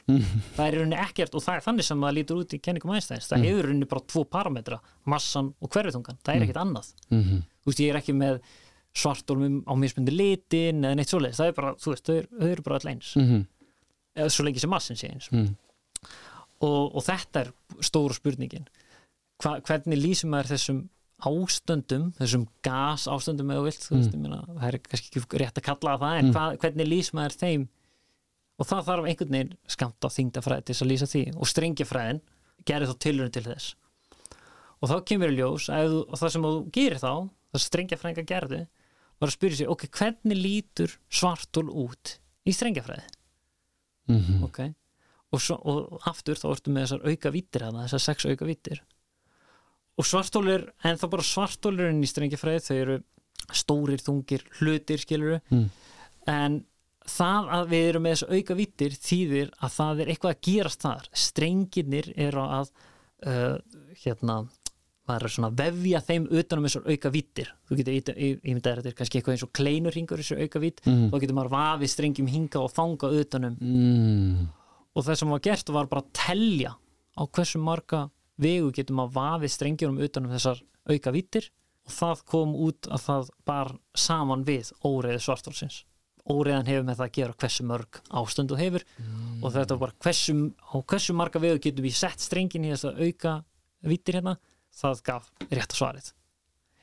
það 0.56 0.66
er 0.66 0.74
í 0.74 0.78
rauninni 0.78 0.98
ekkert 1.02 1.34
og 1.34 1.42
það 1.42 1.56
er 1.56 1.64
þannig 1.66 1.84
sem 1.88 2.04
það 2.06 2.16
lítur 2.18 2.42
út 2.42 2.52
í 2.54 2.60
kenningum 2.62 2.92
Einsteins, 2.94 3.28
það 3.30 3.46
hefur 3.48 3.64
í 3.64 3.68
rauninni 3.68 3.88
bara 3.90 4.04
tvo 4.06 4.24
parametra, 4.24 4.78
massan 5.04 5.54
og 5.60 5.72
hverfiðungan 5.74 6.20
það 6.22 6.34
er 6.36 6.42
ekkert 6.46 6.62
annað, 6.62 6.92
Mm 7.10 7.42
þú 7.62 7.70
veist 7.70 7.80
ég 7.82 7.92
er 7.92 8.00
ekki 8.00 8.12
með 8.18 8.40
svartólum 8.92 9.60
á 9.64 9.72
mismundi 9.78 10.12
litin 10.12 10.84
eða 10.84 10.96
neitt 10.98 11.08
svoleiðis, 11.12 11.38
það 11.38 11.50
er 11.50 11.58
bara, 11.58 11.74
þú 11.80 11.92
veist, 11.92 12.08
þau 12.08 12.48
eru, 12.50 12.62
bara 12.66 12.78
all 12.80 12.90
eins, 12.90 13.12
-hmm. 13.16 13.44
eða 14.16 14.32
svo 14.34 14.44
lengi 14.44 14.60
sem 14.60 14.70
massin 14.70 14.96
sé 14.96 15.10
eins. 15.12 15.28
Mm. 15.32 15.56
og, 16.60 16.96
og 16.96 17.02
þetta 17.02 17.40
er 17.40 17.52
stóru 17.80 18.14
spurningin. 18.14 18.66
Hva, 19.42 19.60
hvernig 19.60 19.98
lýsum 19.98 20.30
maður 20.30 20.52
þessum 20.54 20.88
ástöndum, 21.22 22.12
þessum 22.18 22.46
gas 22.62 23.06
ástöndum 23.06 23.50
eða 23.50 23.64
vilt, 23.64 23.86
þú 23.86 23.96
veist, 23.96 24.12
ég 24.14 24.20
meina 24.20 24.42
það 24.46 24.68
er 24.68 24.78
kannski 24.78 25.20
ekki 25.20 25.38
rétt 25.38 25.58
að 25.58 25.66
kalla 25.70 25.98
það 25.98 26.18
en 26.18 26.26
Mm. 26.26 26.32
hva, 26.34 26.44
hvernig 26.58 26.86
lýsum 26.88 27.18
maður 27.18 27.38
þeim 27.38 27.68
og 28.60 28.68
það 28.68 28.84
þarf 28.88 29.08
einhvern 29.08 29.36
veginn 29.36 29.54
skamt 29.70 30.04
á 30.04 30.08
þingdafræði 30.12 30.64
til 30.66 30.74
þess 30.74 30.84
að 30.84 30.90
lýsa 30.92 31.08
því. 31.12 31.22
Og 31.38 31.50
strengjafræðin 31.50 32.20
gerir 32.68 32.90
þá 32.90 32.96
tilurinn 33.06 33.34
til 33.34 33.44
þess. 33.46 33.70
Og 34.82 34.90
þá 34.90 34.96
kemur 35.08 35.32
í 35.32 35.38
ljós 35.38 35.68
að, 35.72 35.96
það 36.18 36.32
sem 36.34 36.46
þú 36.46 36.52
gerir 36.74 37.00
þá 37.02 37.12
það 37.52 37.64
strengjafræðinga 37.66 38.24
gerðu 38.28 38.60
var 39.22 39.30
að 39.30 39.34
spyrja 39.36 39.58
sig, 39.60 39.68
ok, 39.70 39.84
hvernig 39.94 40.38
lítur 40.40 40.94
svartól 41.12 41.68
út 41.70 42.16
í 42.48 42.54
strengjafræði 42.56 43.04
Mm 44.10 44.42
ok. 44.42 44.58
Og, 45.32 45.40
svo, 45.40 45.54
og 45.62 46.02
aftur 46.10 46.36
þá 46.36 46.48
ertu 46.50 46.72
með 46.74 46.82
þessar 46.88 47.04
auka 47.06 47.30
vítir 47.32 47.62
hana, 47.64 47.84
þessar 47.86 48.02
sex 48.02 48.26
auka 48.26 48.48
vítir 48.48 48.80
og 50.00 50.08
svartólir 50.08 50.64
en 50.82 50.98
þá 50.98 51.06
bara 51.12 51.24
svartólurinn 51.28 52.02
í 52.02 52.08
strengjafræði 52.10 52.64
þau 52.66 52.76
eru 52.80 52.96
stórir, 53.52 54.02
þungir, 54.02 54.42
hlutir 54.58 55.00
skiluru 55.02 55.38
Mm. 55.52 55.70
en 56.26 56.58
það 57.08 57.48
að 57.58 57.68
við 57.72 57.88
erum 57.88 58.02
með 58.06 58.12
þessar 58.16 58.34
auka 58.38 58.54
vítir 58.54 58.90
þýðir 59.02 59.50
að 59.62 59.70
það 59.76 60.00
er 60.04 60.10
eitthvað 60.12 60.34
að 60.34 60.42
gerast 60.48 60.82
þar. 60.86 61.08
Strengirnir 61.12 62.12
eru 62.16 62.42
að 62.46 62.70
uh, 63.26 63.56
hérna 64.04 64.36
maður 65.08 65.24
er 65.26 65.32
svona 65.34 65.48
að 65.50 65.56
vefja 65.58 66.00
þeim 66.06 66.26
utanum 66.30 66.66
þessar 66.68 66.84
auka 66.92 67.10
vítir 67.10 67.48
þú 67.66 67.76
getur 67.80 68.18
ímyndað 68.22 68.76
þetta 68.78 68.88
er 68.92 68.94
kannski 69.00 69.18
eitthvað 69.18 69.34
eins 69.34 69.42
og 69.48 69.52
kleinurringur 69.58 70.20
þessar 70.22 70.42
auka 70.44 70.60
vít, 70.62 70.78
Mhm. 70.86 71.08
þá 71.10 71.16
getur 71.24 71.34
maður 71.34 71.50
vafið 71.56 71.90
strengjum 71.90 72.28
hinga 72.30 72.60
og 72.62 72.70
fanga 72.70 73.10
utanum 73.10 73.56
Mm. 73.60 74.48
og 74.94 75.04
það 75.04 75.16
sem 75.18 75.28
var 75.28 75.40
gert 75.40 75.68
var 75.74 75.86
bara 75.86 76.02
að 76.02 76.12
telja 76.12 76.76
á 77.18 77.22
hversu 77.26 77.58
marga 77.58 78.10
vegu 78.38 78.70
getum 78.72 78.96
að 79.02 79.12
vafið 79.12 79.50
strengjunum 79.50 79.98
utanum 80.06 80.30
þessar 80.30 80.62
auka 80.88 81.10
vítir 81.12 81.50
og 81.84 81.90
það 81.92 82.24
kom 82.24 82.54
út 82.54 82.80
að 82.86 83.02
það 83.02 83.28
bar 83.44 83.72
saman 83.96 84.44
við 84.44 84.70
óreiði 84.84 85.18
svartálsins 85.20 85.82
óreiðan 86.30 86.68
hefur 86.68 86.86
með 86.86 86.98
það 87.00 87.06
að 87.08 87.14
gera 87.18 87.36
hversu 87.42 87.64
mörg 87.66 88.00
ástundu 88.20 88.58
hefur. 88.60 88.84
Og 89.42 89.52
þetta 89.52 89.74
var 89.74 89.80
bara 89.88 89.98
hversu, 90.06 90.34
á 90.54 90.76
hversu 90.86 91.14
marga 91.18 91.42
vegu 91.42 91.58
getum 91.58 91.84
við 91.84 91.96
sett 91.98 92.20
strengin 92.22 92.66
í 92.68 92.72
þessa 92.74 92.92
auka 92.94 93.44
vítir 93.82 94.20
hérna? 94.20 94.36
Það 94.72 95.02
gaf 95.08 95.30
rétt 95.50 95.74
svarið. 95.76 96.12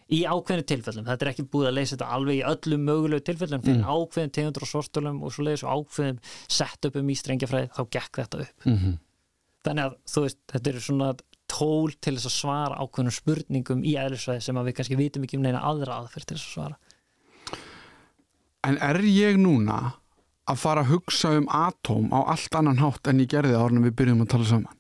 Í 0.10 0.24
ákveðinu 0.26 0.66
tilfellum, 0.66 1.06
þetta 1.06 1.26
er 1.26 1.30
ekki 1.32 1.46
búið 1.54 1.68
að 1.70 1.76
leysa 1.78 1.96
þetta 1.96 2.14
alveg 2.16 2.40
í 2.40 2.46
öllum 2.50 2.86
mögulegu 2.90 3.24
tilfellum. 3.30 3.62
Fyrir 3.62 3.84
Mm. 3.84 3.92
ákveðin 3.94 4.32
tegundur 4.34 4.66
og 4.66 4.72
svartálum 4.72 5.24
og 5.24 5.32
svo 5.32 5.44
leiðis 5.46 5.64
og 5.64 5.86
ákveðin 5.86 6.20
setupum 6.50 7.10
í 7.10 7.16
strengjafræði 7.16 7.70
þá 7.78 7.82
gekk 7.94 8.14
þetta 8.24 8.42
upp. 8.42 8.66
-hmm. 8.66 8.98
þannig 9.64 9.84
að 9.86 9.96
þú 10.10 10.22
veist, 10.26 10.40
þetta 10.50 10.70
eru 10.70 10.80
svona 10.80 11.10
tól 11.50 11.92
til 12.02 12.16
þess 12.16 12.30
að 12.30 12.40
svara 12.40 12.80
ákveðnum 12.80 13.16
spurningum 13.16 13.84
í 13.84 13.96
eðlisfræði 13.98 14.42
sem 14.42 14.56
að 14.58 14.66
við 14.70 14.76
kannski 14.78 14.98
vitum 14.98 15.24
ekki 15.24 15.38
um 15.38 15.44
neina 15.44 15.62
aðra 15.62 16.00
aðferð 16.02 16.26
til 16.26 16.38
þess 16.38 16.48
að 16.48 16.54
svara 16.58 16.78
En 18.68 18.78
er 18.84 19.00
ég 19.06 19.38
núna 19.40 19.80
að 20.50 20.60
fara 20.60 20.84
að 20.84 20.96
hugsa 20.96 21.32
um 21.38 21.48
atóm 21.54 22.10
á 22.12 22.20
allt 22.34 22.56
annan 22.58 22.82
hátt 22.82 23.08
en 23.08 23.22
ég 23.22 23.30
gerði 23.32 23.56
það 23.56 23.76
en 23.78 23.86
við 23.86 23.96
byrjum 24.02 24.24
að 24.26 24.32
tala 24.34 24.50
saman? 24.50 24.80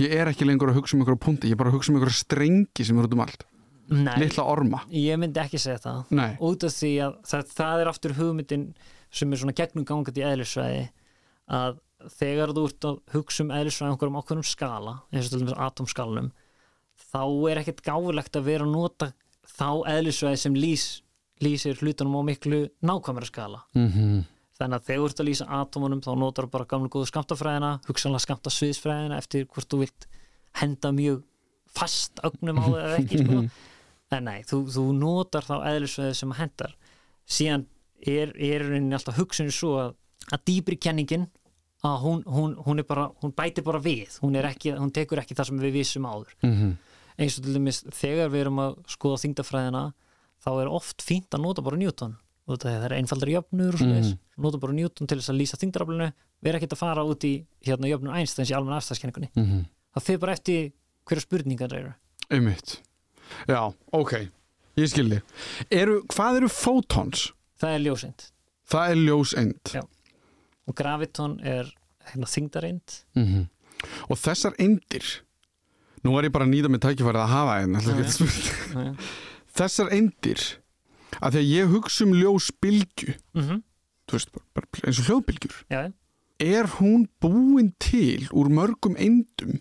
Ég 0.00 0.14
er 0.16 0.30
ekki 0.30 0.48
lengur 0.48 0.72
að 0.72 0.80
hugsa 0.80 0.96
um 0.96 1.02
einhverja 1.02 1.20
punti, 1.26 1.50
ég 1.50 1.54
er 1.54 1.60
bara 1.60 1.70
að 1.70 1.76
hugsa 1.76 1.92
um 1.92 1.98
einhverja 1.98 2.22
strengi 2.22 2.86
sem 2.86 2.98
eru 2.98 3.10
út 3.10 3.16
um 3.18 3.22
allt. 3.26 3.44
Litla 3.90 4.44
orma. 4.46 4.84
ég 4.94 5.18
myndi 5.18 5.40
ekki 5.42 5.58
segja 5.58 5.80
það 5.82 6.10
Nei. 6.14 6.36
út 6.46 6.62
af 6.62 6.74
því 6.76 6.90
að 7.02 7.14
það, 7.26 7.46
það 7.58 7.80
er 7.80 7.88
aftur 7.90 8.12
hugmyndin 8.14 8.66
sem 9.10 9.32
er 9.32 9.40
svona 9.40 9.54
gegnum 9.58 9.86
gangandi 9.88 10.22
í 10.22 10.26
eðlisfræði 10.28 10.84
að 11.50 11.80
þegar 12.20 12.52
þú 12.54 12.66
ert 12.68 12.86
að 12.86 13.00
hugsa 13.16 13.42
um 13.44 13.50
eðlisfræði 13.56 13.90
á 13.90 13.92
einhverjum 13.96 14.20
ákveðnum 14.20 14.46
skala 14.46 14.94
eins 15.10 15.26
og 15.26 15.32
til 15.32 15.40
dæmis 15.42 15.58
atomskalanum 15.66 16.30
þá 17.10 17.24
er 17.50 17.60
ekkert 17.64 17.82
gáfulegt 17.88 18.38
að 18.38 18.46
vera 18.46 18.68
að 18.68 18.74
nota 18.76 19.10
þá 19.58 19.68
eðlisfræði 19.96 20.40
sem 20.44 20.54
lýs, 20.54 20.86
lýsir 21.44 21.78
hlutunum 21.80 22.20
á 22.20 22.22
miklu 22.26 22.60
nákvæmara 22.82 23.26
skala. 23.26 23.64
Mm 23.74 23.88
-hmm. 23.88 24.24
þannig 24.58 24.76
að 24.76 24.86
þegar 24.86 25.00
þú 25.00 25.08
ert 25.08 25.20
að 25.20 25.28
lýsa 25.28 25.46
atómunum 25.48 26.00
þá 26.00 26.12
notar 26.18 26.46
bara 26.46 26.64
gamla 26.64 26.88
góðu 26.88 27.06
skamtafræðina 27.08 27.80
hugsanlega 27.88 28.20
skamta 28.20 28.50
sviðsfræðina 28.50 29.16
eftir 29.16 29.46
hvort 29.46 29.68
þú 29.68 29.78
vilt 29.78 30.06
henda 30.52 30.92
mjög 30.92 31.22
fast 31.68 32.20
ögnum 32.22 32.58
á 32.60 32.64
það 32.68 32.84
eða 32.84 32.98
ekki 32.98 33.18
sko. 33.24 33.48
en 34.14 34.24
nei, 34.24 34.42
þú, 34.42 34.66
þú 34.68 34.92
notar 34.92 35.42
þá 35.42 35.56
eðlisfræði 35.64 36.14
sem 36.14 36.32
hendar 36.32 36.76
síðan 37.26 37.66
er, 38.06 38.32
rauninni 38.60 38.94
alltaf 38.94 39.16
hugsunni 39.16 39.50
svo 39.50 39.78
að, 39.78 39.94
að 40.32 40.40
dýbri 40.44 40.76
kenningin 40.76 41.26
að 41.82 41.96
hún, 42.04 42.22
hún, 42.26 42.54
hún 42.66 42.78
er 42.78 42.84
bara 42.84 43.10
hún 43.22 43.32
bætir 43.32 43.64
bara 43.64 43.78
við, 43.78 44.18
hún, 44.20 44.36
ekki, 44.36 44.76
hún 44.76 44.92
tekur 44.92 45.18
ekki 45.18 45.34
það 45.34 45.46
sem 45.46 45.58
við 45.58 45.72
vissum 45.72 46.04
áður. 46.04 46.36
Mm 46.42 46.76
eins 47.20 47.36
og 47.38 47.44
til 47.44 47.56
dæmis 47.56 47.82
þegar 47.96 48.30
við 48.32 48.44
erum 48.46 48.62
að 48.62 48.76
skoða 48.90 49.20
þingdafræðina 49.24 49.82
þá 50.44 50.50
er 50.62 50.72
oft 50.72 51.04
fínt 51.04 51.36
að 51.36 51.44
nota 51.44 51.64
bara 51.64 51.78
Newton 51.80 52.16
og 52.50 52.58
það 52.62 52.84
er 52.88 52.96
einfaldar 52.96 53.30
jöfnur 53.30 53.76
og 53.76 53.82
svoleiðis 53.82 54.14
nota 54.40 54.58
bara 54.62 54.74
Newton 54.74 55.06
til 55.06 55.18
þess 55.20 55.32
að 55.32 55.40
lýsa 55.40 55.58
þingdaraflinu 55.60 56.10
við 56.10 56.50
erum 56.50 56.58
ekkert 56.60 56.76
að 56.76 56.82
fara 56.82 57.04
út 57.06 57.26
í 57.28 57.32
hérna, 57.66 57.90
jöfnur 57.90 58.16
Einsteins 58.16 58.50
í 58.50 58.56
almenna 58.56 58.80
afstæðskenningunni 58.80 59.30
-hmm. 59.36 59.64
það 59.94 60.06
fyrir 60.06 60.22
bara 60.24 60.32
eftir 60.32 60.72
hverju 61.06 61.26
spurningar 61.26 61.70
það 61.70 61.78
eru 61.84 61.92
Einmitt. 62.30 62.80
Já, 63.48 63.72
ok. 63.90 64.12
Ég 64.78 64.86
skildi. 64.86 65.20
Eru, 65.70 66.02
hvað 66.06 66.36
eru 66.40 66.48
fótons? 66.48 67.32
það 67.60 67.74
er 67.74 67.82
ljóseind 67.84 68.26
Það 68.70 68.90
er 68.90 69.00
ljóseind. 69.06 69.72
Já. 69.74 69.82
og 70.66 70.76
graviton 70.78 71.40
er 71.42 71.74
hérna, 72.12 72.26
þingdareind 72.26 73.00
Mm 73.14 73.48
Og 74.12 74.18
þessar 74.20 74.52
eindir, 74.60 75.06
nú 76.04 76.12
var 76.12 76.24
ég 76.24 76.32
bara 76.32 76.44
að 76.44 76.50
nýta 76.52 76.68
með 76.68 76.82
tækifærið 76.84 77.22
að 77.22 77.30
hafa 77.32 77.54
einn, 77.60 77.76
ekki 77.78 77.94
að 77.96 78.10
spyrja. 78.12 78.54
mm 78.74 78.96
Þessar 79.60 79.90
eindir, 79.92 80.42
að 81.20 81.40
að 81.42 81.50
ég 81.50 81.72
hugsa 81.74 82.06
um 82.06 82.14
ljósbylgju, 82.16 83.14
-hmm. 83.36 83.62
þú 84.08 84.16
veist, 84.16 84.30
bara, 84.32 84.46
bara 84.56 84.86
eins 84.86 85.00
og 85.02 85.10
hljóðbylgjur, 85.10 85.56
já, 85.68 85.80
er 86.40 86.70
hún 86.78 87.08
búin 87.20 87.74
til 87.78 88.24
úr 88.32 88.48
mörgum 88.48 88.96
eindum 88.96 89.60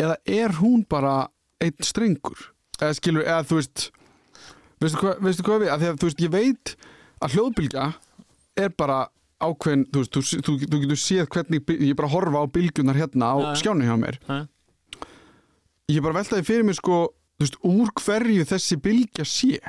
eða 0.00 0.16
er 0.24 0.56
hún 0.60 0.86
bara 0.88 1.28
einn 1.60 1.84
strengur? 1.84 2.52
Eða 2.80 2.96
skilur, 2.96 3.24
eða 3.24 3.44
þú 3.48 3.60
veist, 3.60 3.90
veistu 4.80 5.00
hvað, 5.00 5.20
veistu 5.24 5.44
hvað 5.44 5.60
við, 5.64 5.70
að 5.72 5.80
því 5.82 5.90
að 5.90 6.00
þú 6.00 6.08
veist, 6.08 6.24
ég 6.24 6.32
veit 6.32 6.74
að 7.20 7.36
hljóðbylgja 7.36 7.86
er 8.56 8.72
bara 8.76 8.98
ákveðin, 9.40 9.86
þú 9.92 10.02
veist, 10.02 10.16
þú, 10.16 10.40
þú, 10.48 10.56
þú 10.64 10.80
getur 10.82 11.00
séð 11.00 11.28
hvernig, 11.32 11.72
ég 11.76 11.96
bara 11.96 12.12
horfa 12.12 12.40
á 12.40 12.44
bylgjunar 12.48 12.96
hérna 12.96 13.32
á 13.32 13.36
Já, 13.36 13.48
já. 13.52 13.56
skjánu 13.60 13.84
hjá 13.84 13.96
mér. 14.00 14.18
Já. 14.24 14.38
Ég 15.92 16.02
bara 16.02 16.18
veltaði 16.18 16.44
fyrir 16.48 16.66
mér 16.66 16.76
sko, 16.80 17.00
þú 17.36 17.44
veist, 17.44 17.56
úr 17.62 17.90
hverju 18.00 18.44
þessi 18.48 18.76
bylgja 18.80 19.24
sé. 19.28 19.60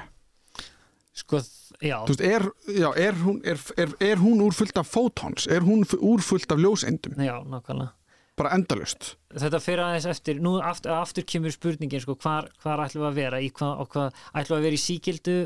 sko, 1.17 1.39
já 1.81 1.97
Þú 2.05 2.13
veist, 2.13 2.21
er, 2.21 2.45
já, 2.77 2.89
er, 2.95 3.13
hún, 3.25 3.41
er, 3.43 3.57
er, 3.77 3.93
er 3.99 4.17
hún 4.21 4.41
úr 4.45 4.53
fullt 4.53 4.77
af 4.77 4.87
fótons? 4.87 5.47
Er 5.49 5.61
hún 5.65 5.83
úr 5.99 6.21
fullt 6.21 6.51
af 6.51 6.59
ljóseindum? 6.61 7.17
já, 7.17 7.37
nákvæmlega 7.43 7.93
Bara 8.37 8.51
endalust? 8.53 9.15
þetta 9.33 9.59
fyrir 9.59 9.81
aðeins 9.81 10.05
eftir, 10.05 10.37
nú 10.39 10.59
aftur, 10.61 10.91
aftur 10.93 11.23
kemur 11.25 11.49
spurningin 11.51 11.99
sko, 12.03 12.13
hvar, 12.21 12.51
hvar 12.61 12.83
ætlum 12.85 13.01
við 13.01 13.09
að 13.09 13.15
vera 13.17 13.39
í 13.41 13.49
hvað, 13.49 13.79
og 13.81 13.89
hvað, 13.89 14.13
ætlum 14.37 14.55
við 14.55 14.59
að 14.61 14.67
vera 14.67 14.77
í 14.77 14.83
síkildu 14.83 15.37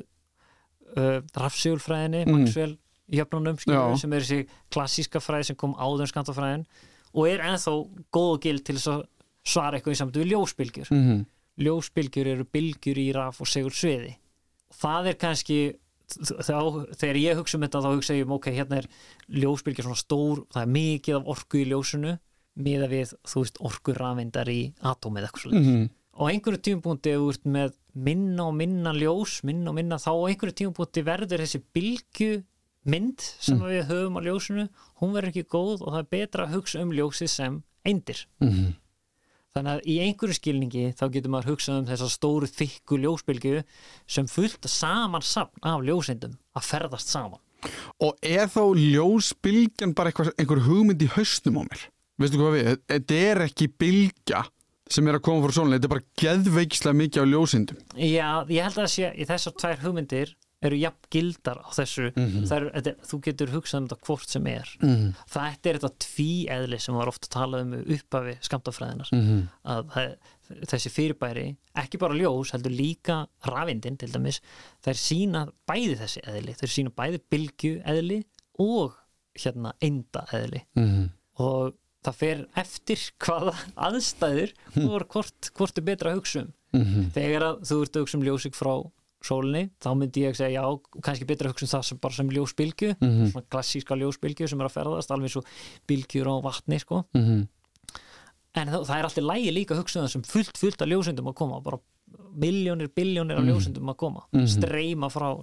uh, 0.97 1.19
rafsegulfræðinni 1.39 2.26
Mm. 2.28 2.36
Maxwell 2.43 2.78
jöfnunum 3.11 3.57
skilur, 3.59 3.93
Já. 3.95 3.97
sem 3.99 4.13
er 4.13 4.19
þessi 4.24 4.47
klassíska 4.72 5.19
fræði 5.24 5.43
sem 5.49 5.55
kom 5.59 5.74
áður 5.80 6.07
skantafræðin 6.11 6.65
og 7.15 7.28
er 7.28 7.39
ennþá 7.43 7.74
góð 8.11 8.30
og 8.36 8.41
gild 8.43 8.63
til 8.67 8.76
að 8.80 9.05
svara 9.43 9.80
eitthvað 9.80 9.95
í 9.95 9.99
samt 9.99 10.15
við 10.19 10.30
ljósbylgjur 10.32 10.91
Mm 10.91 11.01
-hmm. 11.07 11.26
Ljósbylgjur 11.58 12.28
eru 12.28 12.45
bylgjur 12.45 12.97
í 12.97 13.12
raf 13.16 13.41
og 13.41 13.47
segur 13.47 13.72
sviði 13.76 14.16
það 14.82 15.08
er 15.12 15.18
kannski 15.20 15.60
þá, 16.12 16.58
þegar 16.99 17.18
ég 17.22 17.38
hugsa 17.39 17.58
um 17.58 17.64
þetta 17.66 17.82
þá 17.84 17.89
hugsa 17.95 18.14
ég 18.18 18.26
um 18.26 18.32
ok, 18.38 18.47
hérna 18.52 18.78
er 18.82 18.88
ljósbylgjur 19.30 19.84
svona 19.88 19.99
stór 20.02 20.45
það 20.52 20.62
er 20.62 20.72
mikið 20.76 21.16
af 21.20 21.28
orku 21.36 21.58
í 21.62 21.66
ljósinu 21.72 22.18
miða 22.56 22.88
við, 22.91 23.14
þú 23.28 23.43
veist, 23.45 23.58
orku 23.64 23.93
rafindar 23.95 24.49
í 24.52 24.74
atómið 24.84 25.24
eitthvað 25.28 25.41
svolítið 25.41 25.68
Mm 25.68 25.76
-hmm. 25.76 25.89
og 26.14 26.30
einhverju 26.30 26.62
tímapunkti 26.62 27.10
ef 27.10 27.20
þú 27.20 27.30
ert 27.32 27.45
með 27.45 27.72
minna 27.95 28.43
og 28.47 28.54
minna 28.56 28.91
ljós, 28.93 29.43
minna 29.43 29.70
og 29.70 29.76
minna 29.76 29.95
þá 29.95 30.12
á 30.12 30.28
einhverju 30.30 30.54
tímapunkti 30.60 31.04
verður 31.04 31.39
þessi 31.39 31.62
bylgju 31.74 32.43
mynd 32.86 33.20
sem 33.39 33.58
Mm. 33.58 33.64
við 33.68 33.88
höfum 33.88 34.18
á 34.18 34.22
ljósinu, 34.26 34.70
hún 34.99 35.14
verður 35.14 35.28
ekki 35.30 35.43
góð 35.47 35.82
og 35.82 35.93
það 35.93 35.99
er 35.99 36.08
betra 36.12 36.45
að 36.47 36.54
hugsa 36.56 36.82
um 36.82 36.91
ljósið 36.91 37.28
sem 37.30 37.64
eindir 37.86 38.26
Mm 38.41 38.49
-hmm. 38.49 38.74
Þannig 39.56 39.78
að 39.78 39.88
í 39.91 39.95
einhverju 40.06 40.38
skilningi 40.38 40.84
þá 40.97 41.06
getur 41.14 41.34
maður 41.34 41.54
hugsað 41.54 41.80
um 41.82 41.88
þessa 41.89 42.10
stóru 42.12 42.49
þykku 42.49 42.99
ljósbylgju 43.04 43.64
sem 44.08 44.30
fullt 44.32 44.68
saman 44.72 45.26
safn 45.26 45.66
af 45.68 45.84
ljósindum 45.86 46.38
að 46.56 46.68
ferðast 46.70 47.12
saman 47.12 47.41
Og 48.02 48.18
er 48.26 48.47
þá 48.49 48.64
ljósbylgjan 48.78 49.93
bara 49.97 50.10
eitthvað, 50.10 50.32
einhver 50.41 50.64
hugmynd 50.66 51.04
í 51.06 51.10
hausnum 51.14 51.60
á 51.62 51.64
mér? 51.68 51.84
Veistu 52.22 52.39
hvað 52.39 52.56
við? 52.56 52.72
Þetta 52.89 53.20
er 53.28 53.41
ekki 53.45 53.68
bylgja 53.82 54.41
sem 54.91 55.08
er 55.08 55.18
að 55.18 55.26
koma 55.28 55.45
frá 55.45 55.56
sólinni, 55.56 55.78
þetta 55.78 55.88
er 55.88 55.93
bara 55.93 56.08
geðveikislega 56.20 56.99
mikið 56.99 57.24
á 57.24 57.32
ljósindum. 57.32 57.84
Já, 57.95 58.30
ég 58.52 58.66
held 58.66 58.80
að 58.82 58.89
sé 58.91 59.12
í 59.16 59.28
þessar 59.30 59.56
tvær 59.62 59.84
hugmyndir 59.86 60.34
eru 60.62 60.78
jafn 60.78 61.07
gildar 61.09 61.57
á 61.66 61.70
þessu 61.74 62.12
Mhm. 62.16 62.43
það 62.45 62.55
er, 62.57 62.66
þetta, 62.76 62.93
þú 63.09 63.20
getur 63.28 63.47
hugsað 63.55 63.78
um 63.82 63.88
þetta 63.88 64.05
hvort 64.05 64.30
sem 64.30 64.47
er 64.47 64.68
Mm. 64.82 65.14
þetta 65.30 65.66
er 65.72 65.80
þetta 65.80 65.97
tvíeðli 66.05 66.80
sem 66.80 66.95
var 66.95 67.07
ofta 67.07 67.28
talað 67.28 67.62
um 67.62 67.74
í 67.74 67.97
upphafi 67.97 68.38
skamtafræðinar 68.41 69.09
Mm. 69.12 69.47
að 69.66 69.89
það, 69.91 70.16
þessi 70.68 70.89
fyrirbæri 70.91 71.57
ekki 71.76 71.97
bara 71.99 72.14
ljós, 72.14 72.51
heldur 72.51 72.72
líka 72.76 73.28
rafindin 73.45 73.97
til 73.97 74.09
dæmis, 74.12 74.39
þær 74.84 74.97
sína 74.99 75.51
bæði 75.68 75.97
þessi 75.97 76.22
eðli, 76.28 76.55
þær 76.59 76.74
sína 76.76 76.89
bæði 76.93 77.22
bylgju 77.32 77.84
eðli 77.86 78.24
og 78.59 78.93
hérna 79.39 79.74
einda 79.82 80.26
eðli 80.32 80.62
Mm. 80.76 81.09
og 81.39 81.74
það 82.03 82.16
fer 82.16 82.45
eftir 82.57 83.12
hvaða 83.20 83.55
aðstæður 83.78 84.51
og 84.78 85.07
hvort, 85.09 85.51
hvort 85.55 85.78
er 85.78 85.82
betra 85.82 86.12
að 86.14 86.20
hugsa 86.22 86.39
um 86.41 86.53
Mm. 86.74 87.12
þegar 87.12 87.41
að 87.41 87.59
þú 87.68 87.82
ert 87.82 87.91
að 87.95 88.01
hugsa 88.05 88.16
um 88.16 88.24
ljósik 88.24 88.53
frá 88.55 88.91
sólinni, 89.22 89.69
þá 89.82 89.89
myndi 89.97 90.24
ég 90.26 90.36
segja 90.36 90.61
já, 90.61 90.80
kannski 91.01 91.26
betra 91.30 91.49
að 91.49 91.53
hugsa 91.53 91.65
um 91.67 91.72
það 91.76 91.86
sem 91.86 91.97
bara 92.01 92.13
sem 92.13 92.30
ljósbylgju 92.30 92.95
Mhm. 93.01 93.32
svona 93.32 93.45
klassíska 93.51 93.95
ljósbylgju 93.99 94.47
sem 94.49 94.59
er 94.61 94.65
að 94.67 94.76
ferðast 94.78 95.11
alveg 95.11 95.30
svo 95.30 95.43
bylgjur 95.88 96.28
á 96.28 96.36
vatni 96.43 96.80
sko. 96.80 97.05
Mm. 97.13 97.47
en 98.53 98.67
það, 98.67 98.82
það 98.86 98.97
er 98.99 99.05
alltaf 99.07 99.24
lægi 99.24 99.51
líka 99.55 99.74
að 99.76 99.80
hugsa 99.84 99.99
um 99.99 100.05
það 100.05 100.11
sem 100.11 100.22
fullt, 100.24 100.57
fullt 100.57 100.82
af 100.82 100.88
ljósindum 100.89 101.28
að 101.32 101.36
koma 101.36 101.61
bara 101.63 101.78
miljónir, 102.36 102.89
biljónir 102.89 103.38
af 103.38 103.45
ljósindum 103.45 103.88
að 103.93 103.97
koma 103.97 104.26
Mhm. 104.34 104.45
streyma 104.47 105.07
frá 105.09 105.38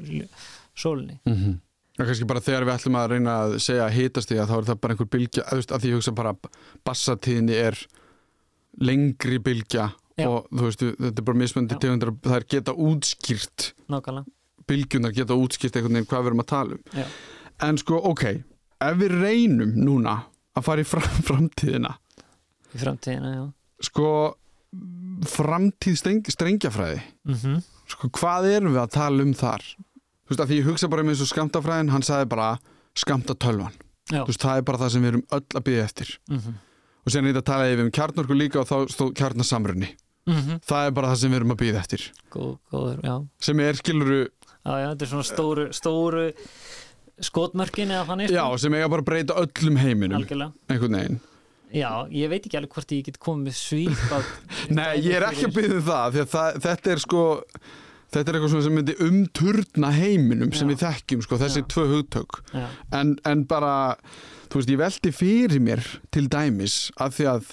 sólinni 0.76 1.18
Mm. 1.24 1.61
Og 1.99 2.07
kannski 2.07 2.26
bara 2.29 2.39
þegar 2.41 2.62
við 2.64 2.76
ætlum 2.79 2.95
að 2.97 3.09
reyna 3.11 3.31
að 3.43 3.55
segja 3.59 3.89
hitast 3.91 4.29
því 4.29 4.37
að 4.39 4.47
þá 4.49 4.59
er 4.59 4.64
það 4.68 4.81
bara 4.81 4.95
einhver 4.95 5.09
bylgja, 5.11 5.43
að, 5.43 5.51
þú 5.51 5.57
veist, 5.57 5.72
að 5.72 5.81
því 5.81 5.89
ég 5.89 5.95
hugsa 5.99 6.14
bara 6.14 6.35
bassatíðinni 6.87 7.55
er 7.55 7.87
lengri 8.81 9.39
bylgja 9.43 9.93
Já. 10.19 10.27
og 10.27 10.49
þú 10.51 10.64
veist, 10.66 10.83
þetta 10.99 11.23
er 11.23 11.27
bara 11.29 11.39
mismöndi 11.39 11.79
tegundar, 11.79 12.11
það 12.25 12.37
er 12.41 12.47
geta 12.55 12.75
útskýrt 12.75 13.69
bylgjunar 14.69 15.14
geta 15.16 15.37
útskýrt 15.39 15.79
einhvern 15.79 15.99
veginn 15.99 16.09
hvað 16.11 16.25
við 16.25 16.31
erum 16.33 16.43
að 16.43 16.51
tala 16.51 16.77
um. 16.77 16.83
Já. 16.93 17.07
en 17.69 17.79
sko, 17.81 18.01
ok, 18.11 18.25
ef 18.85 18.99
við 19.01 19.14
reynum 19.23 19.73
núna 19.79 20.16
að 20.59 20.66
fara 20.66 20.85
í 20.85 20.89
fram, 20.89 21.09
framtíðina. 21.29 21.95
Í 22.75 22.83
framtíðina, 22.83 23.33
já. 23.37 23.45
Sko 23.89 24.11
framtíð 25.29 25.97
streng, 26.03 26.25
strengjafræði. 26.35 27.03
Mm 27.31 27.61
sko, 27.89 28.11
hvað 28.12 28.51
erum 28.53 28.75
við 28.75 28.83
að 28.83 28.91
tala 28.99 29.25
um 29.25 29.31
þar? 29.33 29.62
Þú 30.29 30.35
veist, 30.35 30.41
að 30.43 30.51
því 30.51 30.57
ég 30.59 30.66
hugsa 30.69 30.89
bara 30.93 31.01
um 31.01 31.09
eins 31.09 31.23
og 31.25 31.31
skamtafræðin 31.31 31.89
hann 31.95 32.03
sagði 32.05 32.27
bara 32.35 32.49
skamta 32.93 33.33
tölvan 33.33 33.73
Já. 34.12 34.27
þú 34.27 34.27
veist, 34.29 34.43
það 34.43 34.59
er 34.61 34.66
bara 34.69 34.81
það 34.83 34.91
sem 34.93 35.07
við 35.07 35.11
erum 35.14 35.23
öll 35.33 35.47
að 35.57 35.64
byggja 35.64 35.87
eftir. 35.87 36.11
Mm 36.29 36.59
og 37.09 37.12
sen 37.14 37.25
er 37.25 37.33
þetta 37.33 37.41
að 37.41 37.49
tala 37.49 37.69
yfir 37.73 37.87
um 37.87 37.93
kjarnorku 37.97 38.37
líka 38.37 38.61
og 38.61 38.69
þá 38.69 38.93
stóð 38.93 39.14
kjarnasamrunni 39.16 39.87
það 40.68 40.89
er 40.89 40.97
bara 40.99 41.12
það 41.12 41.20
sem 41.22 41.33
við 41.33 41.41
erum 41.41 41.55
að 41.55 41.61
byggja 41.62 41.81
eftir. 41.83 42.05
Góð, 42.35 42.53
góður, 42.72 43.01
já. 43.05 43.14
Sem 43.49 43.64
er 43.64 43.81
skiluru, 43.81 44.20
Já, 44.68 44.74
já, 44.83 44.89
þetta 44.93 45.05
er 45.07 45.11
svona 45.12 45.24
stóru, 45.24 45.64
stóru 45.72 46.26
skotmörkin 47.24 47.91
eða 47.95 48.05
þannig 48.11 48.33
já, 48.35 48.45
sem 48.61 48.74
eiga 48.76 48.91
bara 48.93 49.03
að 49.05 49.09
breyta 49.09 49.37
öllum 49.41 49.79
heiminum, 49.81 50.20
algjörlega. 50.20 50.53
Einhvern 50.68 50.97
veginn. 50.99 51.18
Já, 51.74 51.91
ég 52.14 52.31
veit 52.33 52.47
ekki 52.47 52.57
alveg 52.57 52.72
hvort 52.76 52.93
ég 52.97 53.05
get 53.09 53.18
komið 53.20 53.57
svipað 53.59 54.29
Nei, 54.79 55.03
ég 55.05 55.18
er 55.18 55.26
ekki 55.29 55.49
að 55.51 55.57
byggja 55.59 55.76
um 55.76 55.85
það 55.85 56.18
það, 56.33 56.59
þetta 56.64 56.93
er 56.95 57.03
sko 57.03 57.22
þetta 58.09 58.22
er 58.33 58.39
eitthvað 58.39 58.64
sem 58.64 58.76
myndi 58.79 58.97
umturna 59.05 59.91
heiminum 59.93 60.53
sem 60.57 60.64
Já. 60.64 60.72
við 60.72 60.85
þekkjum, 60.87 61.24
sko, 61.26 61.41
þessi 61.43 61.61
Já. 61.64 61.66
tvö 61.74 61.85
hugtök. 61.93 62.39
En, 62.97 63.14
en 63.29 63.45
bara 63.51 63.74
þú 64.49 64.62
veist, 64.62 64.72
ég 64.72 64.81
velti 64.81 65.12
fyrir 65.12 65.64
mér 65.64 65.85
til 66.14 66.24
dæmis 66.33 66.79
af 66.97 67.18
því 67.18 67.29
að 67.35 67.51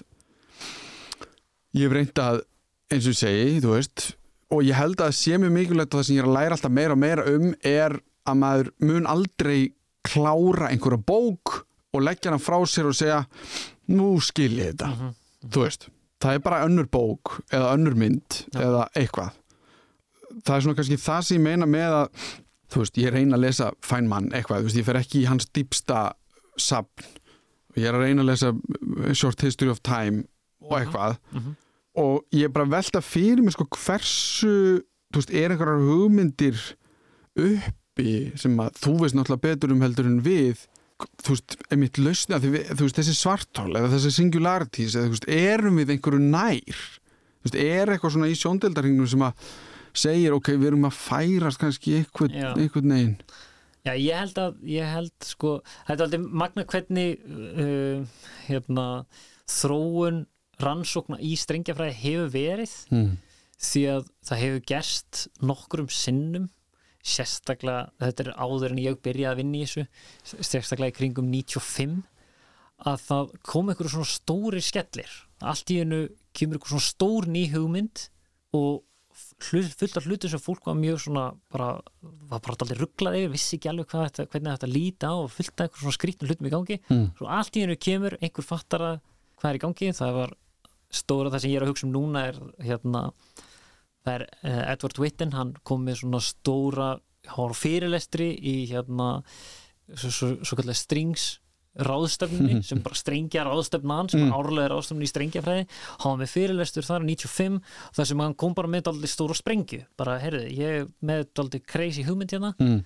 ég 1.75 1.89
hef 1.89 1.97
reynd 1.97 2.23
að 2.23 2.43
eins 2.91 3.05
og 3.07 3.13
ég 3.15 3.19
segi, 3.19 3.59
þú 3.63 3.73
veist 3.75 4.05
og 4.53 4.61
ég 4.63 4.77
held 4.77 5.01
að 5.01 5.15
sé 5.17 5.37
mjög 5.41 5.51
mikilvægt 5.55 5.93
og 5.95 5.99
það 6.01 6.05
sem 6.07 6.15
ég 6.15 6.23
er 6.23 6.29
að 6.29 6.35
læra 6.37 6.55
alltaf 6.57 6.71
meira 6.71 6.93
og 6.95 7.01
meira 7.01 7.23
um 7.31 7.47
er 7.65 7.95
að 8.29 8.37
maður 8.41 8.69
mun 8.85 9.07
aldrei 9.09 9.59
klára 10.05 10.69
einhverja 10.69 11.01
bók 11.01 11.55
og 11.95 12.03
leggja 12.05 12.29
hana 12.31 12.41
frá 12.41 12.59
sér 12.69 12.89
og 12.91 12.95
segja 12.97 13.23
nú 13.89 14.11
skil 14.21 14.53
ég 14.59 14.73
þetta 14.75 14.91
Mhm. 14.93 15.15
þú 15.49 15.61
veist, 15.65 15.87
það 16.21 16.33
er 16.35 16.39
bara 16.45 16.65
önnur 16.65 16.87
bók 16.89 17.41
eða 17.51 17.73
önnur 17.73 17.95
mynd 17.95 18.45
Já. 18.53 18.61
eða 18.61 18.87
eitthvað 18.95 19.31
það 20.45 20.55
er 20.55 20.61
svona 20.61 20.75
kannski 20.75 20.97
það 21.01 21.21
sem 21.23 21.37
ég 21.37 21.43
meina 21.43 21.65
með 21.65 21.91
að 22.01 22.07
þú 22.69 22.79
veist, 22.81 22.97
ég 22.97 23.11
reyna 23.13 23.37
að 23.37 23.41
lesa 23.45 23.71
Feynman 23.81 24.29
eitthvað, 24.31 24.59
þú 24.61 24.63
veist, 24.69 24.77
ég 24.77 24.85
fer 24.85 24.95
ekki 25.01 25.21
í 25.23 25.27
hans 25.29 25.45
dýpsta 25.53 26.13
sapn 26.57 27.03
ég 27.75 27.85
er 27.89 27.93
að 27.97 28.05
reyna 28.05 28.21
að 28.21 28.29
lesa 28.29 28.49
uh, 28.53 29.13
Short 29.13 29.41
History 29.41 29.69
of 29.69 29.81
Time 29.83 30.25
og 30.61 30.79
eitthvað 30.79 31.17
Mhm. 31.33 31.55
Og 31.99 32.25
ég 32.35 32.49
er 32.49 32.53
bara 32.53 32.69
velta 32.69 33.01
fyrir 33.03 33.43
mig 33.43 33.55
sko 33.55 33.67
hversu, 33.71 34.81
þú 35.13 35.21
veist, 35.21 35.33
er 35.33 35.53
einhverjar 35.53 35.83
hugmyndir 35.85 36.61
uppi 37.35 38.09
sem 38.39 38.55
að 38.61 38.81
þú 38.83 38.95
veist 39.03 39.17
náttúrulega 39.17 39.45
betur 39.47 39.75
um 39.75 39.85
heldur 39.85 40.09
en 40.09 40.19
við 40.25 40.65
þú 40.95 41.35
veist, 41.35 41.55
einmitt 41.71 41.99
við, 41.99 42.69
þú 42.71 42.87
veist, 42.87 42.99
þessi 42.99 43.15
svartól 43.17 43.71
eða 43.75 43.91
þessi 43.95 44.13
singularities 44.15 44.95
eða 44.95 45.09
þú 45.09 45.15
veist, 45.15 45.31
erum 45.35 45.81
við 45.81 45.95
einhverju 45.95 46.21
nær? 46.23 46.85
Þú 47.41 47.49
veist, 47.49 47.57
er 47.61 47.91
eitthvað 47.91 48.15
svona 48.15 48.29
í 48.31 48.37
sjóndeldarhingnum 48.39 49.09
sem 49.11 49.25
að 49.25 49.49
segir, 49.95 50.35
ok, 50.35 50.53
við 50.55 50.71
erum 50.71 50.87
að 50.87 50.97
færast 50.99 51.61
kannski 51.61 51.99
einhvern, 51.99 52.39
einhvern 52.55 52.89
negin 52.91 53.17
Já, 53.85 53.91
ég 54.01 54.17
held 54.17 54.39
að, 54.41 54.55
ég 54.65 54.87
held 54.89 55.27
sko, 55.27 55.51
þetta 55.85 55.99
er 55.99 56.07
aldrei 56.07 56.37
magna 56.41 56.63
hvernig 56.65 57.19
uh, 57.21 58.23
hérna, 58.47 58.85
þróun 59.51 60.23
rannsókna 60.63 61.19
í 61.19 61.35
strengjafræði 61.39 61.97
hefur 62.01 62.33
verið 62.33 62.75
mm. 62.91 63.13
því 63.69 63.83
að 63.93 64.09
það 64.29 64.43
hefur 64.43 64.65
gerst 64.73 65.25
nokkrum 65.41 65.89
sinnum 65.93 66.49
sérstaklega, 67.05 67.91
þetta 68.01 68.23
er 68.25 68.31
áður 68.33 68.73
en 68.73 68.81
ég 68.81 68.97
byrjaði 69.05 69.31
að 69.31 69.39
vinna 69.41 69.59
í 69.59 69.65
þessu 69.67 70.45
sérstaklega 70.49 70.93
í 70.93 70.97
kringum 70.97 71.27
95 71.29 71.99
að 72.89 73.03
það 73.05 73.35
kom 73.45 73.69
einhverju 73.71 73.93
svona 73.93 74.09
stóri 74.09 74.63
skellir 74.65 75.11
allt 75.45 75.71
í 75.71 75.79
hennu 75.83 76.01
kemur 76.35 76.57
einhverju 76.57 76.73
svona 76.73 76.89
stór 76.89 77.29
ný 77.29 77.45
hugmynd 77.53 78.07
og 78.57 78.81
fullt 79.15 79.97
af 79.99 80.07
hlutum 80.07 80.31
sem 80.31 80.41
fólk 80.41 80.65
var 80.67 80.75
mjög 80.79 80.99
svona 81.05 81.25
bara, 81.53 81.69
var 82.01 82.41
bara 82.43 82.57
allir 82.65 82.81
rugglaði 82.83 83.27
vissi 83.31 83.55
ekki 83.59 83.69
alveg 83.71 83.87
hvað 83.91 84.07
þetta, 84.09 84.25
hvernig 84.31 84.55
þetta 84.55 84.71
líta 84.71 85.11
á 85.11 85.15
og 85.15 85.29
fullt 85.31 85.53
af 85.53 85.67
einhverjum 85.67 85.85
svona 85.85 85.97
skrítnum 85.99 86.31
hlutum 86.31 86.49
í 86.49 86.53
gangi 86.55 86.79
Mm. 86.89 87.05
svo 87.17 87.29
allt 87.31 87.55
í 87.55 87.63
hennu 87.63 87.77
kemur 87.79 88.17
einhver 88.21 88.43
fattar 88.45 88.81
að 88.81 88.97
hvað 89.39 89.49
er 89.49 89.55
í 89.55 89.63
gangi, 89.63 89.93
það 89.95 90.11
var 90.19 90.35
stóra 90.95 91.31
það 91.33 91.43
sem 91.45 91.51
ég 91.53 91.59
er 91.61 91.65
að 91.67 91.71
hugsa 91.73 91.87
um 91.87 91.93
núna 91.95 92.25
er 92.31 92.39
hérna 92.65 93.05
það 94.05 94.13
er 94.19 94.25
uh, 94.29 94.63
Edward 94.73 94.99
Witten, 95.01 95.31
hann 95.35 95.53
kom 95.65 95.85
með 95.87 96.01
svona 96.03 96.21
stóra, 96.23 96.89
hann 97.31 97.53
á 97.53 97.55
fyrirlestri 97.57 98.31
í 98.37 98.55
hérna 98.69 99.07
svo, 99.95 100.09
svo, 100.13 100.29
svo 100.45 100.59
kallega 100.59 100.77
strings 100.77 101.31
ráðstöfnunni 101.75 102.61
sem 102.69 102.79
bara 102.85 102.95
strengja 102.95 103.43
ráðstöfnan 103.47 104.07
sem 104.13 104.21
Mm. 104.21 104.29
er 104.31 104.35
árlega 104.37 104.69
ráðstöfnun 104.71 105.03
í 105.03 105.09
strengjafræði 105.11 105.65
hann 106.03 106.13
var 106.13 106.19
með 106.21 106.31
fyrirlestur 106.31 106.85
þar 106.87 107.03
í 107.03 107.15
95 107.17 107.57
þar 107.97 108.07
sem 108.11 108.21
hann 108.23 108.35
kom 108.39 108.53
bara 108.55 108.71
með 108.71 108.85
daldið 108.87 109.11
stóra 109.11 109.35
sprengju 109.35 109.81
bara, 109.99 110.15
heyrðu, 110.23 110.45
ég 110.55 110.77
er 110.83 110.85
með 111.03 111.25
daldið 111.35 111.65
crazy 111.67 112.05
hugmynd 112.07 112.31
hérna 112.37 112.53
Mm. 112.61 112.79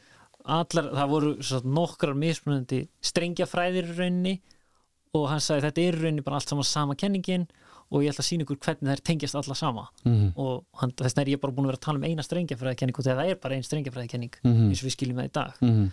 allar, 0.49 0.87
það 0.97 1.11
voru 1.13 1.35
svo, 1.43 1.59
nokkrar 1.67 2.15
mismunandi 2.17 2.79
strengjafræðir 3.05 3.91
í 3.91 3.97
rauninni 3.99 4.33
og 5.13 5.27
hann 5.29 5.41
sagði 5.43 5.67
þetta 5.67 5.81
er 5.85 5.97
í 5.99 6.01
rauninni 6.07 6.23
bara 6.25 6.39
allt 6.39 6.49
saman 6.49 6.65
sama 6.65 6.95
kenningin 6.97 7.45
og 7.91 8.03
ég 8.03 8.11
ætla 8.13 8.21
að 8.23 8.29
sína 8.29 8.45
ykkur 8.45 8.59
hvernig 8.61 8.91
þær 8.91 9.01
tengjast 9.09 9.35
alla 9.35 9.55
sama 9.55 9.87
Mm. 10.05 10.33
og 10.37 10.65
hann, 10.81 10.91
þess 10.91 11.15
vegna 11.15 11.21
er 11.25 11.31
ég 11.37 11.41
bara 11.41 11.53
búin 11.53 11.65
að 11.65 11.71
vera 11.73 11.77
að 11.79 11.85
tala 11.87 11.97
um 11.97 12.03
eina 12.09 12.21
strengjafræðikenning 12.23 12.99
og 12.99 13.05
það 13.05 13.23
er 13.29 13.35
bara 13.35 13.55
ein 13.55 13.63
strengjafræðikenning 13.63 14.33
Mhm. 14.43 14.69
eins 14.69 14.83
og 14.83 14.87
við 14.89 14.95
skiljum 14.97 15.17
það 15.17 15.29
í 15.29 15.33
dag 15.33 15.53
Mm. 15.61 15.91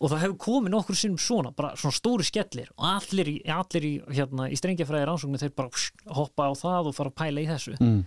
og 0.00 0.10
það 0.10 0.20
hefur 0.22 0.38
komið 0.38 0.70
nokkur 0.70 0.94
sinnum 0.96 1.18
svona 1.18 1.50
bara 1.56 1.74
svona 1.76 1.96
stóri 1.98 2.24
skellir 2.24 2.68
og 2.78 2.84
allir 2.84 3.26
í, 3.26 3.36
allir 3.46 3.82
í, 3.82 3.94
hérna, 4.14 4.50
í 4.50 4.56
strengjafræði 4.56 5.06
rannsóknu 5.06 5.38
þeir 5.40 5.54
bara 5.56 5.68
pss, 5.70 5.90
hoppa 6.08 6.42
á 6.46 6.52
það 6.54 6.86
og 6.86 6.94
fara 6.94 7.10
að 7.10 7.14
pæla 7.16 7.40
í 7.42 7.46
þessu 7.48 7.76
Mm. 7.80 8.04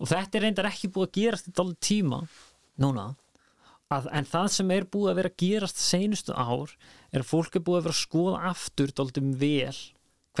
og 0.00 0.08
þetta 0.08 0.34
er 0.34 0.40
reyndar 0.42 0.66
ekki 0.70 0.88
búið 0.92 1.06
að 1.08 1.12
gerast 1.12 1.48
í 1.48 1.52
dálítið 1.52 1.80
tíma 1.80 2.28
núna 2.78 3.16
að, 3.90 4.06
en 4.12 4.24
það 4.24 4.48
sem 4.50 4.70
er 4.70 4.84
búið 4.84 5.10
að 5.10 5.16
vera 5.16 5.28
að 5.30 5.36
gerast 5.36 5.76
seinustu 5.76 6.32
ár 6.36 6.70
er 7.12 7.20
að 7.20 7.26
fólk 7.26 7.56
er 7.56 7.60
búið 7.60 7.78
að 7.80 7.82
vera 7.84 7.94
að 7.96 8.04
skoða 8.06 8.44
aftur 8.50 8.86
dálítið 8.92 9.34
vel 9.36 9.76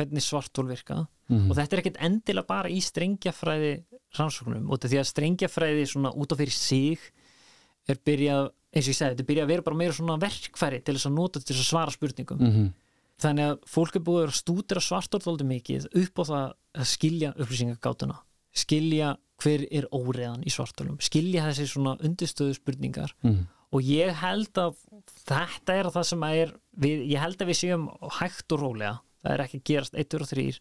hvernig 0.00 0.24
svartól 0.24 0.66
virka 0.72 1.02
Mhm. 1.30 1.50
og 1.50 1.56
þetta 1.56 1.76
er 1.76 1.80
ekkert 1.84 1.98
endilega 2.02 2.46
bara 2.48 2.68
í 2.72 2.80
strengjafræði 2.82 3.72
rannsóknum 4.18 4.64
og 4.72 4.80
því 4.82 4.98
að 4.98 5.10
strengjafræði 5.12 5.84
svona 5.86 6.10
út 6.16 6.32
af 6.34 6.38
fyrir 6.40 6.50
sig 6.56 6.98
er 7.88 7.96
byrjað, 8.04 8.48
eins 8.74 8.86
og 8.88 8.90
ég 8.90 8.96
segi, 8.98 9.10
þetta 9.14 9.22
er 9.22 9.28
byrjað 9.28 9.44
að 9.46 9.52
vera 9.52 9.62
bara 9.68 9.76
meira 9.78 9.92
svona 9.94 10.16
verkfæri 10.18 10.80
til 10.84 10.94
þess 10.96 11.06
að 11.06 11.14
nota 11.14 11.38
til 11.40 11.54
þess 11.54 11.62
að 11.62 11.70
svara 11.70 11.94
spurningum 11.94 12.40
Mm. 12.40 12.72
þannig 13.20 13.46
að 13.46 13.58
fólk 13.70 13.96
er 13.96 14.00
búið 14.08 14.26
að 14.26 14.38
stúdira 14.40 14.80
svartordóldi 14.82 15.46
mikið 15.46 15.86
upp 16.02 16.18
á 16.18 16.24
það 16.30 16.52
að 16.80 16.86
skilja 16.90 17.32
upplýsingagátuna 17.36 18.16
skilja 18.54 19.16
hver 19.40 19.66
er 19.70 19.86
óreðan 19.94 20.42
í 20.44 20.50
svartólum 20.50 20.98
skilja 21.00 21.46
þessi 21.46 21.66
svona 21.70 21.94
undirstöðu 22.02 22.54
spurningar 22.58 23.12
mm. 23.22 23.46
og 23.72 23.80
ég 23.86 24.12
held 24.20 24.50
að 24.58 24.74
þetta 25.28 25.72
er 25.78 25.90
það 25.94 26.04
sem 26.10 26.22
er 26.24 26.52
við, 26.76 27.06
ég 27.12 27.20
held 27.22 27.38
að 27.40 27.46
við 27.52 27.60
séum 27.62 27.86
hægt 28.18 28.50
og 28.52 28.60
rólega 28.64 28.98
það 29.24 29.32
er 29.34 29.42
ekki 29.44 29.60
að 29.60 29.64
gerast 29.70 29.94
1 29.94 30.14
og 30.20 30.28
3 30.30 30.60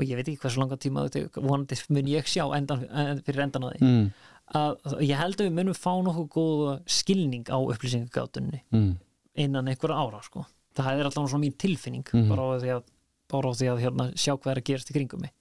og 0.00 0.06
ég 0.08 0.16
veit 0.16 0.28
ekki 0.28 0.40
hversu 0.40 0.60
langa 0.62 0.76
tíma 0.80 1.06
vonandi 1.36 1.76
mun 1.90 2.06
ég 2.08 2.24
sjá 2.30 2.44
endan, 2.56 2.86
en, 2.90 3.20
fyrir 3.26 3.42
endan 3.44 3.64
á 3.64 3.68
því 3.74 3.80
Mm. 3.80 4.12
að 4.54 4.96
ég 5.06 5.16
held 5.20 5.36
að 5.36 5.46
við 5.46 5.52
munum 5.58 5.76
fá 5.78 5.92
nokkuð 6.02 6.28
góða 6.34 6.72
skilning 6.86 7.44
á 7.52 7.58
upplýsingagátunni 7.60 8.62
Mm. 8.72 8.96
innan 9.36 9.68
einhverja 9.68 9.96
ára 10.00 10.22
sko. 10.22 10.46
það 10.74 10.98
er 11.00 11.04
alltaf 11.04 11.28
svona 11.30 11.44
mín 11.44 11.56
tilfinning 11.58 12.06
Mhm. 12.12 12.28
bara 12.28 12.42
á 12.42 12.58
því 12.62 12.70
að, 12.76 12.82
á 13.30 13.52
því 13.58 13.66
að 13.70 13.80
hérna, 13.82 14.04
sjá 14.16 14.32
hvað 14.38 14.50
er 14.52 14.60
að 14.60 14.64
gerast 14.64 14.90
í 14.90 14.94
kringum 14.94 15.20
mig 15.20 15.32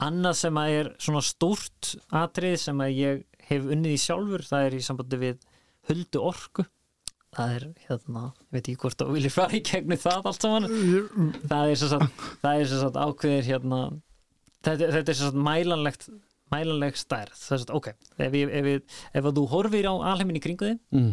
annað 0.00 0.34
sem 0.34 0.54
að 0.54 0.68
er 0.80 0.88
svona 0.98 1.22
stórt 1.22 1.96
atrið 2.10 2.58
sem 2.58 2.78
að 2.78 2.96
ég 2.96 3.24
hef 3.48 3.62
unnið 3.62 3.92
í 3.94 4.00
sjálfur 4.02 4.42
það 4.42 4.66
er 4.66 4.72
í 4.74 4.82
sambandi 4.82 5.16
við 5.18 5.36
huldu 5.88 6.18
orku 6.22 6.64
það 7.36 7.54
er 7.56 7.64
hérna, 7.86 8.22
ég 8.40 8.54
veit 8.56 8.62
ekki 8.70 8.80
hvort 8.82 9.02
þú 9.02 9.06
viljið 9.16 9.34
fara 9.34 9.56
í 9.58 9.62
gegnum 9.66 10.00
það 10.02 10.28
allt 10.30 10.46
saman. 10.46 10.66
Það 11.50 11.72
er 11.72 11.80
svo 11.82 11.88
satt, 11.92 12.22
það 12.42 12.60
er 12.62 12.70
svo 12.70 12.78
satt 12.82 12.98
ákveðir 13.02 13.48
hérna 13.50 13.80
þetta, 14.66 14.88
þetta 14.96 15.12
er 15.12 15.18
svo 15.20 15.28
satt 15.30 15.38
mælanlegt 15.48 16.08
mælanleg 16.54 16.98
stærð. 17.00 17.34
Það 17.36 17.56
er 17.56 17.60
svo 17.60 17.60
satt, 17.64 17.74
ok, 17.76 17.88
ef, 18.16 18.36
ég, 18.40 18.52
ef, 18.60 18.70
ég, 18.72 18.96
ef 19.20 19.28
þú 19.36 19.46
horfir 19.52 19.88
á 19.90 19.94
alheimin 20.12 20.38
í 20.40 20.42
kringu 20.44 20.70
þig 20.72 20.80
Mm. 20.96 21.12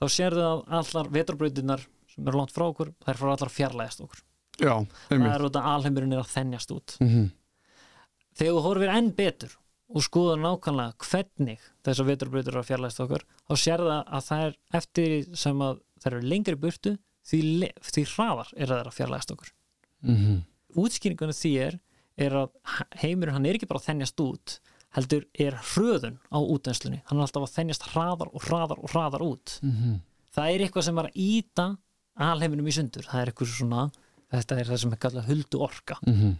þá 0.00 0.04
sérðu 0.10 0.44
að 0.50 0.62
allar 0.80 1.10
veturbrautinnar 1.14 1.84
sem 2.14 2.28
eru 2.28 2.38
langt 2.40 2.52
frá 2.54 2.66
okkur, 2.68 2.90
þær 3.06 3.20
fara 3.22 3.36
allar 3.38 3.52
fjarlægast 3.54 4.02
okkur. 4.04 4.20
Já, 4.60 4.74
það 5.10 5.30
er 5.34 5.44
út 5.48 5.56
að 5.58 5.68
alheimurinn 5.72 6.12
er 6.14 6.22
að 6.22 6.30
þennjast 6.34 6.74
út. 6.76 6.96
Mm 7.02 7.30
þegar 8.34 8.56
þú 8.56 8.62
horfir 8.64 8.90
enn 8.90 9.10
betur 9.14 9.52
og 9.88 10.04
skoður 10.04 10.40
nákvæmlega 10.42 11.08
hvernig 11.10 11.64
þessar 11.84 12.08
veturbrautir 12.08 12.54
eru 12.54 12.62
að 12.62 12.68
fjarlægast 12.70 13.02
okkur 13.04 13.24
þá 13.44 13.54
sérðu 13.60 13.96
að 13.96 14.28
það 14.28 14.44
er 14.46 14.54
eftir 14.80 15.16
sem 15.36 15.64
að 15.64 15.80
þær 16.04 16.12
eru 16.12 16.30
lengri 16.32 16.56
burtu 16.60 16.94
því, 17.24 17.40
því 17.84 18.06
hraðar 18.14 18.52
er 18.56 18.68
að 18.68 18.74
það 18.74 18.80
er 18.80 18.90
að 18.90 18.96
fjarlægast 18.98 19.34
okkur. 19.34 19.50
-hmm. 20.04 20.38
útskýringunni 20.84 21.36
því 21.36 21.52
er, 21.66 21.78
er 22.16 22.38
að 22.44 22.48
heimurinn 23.02 23.34
hann 23.34 23.46
er 23.46 23.58
ekki 23.58 23.68
bara 23.68 23.80
að 23.82 23.88
þennjast 23.90 24.24
út 24.24 24.58
heldur 24.94 25.24
er 25.34 25.54
hröðun 25.74 26.18
á 26.30 26.38
útvenslunni 26.38 27.02
hann 27.06 27.18
er 27.18 27.26
alltaf 27.26 27.48
að 27.48 27.54
þennjast 27.58 27.86
hraðar 27.92 28.30
og 28.32 28.42
hraðar 28.48 28.78
og 28.78 28.90
hraðar 28.92 29.24
út. 29.26 29.58
Mm 29.62 30.00
það 30.34 30.50
er 30.50 30.64
eitthvað 30.64 30.86
sem 30.88 30.98
er 30.98 31.08
að 31.08 31.20
íta 31.24 31.66
alheiminum 32.14 32.66
í 32.70 32.74
sundur, 32.74 33.06
það 33.06 33.20
er 33.20 33.30
eitthvað 33.30 33.52
svona 33.52 33.84
þetta 34.34 34.58
er 34.58 34.70
það 34.70 34.80
sem 34.82 34.94
er 34.94 35.00
kallað 35.04 35.30
huldu 35.30 35.60
orka 35.62 35.98
-hmm. 36.02 36.34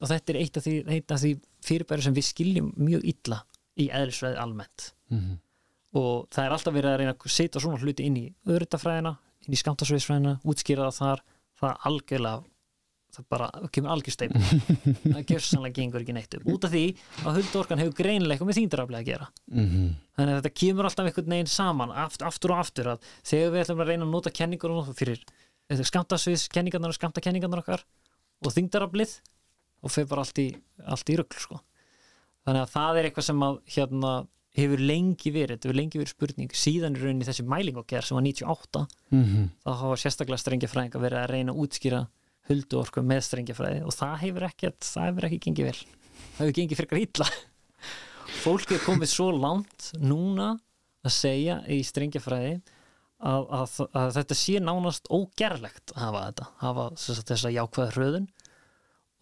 og 0.00 0.10
þetta 0.10 0.32
er 0.32 0.38
eitt 0.42 0.56
af 0.56 0.66
því, 0.66 0.74
eitt 0.86 1.14
af 1.14 1.22
því 1.22 1.32
fyrirbæri 1.64 2.04
sem 2.06 2.14
við 2.16 2.28
skiljum 2.28 2.70
mjög 2.76 3.04
illa 3.14 3.42
í 3.80 3.88
eðlisfræði 3.88 4.40
almennt. 4.42 4.92
Mhm. 5.12 5.40
og 5.92 6.28
það 6.32 6.46
er 6.46 6.54
alltaf 6.54 6.72
verið 6.72 6.90
að 6.90 6.98
reyna 7.02 7.12
að 7.12 7.28
setja 7.28 7.60
svona 7.60 7.80
hluti 7.82 8.04
inn 8.08 8.16
í 8.16 8.34
öðrutafræðina, 8.48 9.10
inn 9.44 9.52
í 9.52 9.58
skamtasviðsfræðina 9.60 10.38
útskýra 10.48 10.86
það 10.88 10.96
þar, 10.96 11.22
það 11.60 11.74
algjörlega 11.90 12.44
það 13.12 13.26
bara 13.28 13.48
kemur 13.68 13.92
algjör 13.92 14.14
steip 14.14 14.32
það 15.14 15.26
gjörsanlega 15.28 15.76
gengur 15.76 16.00
ekki 16.00 16.14
neitt 16.16 16.36
upp. 16.38 16.46
Út 16.48 16.64
af 16.64 16.72
því 16.72 16.84
að 17.26 17.38
huldorkan 17.42 17.82
hefur 17.82 18.08
eitthvað 18.08 18.48
með 18.48 18.58
þýndaraflega 18.60 19.02
að 19.02 19.10
gera. 19.10 19.28
Mhm. 19.52 19.88
þannig 20.16 20.32
að 20.32 20.40
þetta 20.40 20.54
kemur 20.62 20.88
alltaf 20.88 21.10
einhvern 21.10 21.34
veginn 21.36 21.52
saman 21.52 21.92
aftur, 21.92 22.26
aftur 22.30 22.54
og 22.54 22.62
aftur 22.64 22.92
að 22.94 23.10
þegar 23.20 23.52
við 23.52 23.64
ætlum 23.66 23.84
að 23.84 23.92
reyna 23.92 24.06
að 24.06 24.14
nota 24.16 24.32
kenningur 24.32 24.94
fyrir 24.96 25.20
skamtasviðs 25.92 26.48
kenningarnar 26.52 26.92
og 26.92 26.98
skamtakenningarnar 26.98 27.62
okkar 27.62 27.84
og 28.42 28.54
þyngdaraflið 28.56 29.14
og 29.82 29.90
fyrir 29.90 30.08
bara 30.12 30.22
allt 30.24 30.38
í, 30.42 30.48
allt 30.86 31.10
í 31.12 31.16
rugl 31.18 31.38
sko. 31.42 31.60
þannig 32.46 32.62
að 32.66 32.72
það 32.76 32.98
er 33.00 33.08
eitthvað 33.10 33.26
sem 33.28 33.42
að 33.46 33.58
hérna 33.76 34.12
hefur 34.52 34.82
lengi 34.84 35.30
verið, 35.32 35.56
þetta 35.56 35.68
hefur 35.68 35.78
lengi 35.78 35.98
verið 36.02 36.12
spurning 36.12 36.50
síðan 36.52 36.96
í 36.98 37.00
rauninni 37.02 37.24
þessi 37.28 37.44
mæling 37.48 37.78
og 37.80 37.86
gerð 37.88 38.04
sem 38.10 38.16
var 38.18 38.24
98 38.26 38.82
Mhm. 39.12 39.46
þá 39.64 39.70
hafa 39.80 39.96
sérstaklega 40.02 40.42
strengjafræðing 40.42 40.92
að 40.98 41.00
vera 41.06 41.22
að 41.24 41.30
reyna 41.32 41.52
að 41.54 41.62
útskýra 41.64 42.02
huldu 42.50 42.78
orku 42.82 43.00
með 43.06 43.22
strengjafræði 43.28 43.84
og 43.86 43.94
það 43.96 44.18
hefur 44.26 44.46
ekkert, 44.50 44.80
það 44.82 45.06
hefur 45.08 45.26
ekki 45.28 45.40
gengið 45.46 45.64
vel 45.70 45.78
það 45.78 46.42
hefur 46.42 46.56
gengið 46.58 46.80
frekar 46.82 47.00
illa 47.06 47.28
fólk 48.42 48.72
er 48.74 48.82
komið 48.84 49.10
svo 49.12 49.30
langt 49.34 49.88
núna 50.02 50.50
að 51.06 51.14
segja 51.16 51.56
í 51.70 51.80
strengjafræði 51.86 52.54
að, 53.22 53.44
að, 53.54 53.74
að 53.94 54.12
þetta 54.18 54.36
sé 54.38 54.58
nánast 54.62 55.08
ógerlegt 55.14 55.92
að 55.94 56.02
hafa 56.04 56.22
þetta 56.28 56.46
hafa 56.62 56.86
sagt, 56.98 57.28
þessa 57.30 57.52
jákvæða 57.54 57.92
hröðun 57.96 58.28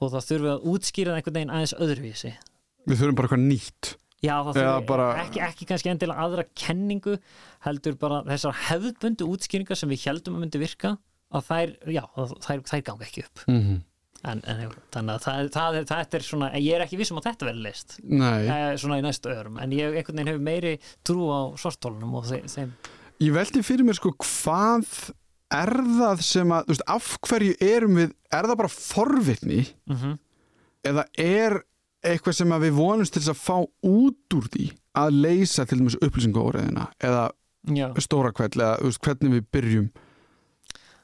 og 0.01 0.13
það 0.15 0.29
þurfi 0.31 0.51
að 0.55 0.69
útskýra 0.75 1.13
það 1.13 1.19
einhvern 1.21 1.37
veginn 1.39 1.53
aðeins 1.57 1.75
öðruvísi. 1.77 2.33
Við 2.89 3.01
þurfum 3.03 3.19
bara 3.21 3.29
eitthvað 3.29 3.45
nýtt. 3.51 3.91
Já, 4.21 4.35
það 4.45 4.57
þurfi 4.61 4.87
bara- 4.89 5.11
ekki, 5.25 5.41
ekki 5.47 5.67
kannski 5.71 5.91
endilega 5.93 6.25
aðra 6.25 6.45
kenningu 6.55 7.19
heldur 7.65 7.95
bara 8.01 8.23
þessar 8.29 8.59
hefðbundu 8.69 9.29
útskýringar 9.33 9.77
sem 9.81 9.89
við 9.89 10.05
heldum 10.09 10.37
að 10.37 10.45
myndi 10.45 10.61
virka 10.61 10.97
að 11.33 11.47
þær, 11.47 11.77
já, 11.95 12.03
þær, 12.45 12.61
þær 12.69 12.83
ganga 12.91 13.07
ekki 13.07 13.25
upp. 13.25 13.45
Mm 13.49 13.61
-hmm. 13.63 13.79
en, 14.25 14.43
en 14.45 14.59
þannig 14.93 15.15
að 15.15 15.23
það, 15.25 15.51
það, 15.55 15.77
er- 15.79 15.89
þetta 15.89 16.17
er 16.19 16.25
svona 16.27 16.51
ég 16.61 16.75
er 16.77 16.85
ekki 16.85 16.99
vissum 17.01 17.17
að 17.21 17.29
þetta 17.31 17.47
verði 17.49 17.63
leist 17.65 17.95
Nei, 18.05 18.47
eh, 18.47 18.77
svona 18.77 18.99
í 19.01 19.05
næstu 19.07 19.31
öðrum, 19.33 19.57
en 19.63 19.71
ég 19.73 19.95
einhvern 19.97 20.17
veginn 20.21 20.29
hefur 20.35 20.45
meiri 20.45 20.75
trú 21.05 21.31
á 21.33 21.41
svartólunum 21.57 22.15
og 22.21 22.25
þeim. 22.29 22.73
Ég 23.21 23.33
veldi 23.33 23.63
fyrir 23.65 23.85
mér 23.89 23.97
sko 23.97 24.13
hvað 24.21 25.13
er 25.51 25.73
það 25.99 26.25
sem 26.25 26.53
að, 26.55 26.67
þú 26.67 26.75
veist, 26.75 26.89
af 26.95 27.13
hverju 27.27 27.55
erum 27.65 27.97
við, 27.99 28.13
er 28.31 28.49
það 28.51 28.61
bara 28.63 28.75
forvitni? 28.75 29.63
Mm 29.91 30.19
eða 30.87 31.07
er 31.21 31.61
eitthvað 32.01 32.37
sem 32.39 32.55
við 32.63 32.77
vonumst 32.77 33.17
til 33.17 33.25
að 33.29 33.41
fá 33.41 33.57
út 33.61 34.37
úr 34.37 34.47
því 34.53 34.69
að 35.01 35.17
leysa 35.27 35.67
til 35.69 35.81
dæmis 35.81 35.99
upplýsingaóriðina 36.01 36.87
eða 37.05 37.27
já, 37.77 37.89
stóra 38.01 38.33
kvæll 38.35 38.55
eða 38.57 38.79
veist, 38.87 39.03
hvernig 39.05 39.37
við 39.37 39.51
byrjum? 39.53 39.91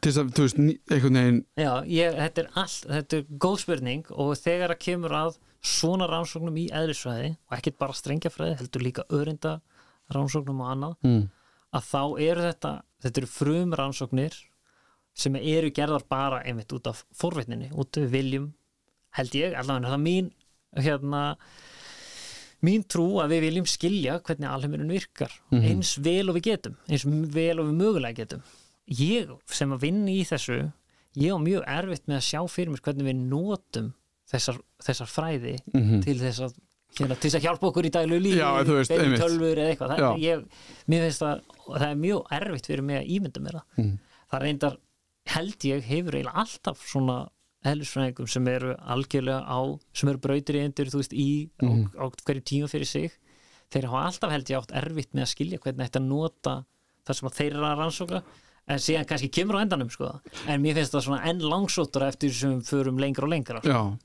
Til 0.01 0.13
þess 0.13 0.21
að, 0.23 0.33
þú 0.37 0.47
veist, 0.47 0.63
einhvern 0.93 1.21
veginn 1.21 1.43
já 1.61 1.71
ég, 1.91 2.17
þetta 2.17 2.43
er 2.43 2.51
allt 2.63 2.89
þetta 2.95 3.19
er 3.19 3.29
góð 3.45 3.59
spurning 3.65 4.11
og 4.15 4.33
þegar 4.41 4.75
að 4.75 4.83
kemur 4.87 5.17
að 5.21 5.39
svona 5.67 6.09
rannsóknum 6.09 6.61
í 6.63 6.69
eðlisfræði 6.73 7.33
og 7.35 7.59
ekkert 7.59 7.81
bara 7.83 7.97
strengjafræði, 8.01 8.59
heldur 8.63 8.87
líka 8.87 9.07
örinda 9.13 9.59
rannsóknum 10.15 10.63
og 10.65 10.73
annað 10.73 10.97
mm. 11.05 11.23
Að 11.77 11.89
þá 11.93 12.03
eru 12.27 12.45
þetta 12.49 12.73
þetta 13.05 13.21
eru 13.23 13.31
frum 13.31 13.75
rannsóknir 13.79 14.37
sem 15.17 15.37
eru 15.41 15.71
gerðar 15.73 16.05
bara 16.11 16.43
einmitt 16.45 16.73
út 16.77 16.89
af 16.91 17.05
forvitninni, 17.17 17.71
út 17.73 17.97
af 18.01 18.11
viljum 18.13 18.51
held 19.17 19.33
ég, 19.39 19.55
allavega. 19.57 19.89
Það 19.89 19.97
er 19.97 20.05
mín 20.05 20.31
hérna 20.77 21.23
mín 22.67 22.85
trú 22.89 23.07
að 23.23 23.35
við 23.37 23.45
viljum 23.47 23.69
skilja 23.69 24.19
hvernig 24.25 24.49
alheimurinn 24.51 24.93
virkar 24.93 25.33
Mhm. 25.53 25.63
eins 25.71 25.95
vel 26.03 26.29
og 26.31 26.37
við 26.37 26.47
getum 26.51 26.77
eins 26.89 27.05
vel 27.07 27.61
og 27.61 27.67
við 27.69 27.77
mögulega 27.81 28.17
getum. 28.23 28.43
Ég 28.89 29.31
sem 29.47 29.71
að 29.73 29.81
vinna 29.81 30.11
í 30.11 30.25
þessu 30.27 30.73
ég 31.17 31.33
á 31.33 31.39
mjög 31.41 31.65
erfitt 31.67 32.07
með 32.07 32.17
að 32.21 32.29
sjá 32.29 32.41
fyrir 32.51 32.71
mér 32.73 32.83
hvernig 32.85 33.07
við 33.09 33.17
notum 33.29 33.93
þessar, 34.31 34.59
þessar 34.83 35.07
fræði 35.09 35.57
Mm 35.75 36.03
til 36.03 36.19
þess 36.19 36.41
að 36.41 36.55
hérna, 36.99 37.17
til 37.21 37.31
þess 37.31 37.37
að 37.41 37.45
hjálpa 37.47 37.69
okkur 37.71 37.85
í 37.89 37.91
daglu 37.93 38.19
lífi 38.21 38.41
einmitt. 39.05 39.21
tölvur 39.21 39.57
eða 39.59 39.71
eitthvað 39.75 39.91
það, 39.97 40.19
ég, 40.23 40.45
mér 40.89 41.01
finnst 41.07 41.23
það, 41.23 41.41
það 41.67 41.87
er 41.91 41.97
mjög 42.07 42.27
erfitt 42.41 42.67
fyrir 42.71 42.83
mig 42.83 43.01
að 43.03 43.11
ímynda 43.17 43.41
mér 43.47 43.59
það 43.59 43.65
Mm. 43.83 43.99
það 44.33 44.43
reyndar 44.47 44.77
held 45.27 45.59
ég 45.67 45.83
hefur 45.83 46.15
eiginlega 46.15 46.41
alltaf 46.45 46.79
svona 46.87 47.19
eðlisfræðingum 47.67 48.29
sem 48.31 48.49
eru 48.49 48.75
algjörlega 48.79 49.43
á 49.43 49.59
sem 49.93 50.09
eru 50.13 50.19
brautir 50.23 50.55
í 50.55 50.65
endur 50.65 50.87
þú 50.93 51.01
veist 51.03 51.13
í 51.13 51.51
Mhm. 51.63 51.91
á, 51.99 52.05
á 52.07 52.11
hverju 52.25 52.43
tíma 52.47 52.69
fyrir 52.71 52.87
sig 52.87 53.13
þeir 53.71 53.85
hafa 53.91 54.07
alltaf 54.07 54.31
held 54.31 54.47
ég 54.47 54.59
átt 54.61 54.73
erfitt 54.73 55.13
með 55.13 55.23
að 55.27 55.33
skilja 55.35 55.59
hvernig 55.59 55.89
þetta 55.91 56.03
nota 56.07 56.65
það 57.07 57.15
sem 57.15 57.29
þeir 57.29 57.53
eru 57.55 57.65
að 57.67 57.79
rannsóka 57.83 58.23
en 58.69 58.79
síðan 58.79 59.07
kannski 59.07 59.31
kemur 59.31 59.57
á 59.59 59.63
endanum 59.67 59.91
sko 59.91 60.21
en 60.47 60.63
mér 60.63 60.75
finnst 60.75 60.93
það 60.95 61.05
svona 61.07 61.25
enn 61.27 61.41
langsóttur 61.41 62.03
eftir 62.07 62.31
sem 62.33 62.61
förum 62.63 62.99
lengra 62.99 63.25
og 63.27 63.31
lengra 63.31 63.61
sko. 63.61 63.99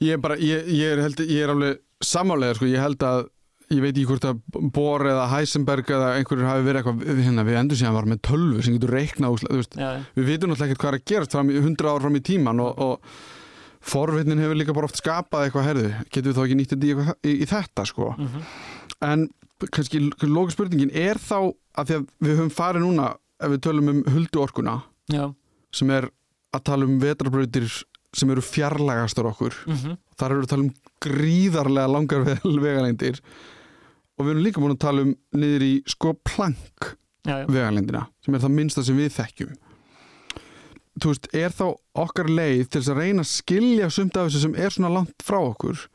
Ég 0.00 0.16
er 0.16 0.22
bara, 0.22 0.38
ég, 0.40 0.66
ég, 0.72 0.94
er, 0.94 1.02
held, 1.06 1.22
ég 1.26 1.44
er 1.44 1.52
alveg 1.54 1.80
samálega, 2.02 2.58
sko, 2.58 2.68
ég 2.70 2.82
held 2.82 3.06
að 3.06 3.24
ég 3.72 3.80
veit 3.80 3.92
ekki 3.94 4.08
hvort 4.10 4.26
að 4.28 4.40
Bohr 4.74 5.06
eða 5.08 5.28
Heisenberg 5.32 5.90
eða 5.96 6.08
einhverjur 6.18 6.48
hafi 6.48 6.64
verið 6.66 6.80
eitthvað 6.82 7.20
hérna, 7.22 7.44
við 7.48 7.58
endur 7.60 7.78
síðan 7.80 7.96
var 7.96 8.08
með 8.10 8.22
tölvu 8.28 8.64
sem 8.64 8.74
getur 8.76 8.92
reikna 8.92 9.30
þú 9.32 9.60
veist, 9.60 9.76
Já, 9.80 9.92
við 10.18 10.28
vitum 10.28 10.52
náttúrulega 10.52 10.74
ekkert 10.74 10.82
hvað 10.82 10.92
er 10.92 10.98
að 10.98 11.06
gerast 11.12 11.36
100 11.38 11.88
ár 11.92 12.04
fram 12.04 12.18
í 12.18 12.24
tíman 12.26 12.62
og, 12.64 12.82
og 12.84 13.22
forvitnin 13.92 14.42
hefur 14.42 14.58
líka 14.60 14.76
bara 14.76 14.90
oft 14.90 15.00
skapað 15.00 15.46
eitthvað 15.46 15.68
herðu, 15.70 15.92
getum 16.12 16.28
við 16.28 16.36
þá 16.36 16.42
ekki 16.44 16.58
nýtt 16.58 16.74
þetta 16.74 16.90
í, 16.90 17.14
í, 17.32 17.32
í 17.32 17.48
þetta 17.50 17.86
sko, 17.88 18.10
mhm, 18.18 18.44
en 19.08 19.24
kannski 19.72 20.02
lóka 20.26 20.54
spurningin, 20.54 20.92
er 20.92 21.20
þá 21.22 21.38
að 21.78 21.88
því 21.88 21.96
að 21.96 22.06
við 22.26 22.36
höfum 22.36 22.52
farið 22.52 22.84
núna 22.84 23.08
ef 23.42 23.54
við 23.54 23.62
tölum 23.66 23.90
um 23.92 24.02
huldu 24.12 24.42
orkuna 24.42 24.76
já, 25.10 25.24
sem 25.74 25.90
er 25.94 26.10
að 26.52 26.64
tala 26.68 26.86
um 26.86 26.98
vetrarbrautir 27.02 27.68
sem 28.16 28.30
eru 28.30 28.44
fjarlægastur 28.44 29.28
okkur. 29.30 29.56
Mhm, 29.66 29.98
þar 30.20 30.34
eru 30.34 30.42
við 30.42 30.46
að 30.46 30.52
tala 30.52 30.66
um 30.66 30.72
gríðarlega 31.06 31.92
langar 31.92 32.26
vegalengdir. 32.66 33.20
Og 34.18 34.26
við 34.26 34.34
erum 34.34 34.44
líka 34.44 34.62
búin 34.62 34.74
að 34.76 34.82
tala 34.84 35.06
um 35.06 35.14
niður 35.40 35.64
í 35.66 35.72
sko 35.88 36.12
plank 36.20 36.92
vegalengdina 37.24 38.06
sem 38.24 38.34
er 38.34 38.42
það 38.42 38.56
minnsta 38.56 38.82
sem 38.84 38.98
við 38.98 39.12
þekkjum. 39.16 39.52
Þú 41.00 41.08
veist, 41.08 41.28
er 41.32 41.54
þá 41.56 41.64
okkar 42.02 42.28
leið 42.28 42.66
til 42.66 42.80
þess 42.82 42.92
að 42.92 42.98
reyna 43.00 43.22
að 43.24 43.30
skilja 43.30 43.88
sumt 43.94 44.18
af 44.20 44.26
þessu 44.28 44.42
sem 44.42 44.56
er 44.60 44.74
svona 44.74 44.90
langt 44.92 45.24
frá 45.24 45.38
okkur 45.40 45.86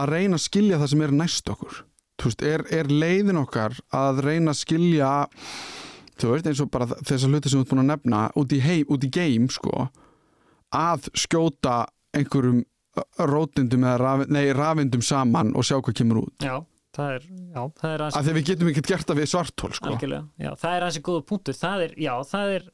að 0.00 0.10
reyna 0.16 0.38
að 0.38 0.44
skilja 0.48 0.80
það 0.80 0.90
sem 0.92 1.04
er 1.06 1.14
næst 1.20 1.52
okkur? 1.52 1.76
Þú 2.20 2.30
veist, 2.30 2.42
er, 2.42 2.64
er 2.74 2.90
leiðin 2.90 3.38
okkar 3.40 3.76
að 3.94 4.24
reyna 4.26 4.50
að 4.50 4.60
skilja 4.64 5.12
þú 6.20 6.32
veist, 6.34 6.50
eins 6.50 6.60
og 6.64 6.70
bara 6.74 6.88
þessar 6.98 7.30
hluti 7.32 7.52
sem 7.52 7.60
þú 7.60 7.64
ert 7.64 7.72
búin 7.72 7.84
að 7.84 7.90
nefna 7.92 8.24
út 8.40 8.52
í 8.56 8.60
heim, 8.64 8.90
út 8.90 9.06
í 9.06 9.12
game, 9.14 9.48
sko 9.52 9.86
að 10.76 11.08
skjóta 11.18 11.84
einhverjum 12.16 12.62
rótindum 13.30 13.86
eða 13.86 13.98
raf, 14.00 14.22
nei, 14.30 14.44
rafindum 14.56 15.02
saman 15.04 15.54
og 15.56 15.66
sjá 15.66 15.78
hvað 15.78 15.96
kemur 16.00 16.24
út 16.24 16.44
já, 16.44 16.56
það 16.96 17.12
er, 17.16 17.28
já, 17.30 17.60
það 17.80 17.92
er 17.92 18.04
að 18.06 18.24
því 18.26 18.34
við 18.36 18.48
getum 18.48 18.70
ekkert 18.72 18.90
gert 18.92 19.10
það 19.10 19.20
við 19.20 19.30
svartól 19.32 19.70
sko. 19.76 19.92
algjörlega, 19.92 20.24
já, 20.42 20.50
það 20.62 20.74
er 20.76 20.86
hansi 20.86 21.04
góða 21.06 21.26
punktur 21.28 21.58
það 21.58 21.84
er, 21.86 21.94
já, 22.06 22.12
það 22.32 22.56
er 22.56 22.66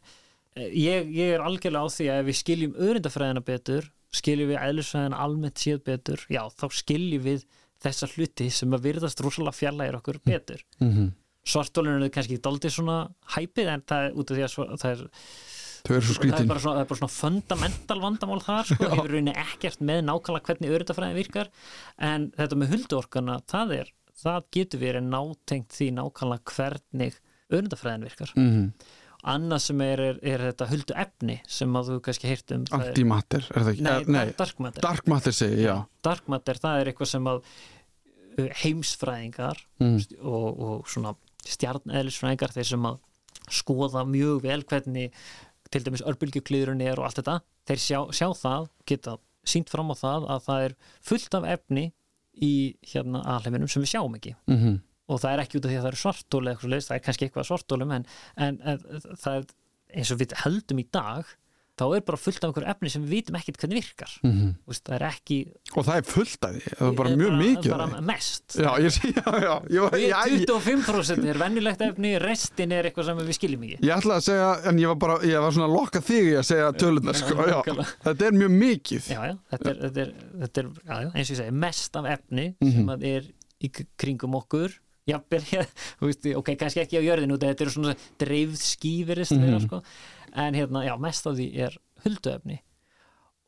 eh, 0.56 0.70
ég, 0.72 1.12
ég 1.18 1.34
er 1.36 1.44
algjörlega 1.44 1.84
á 1.84 1.94
því 1.96 2.08
að 2.12 2.22
ef 2.22 2.30
við 2.30 2.40
skiljum 2.40 2.80
öðrindafræðina 2.86 3.44
betur, 3.50 3.90
skiljum 4.16 4.50
við 4.52 4.62
eðlisfræðina 4.62 5.20
almennt 5.26 5.62
séð 5.62 5.82
betur, 5.90 6.26
já, 6.32 6.42
þá 6.56 6.66
skiljum 6.80 7.26
við 7.26 7.46
þessa 7.84 8.08
hluti 8.14 8.48
sem 8.54 8.72
að 8.72 8.88
virðast 8.88 9.20
rosalega 9.24 9.56
fjallægir 9.56 9.98
okkur 9.98 10.20
betur 10.24 10.62
mm 10.80 10.92
-hmm. 10.92 11.10
svartólinu 11.44 12.06
er 12.06 12.14
kannski 12.14 12.40
daldið 12.40 12.72
svona 12.72 12.96
hæpið 13.36 13.68
en 13.74 13.84
það 13.84 14.06
er 14.06 14.16
út 14.16 14.30
af 14.30 14.36
því 14.36 14.46
að 14.46 14.52
svo, 14.54 14.66
það 14.80 14.94
er 14.94 15.02
eru 15.94 16.06
svo 16.06 16.26
það 16.26 16.40
er 16.40 16.50
bara 16.50 16.62
svona, 16.62 16.76
það 16.76 16.82
er 16.82 16.90
bara 16.90 17.00
svona 17.00 17.14
fundamental 17.14 18.00
vandamál 18.02 18.42
þar 18.44 18.68
sko, 18.70 18.90
hefur 18.92 19.12
rauninni 19.12 19.34
ekkert 19.42 19.82
með 19.84 20.02
nákvæmlega 20.08 20.50
hvernig 20.50 20.74
öryttafræðin 20.76 21.18
virkar. 21.20 21.50
En 22.10 22.28
þetta 22.36 22.60
með 22.60 22.74
hulduorkana 22.74 23.38
það 23.52 23.74
er, 23.80 23.94
það 24.22 24.50
getur 24.58 24.82
verið 24.82 25.08
nátengt 25.12 25.76
því 25.78 25.90
nákvæmlega 26.00 26.56
hvernig 26.56 27.18
öryttafræðin 27.52 28.08
virkar. 28.08 28.34
Mm 28.36 28.50
-hmm. 28.52 28.92
annað 29.26 29.62
sem 29.62 29.80
er, 29.80 30.00
er, 30.00 30.18
er 30.22 30.42
þetta 30.50 30.66
huldu 30.70 30.94
efni 30.94 31.40
sem 31.48 31.76
að 31.76 31.88
þú 31.90 32.00
kannski 32.00 32.28
heyrt 32.30 32.52
um 32.54 32.66
það 32.66 32.82
er- 32.82 32.90
antimatter, 32.92 33.46
er 33.50 33.62
það 33.62 33.72
ekki? 33.72 33.82
nei, 33.82 34.04
nei, 34.06 34.26
dark 34.38 34.58
matter. 34.58 34.82
Dark 34.82 35.06
matter 35.06 35.32
segi, 35.32 35.62
já. 35.62 35.86
Dark 36.02 36.28
matter, 36.28 36.58
það 36.62 36.80
er 36.80 36.92
eitthvað 36.92 37.10
sem 37.10 37.26
að 37.26 37.42
heimsfræðingar 38.62 39.60
mm. 39.80 39.96
og, 40.20 40.60
og 40.60 40.88
svona 40.90 41.14
stjarneðlisfræðingar 41.46 42.54
þeir 42.56 42.70
sem 42.70 42.88
að 42.88 42.98
skoða 43.52 44.02
mjög 44.08 44.42
vel 44.46 44.62
hvernig 44.66 45.12
til 45.70 45.84
dæmis 45.86 46.04
örbylgjuklýðurinn 46.06 46.84
er 46.86 47.00
og 47.00 47.08
allt 47.08 47.20
þetta 47.20 47.38
þeir 47.68 47.82
sjá, 47.82 48.00
sjá 48.14 48.28
það, 48.38 48.68
geta 48.86 49.16
sínt 49.46 49.70
fram 49.70 49.92
á 49.92 49.96
það 49.96 50.26
að 50.34 50.42
það 50.48 50.66
er 50.66 50.74
fullt 51.06 51.38
af 51.38 51.48
efni 51.56 51.86
í 52.42 52.52
hérna 52.92 53.22
alheiminum 53.36 53.70
sem 53.70 53.82
við 53.82 53.94
sjáum 53.94 54.18
ekki 54.18 54.34
Mm 54.46 54.58
-hmm. 54.60 54.80
og 55.08 55.20
það 55.20 55.32
er 55.32 55.42
ekki 55.44 55.58
út 55.58 55.64
af 55.64 55.70
því 55.70 55.78
að 55.78 55.84
það 55.84 55.92
eru 55.92 56.02
svartóli 56.02 56.56
það 56.56 56.96
er 56.96 57.04
kannski 57.06 57.24
eitthvað 57.26 57.48
svartólum 57.48 57.92
en, 57.92 58.06
en, 58.36 58.60
en 58.62 58.78
það 59.16 59.36
er 59.36 59.44
eins 59.94 60.10
og 60.10 60.20
við 60.20 60.34
heldum 60.44 60.78
í 60.82 60.86
dag 60.92 61.24
þá 61.76 61.84
er 61.96 62.00
bara 62.08 62.16
fullt 62.16 62.38
af 62.40 62.48
einhverju 62.48 62.70
efni 62.72 62.90
sem 62.90 63.02
við 63.04 63.10
vitum 63.18 63.36
ekkert 63.36 63.58
hvernig 63.60 63.76
virkar 63.82 64.12
Mhm. 64.24 64.46
Þú 64.64 64.72
veist, 64.72 64.84
það 64.86 64.94
er 64.96 65.04
ekki 65.10 65.36
og 65.76 65.84
það 65.84 65.96
er 66.00 66.06
fullt 66.08 66.44
af 66.46 66.54
því, 66.54 66.62
það 66.78 66.86
er 66.88 66.94
bara 67.00 67.10
mjög 67.20 67.34
mikið 67.42 67.72
af 67.72 67.76
bara 67.76 68.00
mest 68.00 68.56
já, 68.56 68.70
ég 68.80 68.96
já, 69.18 69.26
já 69.46 69.54
ég, 69.68 69.80
var, 69.84 69.90
Við 69.96 70.06
ég, 70.06 70.14
ég, 70.32 70.46
25% 70.48 71.28
er 71.34 71.40
vennilegt 71.42 71.84
efni, 71.86 72.12
restin 72.22 72.72
er 72.72 72.88
eitthvað 72.88 73.04
sem 73.10 73.20
við 73.20 73.36
skiljum 73.36 73.66
ekki 73.68 73.78
ég 73.90 73.94
ætla 73.98 74.16
að 74.16 74.24
segja 74.30 74.48
en 74.72 74.80
ég 74.80 74.88
var 74.94 74.98
bara, 75.04 75.18
ég 75.28 75.44
var 75.44 75.52
svona 75.52 75.68
að 75.68 75.76
lokka 75.76 76.00
þig 76.08 76.30
í 76.30 76.34
að 76.40 76.46
segja 76.48 76.72
tölurnar, 76.80 77.20
sko, 77.20 77.48
já, 77.52 77.60
þetta 78.08 78.26
er 78.30 78.40
mjög 78.40 78.56
mikið 78.64 79.10
Já, 79.12 79.20
já, 79.30 79.36
þetta 79.52 79.70
er, 79.70 79.78
þetta 79.84 80.00
er, 80.06 80.10
þetta 80.46 80.64
er 80.64 80.72
já, 80.80 80.96
já, 81.04 81.10
eins 81.12 81.28
og 81.30 81.36
ég 81.36 81.40
segi, 81.44 81.56
mest 81.66 81.96
af 82.00 82.10
efni 82.16 82.46
Mhm. 82.60 82.72
sem 82.72 82.86
að 82.96 83.04
er 83.12 83.30
í 83.60 83.68
kringum 84.00 84.34
okkur 84.40 84.72
þú 85.06 86.08
veist, 86.08 86.26
ok, 86.34 86.48
kannski 86.58 86.80
ekki 86.82 86.98
á 86.98 87.02
jörðinu 87.06 87.36
þetta 87.38 87.62
eru 87.62 87.70
svona 87.76 87.92
dreifð 88.18 88.56
skýfirist 88.58 89.36
mm 89.36 89.44
Mhm. 89.46 89.60
sko. 89.68 89.82
En 90.36 90.56
hérna, 90.58 90.84
já, 90.86 90.94
mest 91.00 91.26
af 91.28 91.36
því 91.38 91.48
er 91.66 91.76
hulduefni. 92.04 92.60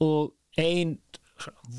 Og 0.05 0.33
ein 0.59 0.99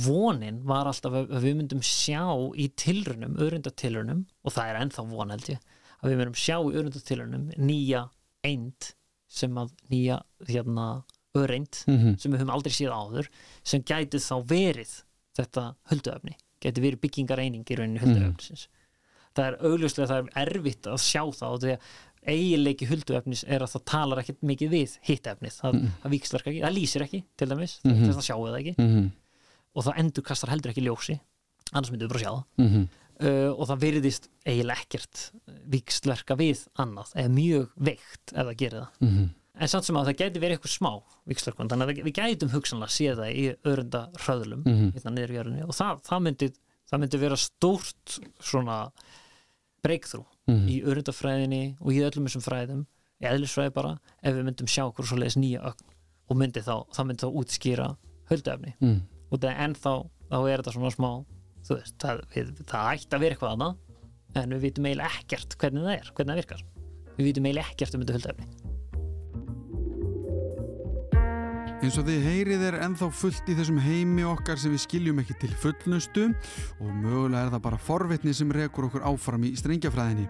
vonin 0.05 0.61
var 0.67 0.87
alltaf 0.87 1.15
að 1.19 1.33
við 1.43 1.57
myndum 1.59 1.81
sjá 1.83 2.23
í 2.55 2.69
tilrunum, 2.79 3.35
öðrundatilrunum 3.41 4.23
og 4.45 4.55
það 4.55 4.71
er 4.71 4.79
ennþá 4.83 5.05
von 5.09 5.33
held 5.33 5.51
ég 5.51 5.75
að 5.99 6.11
við 6.11 6.19
myndum 6.21 6.39
sjá 6.39 6.55
í 6.55 6.73
öðrundatilrunum 6.79 7.49
nýja 7.59 8.05
eind 8.47 8.91
sem 9.29 9.57
að 9.59 9.73
nýja 9.91 10.21
hérna 10.47 10.89
öreind 11.37 11.83
mm 11.85 12.15
sem 12.17 12.31
við 12.31 12.41
höfum 12.41 12.53
aldrei 12.55 12.73
séð 12.73 12.95
áður 12.95 13.29
sem 13.61 13.83
gæti 13.85 14.21
þá 14.23 14.35
verið 14.49 14.93
þetta 15.37 15.65
hulduöfni, 15.91 16.37
gæti 16.63 16.81
verið 16.83 17.01
byggingareining 17.03 17.67
í 17.67 17.77
rauninni 17.77 18.01
hulduöfnisins 18.01 18.69
það 19.37 19.45
er 19.45 19.57
augljóslega 19.69 20.09
það 20.09 20.31
er 20.31 20.51
erfitt 20.55 20.89
að 20.89 21.03
sjá 21.03 21.21
það 21.37 21.55
og 21.55 21.61
því 21.63 21.75
að 21.75 21.91
eiginleiki 22.33 22.87
hulduöfnis 22.89 23.43
er 23.47 23.59
að 23.65 23.73
það 23.75 23.83
talar 23.85 24.21
ekkert 24.23 24.41
mikið 24.43 24.69
við 24.73 24.97
hitt 25.07 25.23
efnið, 25.31 25.55
það, 25.61 25.73
Mhm. 25.73 25.91
það 26.03 26.11
víkslarka 26.15 26.49
ekki 26.51 26.61
það 26.65 26.75
lýsir 26.77 27.01
ekki 27.05 27.23
til 27.37 27.47
dæmis, 27.47 27.73
þess 27.83 28.09
að 28.09 28.19
það 28.19 28.27
sjáu 28.29 28.45
það 28.47 28.59
ekki. 28.59 28.75
-hmm. 28.77 29.11
og 29.75 29.83
það 29.85 29.97
endur 29.99 30.23
kastar 30.23 30.49
heldur 30.49 30.71
ekki 30.71 30.85
ljósi. 30.87 31.19
Annars 31.73 31.91
myndum 31.91 32.07
við 32.07 32.13
bara 32.13 32.23
sjá 32.23 32.31
það. 32.33 32.45
Mm 32.57 32.87
uh, 33.21 33.51
og 33.59 33.67
það 33.67 33.79
virðist 33.83 34.29
eiginlega 34.47 34.79
ekkert 34.79 35.31
víkslarka 35.69 36.35
við 36.39 36.67
annað 36.79 37.09
eða 37.15 37.29
mjög 37.35 37.67
veikt 37.77 38.31
ef 38.33 38.45
það 38.47 38.55
gerir 38.57 38.79
það. 38.79 38.89
-hmm. 39.01 39.29
en 39.59 39.67
samt 39.67 39.83
sem 39.85 39.95
að 39.95 40.05
það 40.07 40.15
gæti 40.21 40.39
verið 40.39 40.55
eitthvað 40.55 40.77
smá 40.79 41.03
vikslökun, 41.27 41.67
þannig 41.69 41.83
að 41.89 42.03
við 42.07 42.13
gætum 42.15 42.49
hugsanlega 42.49 42.95
séð 42.95 43.15
það 43.19 43.35
í 43.35 43.55
öðrunda 43.65 44.01
hröðlum 44.23 44.63
Mhm. 44.65 44.91
hérna 44.95 45.11
niður 45.11 45.29
í 45.31 45.35
jörðinni. 45.35 45.63
Og 45.67 45.75
það, 45.75 46.01
það, 46.07 46.21
myndi, 46.23 46.51
það 46.89 46.99
myndi 46.99 47.17
vera 47.19 47.35
stórt 47.35 48.19
svona 48.39 48.91
breakthrough 49.83 50.25
Mhm. 50.49 50.67
í 50.69 50.77
öðrundafræðinni 50.83 51.61
og 51.79 51.91
í 51.93 51.99
öllum 52.05 52.27
þessum 52.27 52.45
fræðum 52.45 52.85
eðlisfræði 53.21 53.73
bara, 53.75 53.91
ef 54.23 54.33
við 54.35 54.45
myndum 54.47 54.67
sjá 54.71 54.83
okkur 54.87 55.05
svo 55.09 55.17
leiðis 55.19 55.37
nýja 55.37 55.61
ögn 55.71 55.85
og 56.29 56.37
myndi 56.37 56.61
þá, 56.63 56.75
það 56.95 57.05
myndi 57.09 57.25
þá 57.25 57.31
útskýra 57.41 57.87
höldefni 58.29 58.73
Mm. 58.81 59.01
og 59.31 59.39
það 59.39 59.55
en 59.65 59.73
þá, 59.75 59.93
þá 60.31 60.37
er 60.49 60.57
þetta 60.61 60.73
svona 60.73 60.91
smá 60.95 61.11
þú 61.67 61.75
veist, 61.75 61.95
það, 61.99 62.21
við, 62.33 62.51
það 62.65 62.91
ætti 62.93 63.15
að 63.15 63.19
vera 63.25 63.35
eitthvað 63.35 63.53
annað 63.55 63.75
en 64.35 64.49
við 64.53 64.61
vitum 64.61 64.85
eiginlega 64.85 65.19
ekkert 65.19 65.57
hvernig 65.59 65.83
það 65.83 65.95
er, 65.99 66.11
hvernig 66.15 66.31
það 66.33 66.41
virkar 66.41 66.63
við 67.17 67.25
vitum 67.29 67.45
eiginlega 67.49 67.71
ekkert 67.73 67.95
um 67.95 68.01
þetta 68.05 68.17
höldefni 68.17 68.47
Eins 71.79 71.95
og 71.95 72.09
þið 72.09 72.25
heyrið 72.25 72.63
er 72.67 72.75
ennþá 72.83 73.07
fullt 73.15 73.47
í 73.47 73.53
þessum 73.55 73.77
heimi 73.79 74.25
okkar 74.27 74.59
sem 74.59 74.73
við 74.73 74.81
skiljum 74.83 75.21
ekki 75.21 75.37
til 75.39 75.51
fullnustu 75.61 76.25
og 76.83 76.89
mögulega 76.91 77.45
er 77.45 77.53
það 77.53 77.61
bara 77.69 77.79
forvitni 77.79 78.33
sem 78.35 78.51
rekur 78.51 78.89
okkur 78.89 79.05
áfram 79.07 79.45
í 79.47 79.53
strengjafræðinni. 79.55 80.25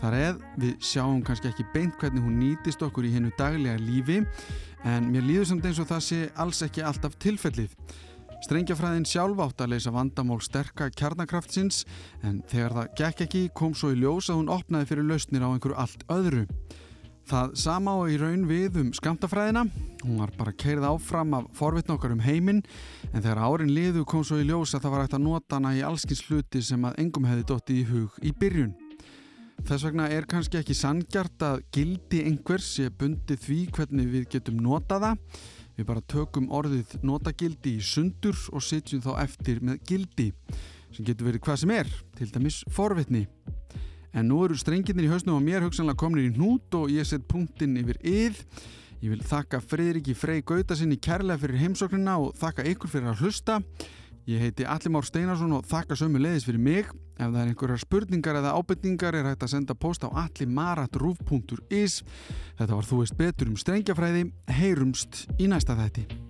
Þar 0.00 0.16
eð 0.18 0.40
við 0.58 0.72
sjáum 0.88 1.20
kannski 1.22 1.52
ekki 1.52 1.68
beint 1.70 1.94
hvernig 2.00 2.26
hún 2.26 2.40
nýtist 2.40 2.82
okkur 2.82 3.06
í 3.06 3.12
hennu 3.14 3.30
daglega 3.38 3.78
lífi 3.78 4.24
en 4.82 5.06
mér 5.12 5.22
líður 5.28 5.46
samt 5.52 5.70
eins 5.70 5.78
og 5.78 5.86
það 5.92 6.02
sé 6.08 6.20
alls 6.34 6.64
ekki 6.66 6.82
alltaf 6.90 7.14
tilfellið. 7.22 7.78
Strengjafræðin 8.48 9.06
sjálf 9.06 9.44
átt 9.46 9.62
að 9.62 9.76
leysa 9.76 9.94
vandamál 9.94 10.40
sterka 10.42 10.90
kjarnakraftsins 10.98 11.84
en 12.26 12.42
þegar 12.50 12.74
það 12.74 12.92
gekk 13.04 13.24
ekki 13.28 13.46
kom 13.54 13.78
svo 13.78 13.94
í 13.94 14.02
ljós 14.02 14.32
að 14.32 14.42
hún 14.42 14.52
opnaði 14.58 14.90
fyrir 14.90 15.06
lausnir 15.12 15.46
á 15.46 15.54
einhverju 15.54 15.78
allt 15.78 16.06
öðru. 16.10 16.44
Það 17.28 17.50
sama 17.60 17.92
á 17.92 18.08
í 18.08 18.14
raun 18.16 18.46
við 18.48 18.78
um 18.80 18.90
skamtafræðina. 18.96 19.66
Hún 20.00 20.20
var 20.22 20.30
bara 20.38 20.54
keirð 20.56 20.86
áfram 20.88 21.34
af 21.36 21.50
forvitn 21.58 21.92
okkar 21.92 22.14
um 22.14 22.22
heiminn 22.24 22.62
en 23.10 23.20
þegar 23.20 23.42
árin 23.44 23.72
liðu 23.76 24.06
kom 24.08 24.22
svo 24.24 24.38
í 24.40 24.46
ljós 24.48 24.72
að 24.72 24.86
það 24.86 24.94
var 24.94 25.02
hægt 25.04 25.16
að 25.18 25.26
nota 25.26 25.58
hana 25.58 25.74
í 25.76 25.82
allskins 25.84 26.22
hluti 26.24 26.62
sem 26.64 26.86
að 26.88 26.96
engum 27.02 27.28
hefði 27.28 27.44
dotti 27.50 27.76
í 27.82 27.84
hug 27.90 28.16
í 28.24 28.32
byrjun. 28.32 28.72
Þess 29.68 29.84
vegna 29.84 30.08
er 30.14 30.24
kannski 30.30 30.56
ekki 30.56 30.76
sangjart 30.78 31.44
að 31.44 31.60
gildi 31.76 32.22
einhvers 32.30 32.70
sé 32.78 32.88
bundið 32.88 33.44
því 33.44 33.60
hvernig 33.76 34.08
við 34.14 34.28
getum 34.38 34.62
notað 34.64 35.04
það. 35.04 35.44
Við 35.76 35.88
bara 35.90 36.06
tökum 36.14 36.48
orðið 36.48 36.96
notagildi 37.04 37.76
í 37.76 37.84
sundur 37.84 38.40
og 38.54 38.64
sitjum 38.64 39.04
þá 39.04 39.12
eftir 39.26 39.60
með 39.60 39.82
gildi 39.90 40.30
sem 40.94 41.04
getur 41.04 41.28
verið 41.28 41.44
hvað 41.44 41.60
sem 41.60 41.76
er, 41.76 41.92
til 42.16 42.32
dæmis 42.32 42.62
forvitni. 42.72 43.26
En 44.16 44.28
nú 44.30 44.40
eru 44.46 44.56
strenginir 44.56 45.08
í 45.08 45.12
hausnum 45.12 45.38
á 45.38 45.42
mér 45.44 45.66
hugsanlega 45.66 46.00
komnir 46.00 46.30
í 46.30 46.34
hnút 46.34 46.74
og 46.78 46.92
ég 46.92 47.06
set 47.08 47.26
punktinn 47.28 47.76
yfir 47.80 48.00
yð. 48.02 48.42
Ég 48.98 49.12
vil 49.12 49.22
þakka 49.22 49.60
Friðriki 49.62 50.16
Frey 50.18 50.42
Gautasinni 50.42 50.98
kærlega 50.98 51.38
fyrir 51.44 51.60
heimsóknina 51.62 52.16
og 52.18 52.34
þakka 52.40 52.66
ykkur 52.72 52.90
fyrir 52.90 53.12
að 53.12 53.22
hlusta. 53.22 53.60
Ég 54.28 54.42
heiti 54.42 54.66
Alli 54.68 54.90
Már 54.92 55.06
Steinarsson 55.08 55.54
og 55.56 55.64
þakka 55.70 55.96
sömu 55.96 56.20
leiðis 56.20 56.44
fyrir 56.44 56.60
mig. 56.60 56.90
Ef 57.16 57.30
það 57.30 57.40
er 57.40 57.52
einhverjar 57.52 57.80
spurningar 57.80 58.40
eða 58.42 58.54
ábyrningar 58.58 59.16
er 59.16 59.30
hægt 59.30 59.46
að 59.46 59.54
senda 59.54 59.78
post 59.78 60.04
á 60.04 60.12
allimarat.ruf.is 60.12 62.02
Þetta 62.60 62.72
var 62.74 62.88
Þú 62.92 63.02
veist 63.02 63.18
betur 63.18 63.52
um 63.52 63.60
strengjafræði. 63.60 64.28
Heyrumst 64.60 65.24
í 65.40 65.48
næsta 65.48 65.78
þætti. 65.78 66.27